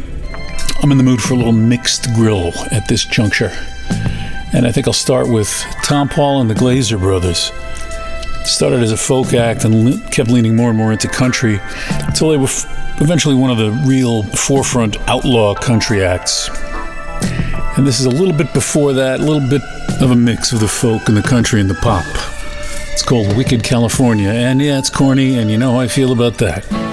I'm 0.81 0.93
in 0.93 0.99
the 0.99 1.05
mood 1.05 1.21
for 1.21 1.35
a 1.35 1.37
little 1.37 1.53
mixed 1.53 2.07
grill 2.15 2.53
at 2.71 2.87
this 2.87 3.05
juncture. 3.05 3.51
And 4.53 4.65
I 4.65 4.71
think 4.71 4.87
I'll 4.87 4.93
start 4.93 5.29
with 5.29 5.49
Tompall 5.83 6.41
and 6.41 6.49
the 6.49 6.55
Glaser 6.55 6.97
Brothers. 6.97 7.51
Started 8.45 8.85
as 8.85 8.93
a 8.93 8.97
folk 8.97 9.35
act 9.35 9.65
and 9.65 10.01
kept 10.13 10.31
leaning 10.31 10.55
more 10.55 10.69
and 10.69 10.79
more 10.79 10.93
into 10.93 11.09
country 11.09 11.59
until 11.89 12.31
they 12.31 12.37
were 12.37 12.47
eventually 13.01 13.35
one 13.35 13.51
of 13.51 13.59
the 13.59 13.73
real 13.85 14.23
forefront 14.23 14.97
outlaw 15.09 15.53
country 15.53 16.05
acts. 16.05 16.49
And 17.77 17.85
this 17.85 17.99
is 17.99 18.07
a 18.07 18.11
little 18.11 18.35
bit 18.35 18.55
before 18.55 18.93
that, 18.93 19.19
a 19.19 19.25
little 19.25 19.49
bit 19.49 19.63
of 20.01 20.13
a 20.13 20.17
mix 20.17 20.53
of 20.53 20.61
the 20.61 20.69
folk 20.69 21.09
and 21.09 21.17
the 21.17 21.23
country 21.23 21.61
and 21.61 21.69
the 21.69 21.75
pop. 21.75 22.07
It's 22.93 23.03
called 23.03 23.37
Wicked 23.37 23.65
California. 23.65 24.29
And 24.29 24.63
yeah, 24.63 24.79
it's 24.79 24.89
corny, 24.89 25.37
and 25.37 25.51
you 25.51 25.59
know 25.59 25.73
how 25.73 25.81
I 25.81 25.89
feel 25.89 26.13
about 26.13 26.39
that. 26.39 26.86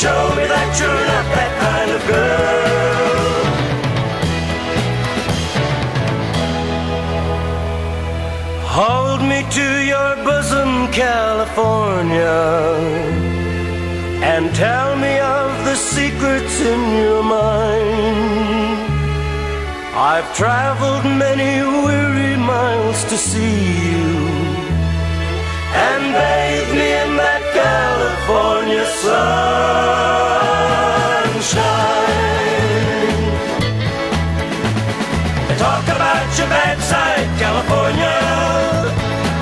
Show 0.00 0.34
me 0.34 0.46
that 0.46 0.70
you're 0.80 1.04
not 1.12 1.26
that 1.36 1.52
kind 1.60 1.90
of 1.96 2.00
girl. 2.08 2.70
Hold 8.78 9.20
me 9.30 9.40
to 9.58 9.66
your 9.92 10.12
bosom, 10.24 10.70
California, 10.90 12.40
and 14.32 14.44
tell 14.54 14.96
me 14.96 15.18
of 15.18 15.48
the 15.68 15.76
secrets 15.76 16.56
in 16.72 16.80
your 17.02 17.22
mind. 17.22 18.78
I've 20.12 20.28
traveled 20.34 21.04
many 21.26 21.52
weary 21.84 22.36
miles 22.38 23.04
to 23.10 23.16
see 23.18 23.58
you, 23.90 24.08
and 25.88 26.02
bathe 26.16 26.72
me 26.80 26.88
in 27.04 27.10
that 27.22 27.39
California 27.52 28.84
sunshine. 28.86 29.20
They 35.48 35.56
talk 35.56 35.84
about 35.84 36.38
your 36.38 36.48
bad 36.48 36.78
side, 36.90 37.28
California. 37.38 38.16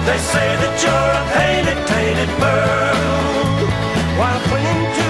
They 0.06 0.18
say 0.32 0.48
that 0.62 0.74
you're 0.82 1.12
a 1.20 1.24
painted, 1.36 1.80
tainted 1.86 2.30
pearl. 2.40 3.66
While 4.18 4.40
clinging 4.48 4.84
to 4.96 5.07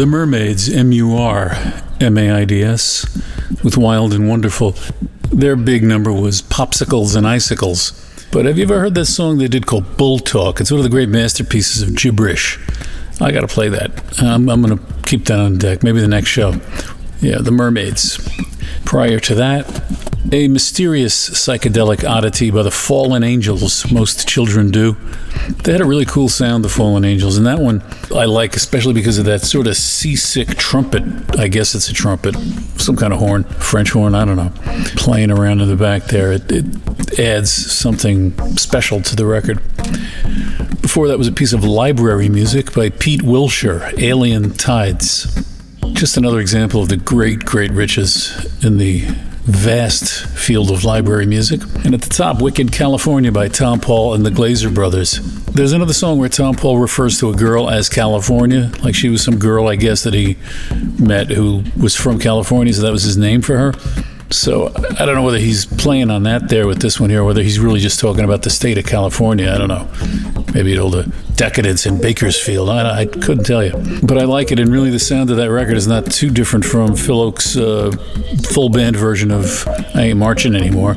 The 0.00 0.06
Murmaids, 0.06 0.74
M 0.74 0.92
U 0.92 1.14
R 1.14 1.50
M 2.00 2.16
A 2.16 2.30
I 2.30 2.46
D 2.46 2.62
S, 2.62 3.04
with 3.62 3.76
Wild 3.76 4.14
and 4.14 4.30
Wonderful. 4.30 4.74
Their 5.30 5.56
big 5.56 5.82
number 5.82 6.10
was 6.10 6.40
Popsicles 6.40 7.14
and 7.14 7.28
Icicles. 7.28 7.92
But 8.32 8.46
have 8.46 8.56
you 8.56 8.64
ever 8.64 8.80
heard 8.80 8.94
that 8.94 9.04
song 9.04 9.36
they 9.36 9.46
did 9.46 9.66
called 9.66 9.98
Bull 9.98 10.18
Talk? 10.18 10.58
It's 10.58 10.70
one 10.70 10.80
of 10.80 10.84
the 10.84 10.88
great 10.88 11.10
masterpieces 11.10 11.82
of 11.82 11.94
gibberish. 11.94 12.58
I 13.20 13.30
got 13.30 13.42
to 13.42 13.46
play 13.46 13.68
that. 13.68 14.18
I'm, 14.22 14.48
I'm 14.48 14.62
going 14.62 14.78
to 14.78 14.84
keep 15.02 15.26
that 15.26 15.38
on 15.38 15.58
deck. 15.58 15.82
Maybe 15.82 16.00
the 16.00 16.08
next 16.08 16.30
show. 16.30 16.52
Yeah, 17.20 17.36
The 17.42 17.50
Murmaids. 17.50 18.16
Prior 18.90 19.20
to 19.20 19.36
that, 19.36 19.84
a 20.32 20.48
mysterious 20.48 21.30
psychedelic 21.30 22.02
oddity 22.02 22.50
by 22.50 22.64
the 22.64 22.72
Fallen 22.72 23.22
Angels, 23.22 23.88
most 23.92 24.26
children 24.26 24.72
do. 24.72 24.96
They 25.62 25.70
had 25.70 25.80
a 25.80 25.84
really 25.84 26.04
cool 26.04 26.28
sound, 26.28 26.64
the 26.64 26.68
Fallen 26.68 27.04
Angels, 27.04 27.36
and 27.36 27.46
that 27.46 27.60
one 27.60 27.84
I 28.12 28.24
like, 28.24 28.56
especially 28.56 28.92
because 28.92 29.16
of 29.16 29.26
that 29.26 29.42
sort 29.42 29.68
of 29.68 29.76
seasick 29.76 30.56
trumpet. 30.56 31.04
I 31.38 31.46
guess 31.46 31.76
it's 31.76 31.88
a 31.88 31.92
trumpet, 31.92 32.34
some 32.80 32.96
kind 32.96 33.12
of 33.12 33.20
horn, 33.20 33.44
French 33.44 33.92
horn, 33.92 34.16
I 34.16 34.24
don't 34.24 34.36
know, 34.36 34.50
playing 34.96 35.30
around 35.30 35.60
in 35.60 35.68
the 35.68 35.76
back 35.76 36.06
there. 36.06 36.32
It, 36.32 36.50
it 36.50 37.20
adds 37.20 37.52
something 37.52 38.32
special 38.56 39.02
to 39.02 39.14
the 39.14 39.24
record. 39.24 39.62
Before 40.82 41.06
that 41.06 41.16
was 41.16 41.28
a 41.28 41.32
piece 41.32 41.52
of 41.52 41.62
library 41.62 42.28
music 42.28 42.74
by 42.74 42.90
Pete 42.90 43.22
Wilshire, 43.22 43.92
Alien 43.98 44.52
Tides. 44.54 45.48
Just 46.00 46.16
another 46.16 46.40
example 46.40 46.80
of 46.80 46.88
the 46.88 46.96
great, 46.96 47.44
great 47.44 47.70
riches 47.72 48.64
in 48.64 48.78
the 48.78 49.00
vast 49.44 50.26
field 50.30 50.70
of 50.70 50.82
library 50.82 51.26
music. 51.26 51.60
And 51.84 51.92
at 51.92 52.00
the 52.00 52.08
top, 52.08 52.40
Wicked 52.40 52.72
California 52.72 53.30
by 53.30 53.50
Tompall 53.50 54.14
and 54.14 54.24
the 54.24 54.30
Glaser 54.30 54.70
Brothers. 54.70 55.20
There's 55.48 55.72
another 55.72 55.92
song 55.92 56.16
where 56.16 56.30
Tompall 56.30 56.80
refers 56.80 57.18
to 57.18 57.28
a 57.28 57.34
girl 57.34 57.68
as 57.68 57.90
California, 57.90 58.72
like 58.82 58.94
she 58.94 59.10
was 59.10 59.22
some 59.22 59.38
girl, 59.38 59.68
I 59.68 59.76
guess, 59.76 60.02
that 60.04 60.14
he 60.14 60.38
met 60.98 61.28
who 61.28 61.64
was 61.78 61.94
from 61.94 62.18
California, 62.18 62.72
so 62.72 62.80
that 62.80 62.92
was 62.92 63.02
his 63.02 63.18
name 63.18 63.42
for 63.42 63.58
her. 63.58 63.74
So 64.32 64.68
I 64.68 65.04
don't 65.04 65.16
know 65.16 65.24
whether 65.24 65.38
he's 65.38 65.66
playing 65.66 66.10
on 66.10 66.22
that 66.22 66.48
there 66.48 66.66
with 66.66 66.80
this 66.80 67.00
one 67.00 67.10
here, 67.10 67.22
or 67.22 67.24
whether 67.24 67.42
he's 67.42 67.58
really 67.58 67.80
just 67.80 67.98
talking 67.98 68.24
about 68.24 68.42
the 68.42 68.50
state 68.50 68.78
of 68.78 68.86
California. 68.86 69.50
I 69.50 69.58
don't 69.58 69.68
know. 69.68 69.88
Maybe 70.54 70.78
all 70.78 70.90
the 70.90 71.12
decadence 71.34 71.84
in 71.84 72.00
Bakersfield. 72.00 72.68
I, 72.68 73.00
I 73.00 73.06
couldn't 73.06 73.44
tell 73.44 73.64
you. 73.64 73.72
But 74.02 74.18
I 74.18 74.24
like 74.24 74.52
it, 74.52 74.60
and 74.60 74.70
really 74.70 74.90
the 74.90 75.00
sound 75.00 75.30
of 75.30 75.36
that 75.38 75.50
record 75.50 75.76
is 75.76 75.88
not 75.88 76.06
too 76.10 76.30
different 76.30 76.64
from 76.64 76.94
Phil 76.94 77.32
Ochs' 77.32 77.56
uh, 77.60 77.90
full 78.52 78.68
band 78.68 78.94
version 78.96 79.32
of 79.32 79.66
I 79.94 80.02
Ain't 80.02 80.18
Marching 80.18 80.54
Anymore, 80.54 80.96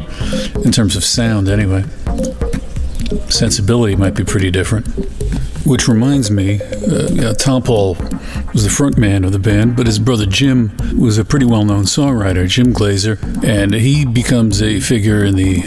in 0.63 0.71
terms 0.71 0.95
of 0.95 1.03
sound, 1.03 1.49
anyway. 1.49 1.85
Sensibility 3.29 3.95
might 3.95 4.13
be 4.13 4.23
pretty 4.23 4.51
different. 4.51 4.87
Which 5.65 5.87
reminds 5.87 6.29
me, 6.29 6.55
uh, 6.55 7.33
Tompall 7.35 7.97
was 8.51 8.63
the 8.63 8.69
front 8.69 8.97
man 8.97 9.23
of 9.23 9.31
the 9.31 9.39
band, 9.39 9.77
but 9.77 9.87
his 9.87 9.97
brother 9.97 10.25
Jim 10.25 10.75
was 10.97 11.17
a 11.17 11.23
pretty 11.23 11.45
well 11.45 11.63
known 11.63 11.85
songwriter, 11.85 12.47
Jim 12.47 12.73
Glaser, 12.73 13.17
and 13.43 13.73
he 13.73 14.05
becomes 14.05 14.61
a 14.61 14.81
figure 14.81 15.23
in 15.23 15.35
the 15.35 15.61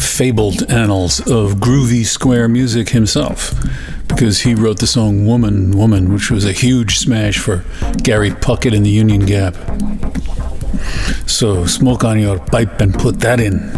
fabled 0.00 0.68
annals 0.70 1.20
of 1.20 1.54
groovy 1.54 2.04
square 2.04 2.48
music 2.48 2.88
himself 2.90 3.54
because 4.08 4.40
he 4.40 4.54
wrote 4.54 4.80
the 4.80 4.86
song 4.86 5.26
Woman, 5.26 5.76
Woman, 5.76 6.12
which 6.12 6.30
was 6.30 6.44
a 6.44 6.52
huge 6.52 6.98
smash 6.98 7.38
for 7.38 7.64
Gary 8.02 8.30
Puckett 8.30 8.74
in 8.74 8.82
the 8.82 8.90
Union 8.90 9.24
Gap. 9.24 9.54
So 11.26 11.66
smoke 11.66 12.04
on 12.04 12.18
your 12.18 12.38
pipe 12.38 12.80
and 12.80 12.92
put 12.94 13.20
that 13.20 13.40
in. 13.40 13.72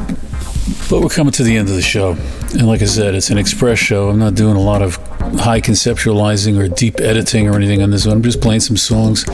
But 0.88 1.02
we're 1.02 1.08
coming 1.08 1.32
to 1.32 1.42
the 1.42 1.56
end 1.56 1.68
of 1.68 1.74
the 1.74 1.82
show. 1.82 2.12
And 2.52 2.66
like 2.66 2.82
I 2.82 2.86
said, 2.86 3.14
it's 3.14 3.30
an 3.30 3.38
express 3.38 3.78
show. 3.78 4.08
I'm 4.08 4.18
not 4.18 4.34
doing 4.34 4.56
a 4.56 4.60
lot 4.60 4.80
of 4.82 4.98
high 5.36 5.60
conceptualizing 5.60 6.58
or 6.58 6.68
deep 6.68 7.00
editing 7.00 7.48
or 7.48 7.56
anything 7.56 7.82
on 7.82 7.90
this 7.90 8.06
one. 8.06 8.16
I'm 8.16 8.22
just 8.22 8.40
playing 8.40 8.60
some 8.60 8.76
songs. 8.76 9.24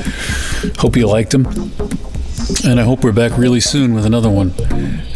Hope 0.78 0.96
you 0.96 1.06
liked 1.06 1.30
them. 1.30 1.46
And 2.64 2.78
I 2.78 2.84
hope 2.84 3.02
we're 3.02 3.12
back 3.12 3.38
really 3.38 3.60
soon 3.60 3.94
with 3.94 4.04
another 4.04 4.30
one. 4.30 4.52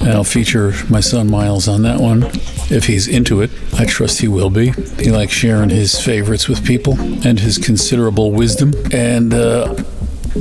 And 0.01 0.11
I'll 0.11 0.25
feature 0.25 0.73
my 0.89 1.01
son 1.01 1.31
Miles 1.31 1.69
on 1.69 1.83
that 1.83 2.01
one 2.01 2.25
if 2.71 2.87
he's 2.87 3.07
into 3.07 3.43
it. 3.43 3.51
I 3.79 3.85
trust 3.85 4.21
he 4.21 4.29
will 4.29 4.51
be. 4.51 4.71
He 4.99 5.11
likes 5.11 5.33
sharing 5.33 5.71
his 5.71 6.01
favorites 6.01 6.49
with 6.49 6.65
people 6.65 6.99
and 6.99 7.39
his 7.39 7.59
considerable 7.59 8.33
wisdom. 8.33 8.73
And 8.93 9.35
uh, 9.35 9.75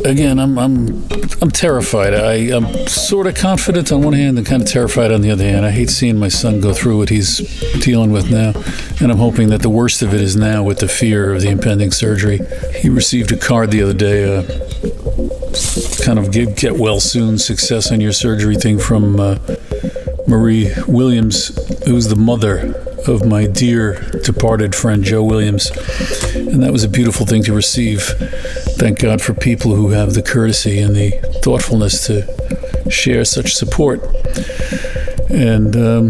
again, 0.06 0.40
I'm 0.40 0.58
I'm 0.58 1.08
I'm 1.42 1.52
terrified. 1.52 2.14
I, 2.14 2.56
I'm 2.56 2.88
sort 2.88 3.28
of 3.28 3.36
confident 3.36 3.92
on 3.92 4.02
one 4.02 4.14
hand 4.14 4.38
and 4.38 4.46
kind 4.46 4.62
of 4.62 4.68
terrified 4.68 5.12
on 5.12 5.22
the 5.22 5.32
other 5.32 5.44
hand. 5.44 5.66
I 5.66 5.72
hate 5.72 5.90
seeing 5.90 6.18
my 6.18 6.28
son 6.28 6.62
go 6.62 6.74
through 6.74 6.98
what 6.98 7.10
he's 7.10 7.38
dealing 7.82 8.12
with 8.12 8.32
now, 8.32 8.54
and 9.02 9.12
I'm 9.12 9.18
hoping 9.18 9.50
that 9.50 9.62
the 9.62 9.70
worst 9.70 10.02
of 10.02 10.14
it 10.14 10.22
is 10.22 10.36
now 10.36 10.64
with 10.64 10.80
the 10.80 10.88
fear 10.88 11.34
of 11.34 11.42
the 11.42 11.50
impending 11.50 11.92
surgery. 11.92 12.40
He 12.76 12.90
received 12.90 13.32
a 13.32 13.38
card 13.38 13.72
the 13.72 13.84
other 13.84 13.94
day. 13.94 14.38
Uh, 14.38 14.44
kind 16.04 16.20
of 16.20 16.32
get, 16.32 16.56
get 16.56 16.78
well 16.78 17.00
soon 17.00 17.38
success 17.38 17.92
on 17.92 18.00
your 18.00 18.14
surgery 18.14 18.56
thing 18.56 18.80
from 18.80 19.20
uh, 19.20 19.38
Marie 20.28 20.72
Williams, 20.88 21.48
who's 21.86 22.08
the 22.08 22.16
mother 22.16 22.76
of 23.08 23.26
my 23.26 23.48
dear 23.48 24.00
departed 24.24 24.76
friend 24.76 25.04
Joe 25.04 25.24
Williams. 25.24 25.72
And 26.52 26.64
that 26.64 26.72
was 26.72 26.84
a 26.84 26.90
beautiful 26.90 27.26
thing 27.26 27.44
to 27.44 27.54
receive. 27.54 28.02
Thank 28.78 29.00
God 29.00 29.22
for 29.22 29.34
people 29.34 29.76
who 29.76 29.90
have 29.90 30.14
the 30.14 30.22
courtesy 30.22 30.80
and 30.80 30.96
the 30.96 31.12
thoughtfulness 31.44 32.08
to 32.08 32.90
share 32.90 33.26
such 33.26 33.54
support. 33.54 34.02
And 35.30 35.76
um, 35.76 36.10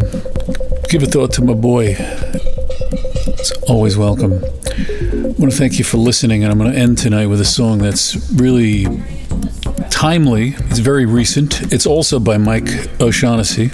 give 0.90 1.04
a 1.04 1.08
thought 1.08 1.34
to 1.34 1.44
my 1.44 1.54
boy. 1.54 1.96
It's 1.98 3.52
always 3.64 3.98
welcome. 3.98 4.34
I 4.34 5.34
want 5.40 5.52
to 5.52 5.58
thank 5.58 5.80
you 5.80 5.84
for 5.84 5.98
listening, 5.98 6.44
and 6.44 6.52
I'm 6.52 6.60
going 6.60 6.72
to 6.72 6.78
end 6.78 6.98
tonight 6.98 7.28
with 7.28 7.42
a 7.42 7.46
song 7.46 7.80
that's 7.80 8.16
really 8.32 8.86
timely. 9.90 10.56
It's 10.70 10.80
very 10.80 11.06
recent. 11.06 11.74
It's 11.74 11.86
also 11.86 12.20
by 12.20 12.38
Mike 12.38 12.70
O'Shaughnessy. 13.02 13.72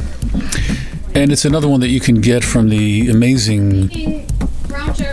And 1.15 1.31
it's 1.31 1.45
another 1.45 1.67
one 1.67 1.81
that 1.81 1.89
you 1.89 1.99
can 1.99 2.21
get 2.21 2.43
from 2.43 2.69
the 2.69 3.09
amazing 3.09 4.22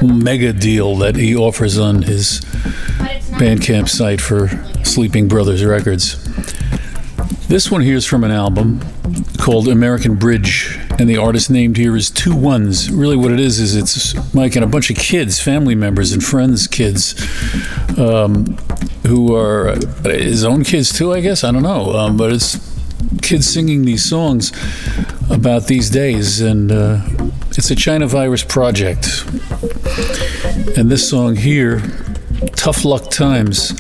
mega 0.03 0.53
deal 0.53 0.97
that 0.97 1.17
he 1.17 1.37
offers 1.37 1.79
on 1.79 2.03
his 2.03 2.41
Bandcamp 3.39 3.89
site 3.89 4.21
for 4.21 4.49
Sleeping 4.85 5.29
Brothers 5.29 5.65
Records. 5.65 6.17
This 7.49 7.71
one 7.71 7.81
here 7.81 7.97
is 7.97 8.07
from 8.07 8.23
an 8.23 8.31
album 8.31 8.81
called 9.39 9.67
American 9.67 10.17
Bridge, 10.17 10.79
and 10.99 11.09
the 11.09 11.17
artist 11.17 11.51
named 11.51 11.77
here 11.77 11.97
is 11.97 12.11
Two 12.11 12.35
Ones. 12.35 12.91
Really, 12.91 13.17
what 13.17 13.33
it 13.33 13.41
is 13.41 13.59
is 13.59 13.75
it's 13.75 14.35
Mike 14.35 14.55
and 14.55 14.65
a 14.65 14.69
bunch 14.69 14.91
of 14.91 14.97
kids, 14.97 15.41
family 15.41 15.75
members 15.75 16.13
and 16.13 16.23
friends' 16.23 16.67
kids, 16.67 17.15
um, 17.99 18.57
who 19.07 19.35
are 19.35 19.71
uh, 19.71 19.81
his 20.05 20.45
own 20.45 20.63
kids 20.63 20.97
too, 20.97 21.13
I 21.13 21.21
guess. 21.21 21.43
I 21.43 21.51
don't 21.51 21.63
know, 21.63 21.93
um, 21.95 22.17
but 22.17 22.33
it's 22.33 22.57
kids 23.23 23.49
singing 23.49 23.85
these 23.85 24.05
songs 24.05 24.53
about 25.31 25.67
these 25.67 25.91
days, 25.91 26.41
and 26.41 26.71
uh, 26.71 27.01
it's 27.51 27.71
a 27.71 27.77
China 27.77 28.07
virus 28.07 28.45
project. 28.45 29.25
And 30.77 30.91
this 30.91 31.09
song 31.09 31.37
here, 31.37 31.83
Tough 32.55 32.85
Luck 32.85 33.11
Times, 33.11 33.73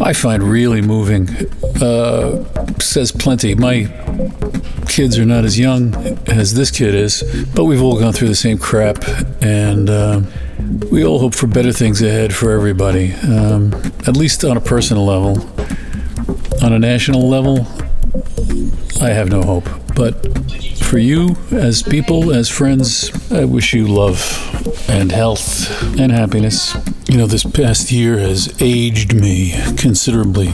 I 0.00 0.12
find 0.12 0.42
really 0.42 0.82
moving. 0.82 1.28
Uh, 1.80 2.44
says 2.80 3.12
plenty. 3.12 3.54
My 3.54 3.86
kids 4.88 5.18
are 5.18 5.24
not 5.24 5.44
as 5.44 5.58
young 5.58 5.94
as 6.26 6.54
this 6.54 6.70
kid 6.70 6.94
is, 6.94 7.22
but 7.54 7.64
we've 7.64 7.82
all 7.82 7.98
gone 7.98 8.12
through 8.12 8.28
the 8.28 8.34
same 8.34 8.58
crap, 8.58 8.98
and 9.42 9.90
uh, 9.90 10.20
we 10.90 11.04
all 11.04 11.18
hope 11.18 11.34
for 11.34 11.46
better 11.46 11.72
things 11.72 12.02
ahead 12.02 12.34
for 12.34 12.52
everybody, 12.52 13.12
um, 13.14 13.72
at 14.06 14.16
least 14.16 14.44
on 14.44 14.56
a 14.56 14.60
personal 14.60 15.04
level. 15.04 15.48
On 16.62 16.72
a 16.72 16.78
national 16.78 17.28
level, 17.28 17.66
I 19.02 19.10
have 19.10 19.28
no 19.28 19.42
hope. 19.42 19.68
But 19.94 20.26
for 20.78 20.98
you, 20.98 21.36
as 21.50 21.82
people, 21.82 22.32
as 22.32 22.48
friends, 22.48 23.10
I 23.30 23.44
wish 23.44 23.74
you 23.74 23.86
love 23.86 24.55
and 24.88 25.12
health 25.12 25.98
and 25.98 26.12
happiness. 26.12 26.74
You 27.08 27.18
know, 27.18 27.26
this 27.26 27.44
past 27.44 27.90
year 27.92 28.18
has 28.18 28.54
aged 28.60 29.14
me 29.14 29.52
considerably, 29.76 30.52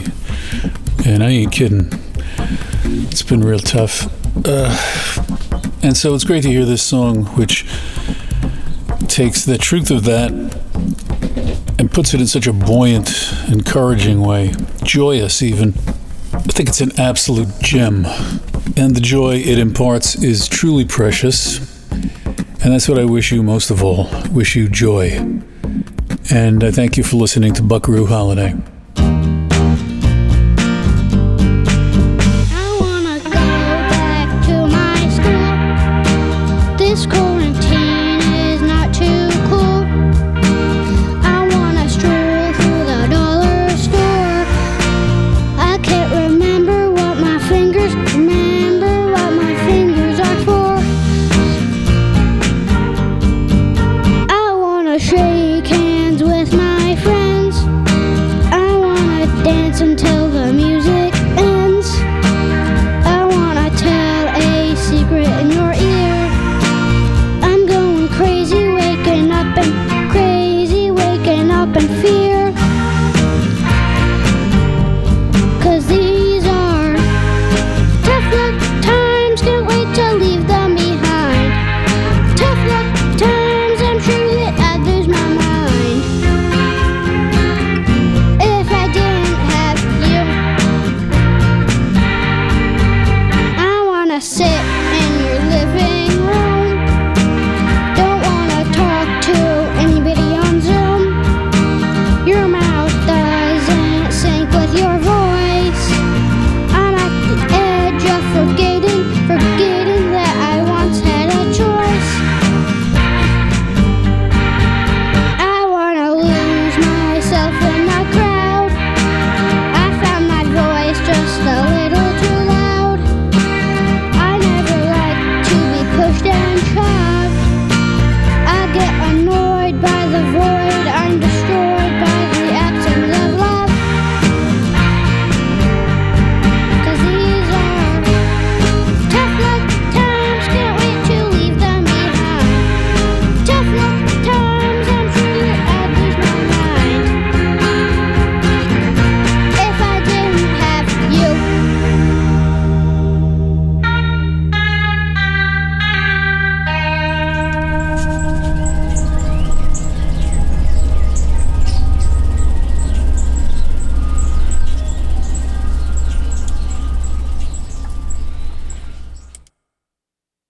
and 1.05 1.23
I 1.23 1.29
ain't 1.29 1.51
kidding. 1.51 1.89
It's 2.83 3.23
been 3.23 3.41
real 3.41 3.59
tough. 3.59 4.07
Uh, 4.45 4.69
and 5.83 5.97
so 5.97 6.13
it's 6.15 6.23
great 6.23 6.43
to 6.43 6.49
hear 6.49 6.65
this 6.65 6.81
song, 6.83 7.25
which 7.37 7.65
takes 9.07 9.45
the 9.45 9.57
truth 9.57 9.91
of 9.91 10.03
that 10.05 10.31
and 11.79 11.91
puts 11.91 12.13
it 12.13 12.21
in 12.21 12.27
such 12.27 12.47
a 12.47 12.53
buoyant, 12.53 13.33
encouraging 13.47 14.21
way, 14.21 14.53
joyous 14.83 15.41
even. 15.41 15.69
I 16.33 16.53
think 16.53 16.69
it's 16.69 16.81
an 16.81 16.99
absolute 16.99 17.49
gem. 17.61 18.05
And 18.75 18.95
the 18.95 19.01
joy 19.01 19.35
it 19.35 19.59
imparts 19.59 20.15
is 20.15 20.47
truly 20.47 20.85
precious. 20.85 21.72
And 22.63 22.73
that's 22.73 22.87
what 22.87 22.97
I 22.97 23.03
wish 23.03 23.31
you 23.33 23.43
most 23.43 23.71
of 23.71 23.83
all. 23.83 24.09
Wish 24.31 24.55
you 24.55 24.69
joy. 24.69 25.17
And 26.31 26.63
I 26.63 26.71
thank 26.71 26.95
you 26.95 27.03
for 27.03 27.17
listening 27.17 27.53
to 27.55 27.61
Buckaroo 27.61 28.05
Holiday. 28.05 28.55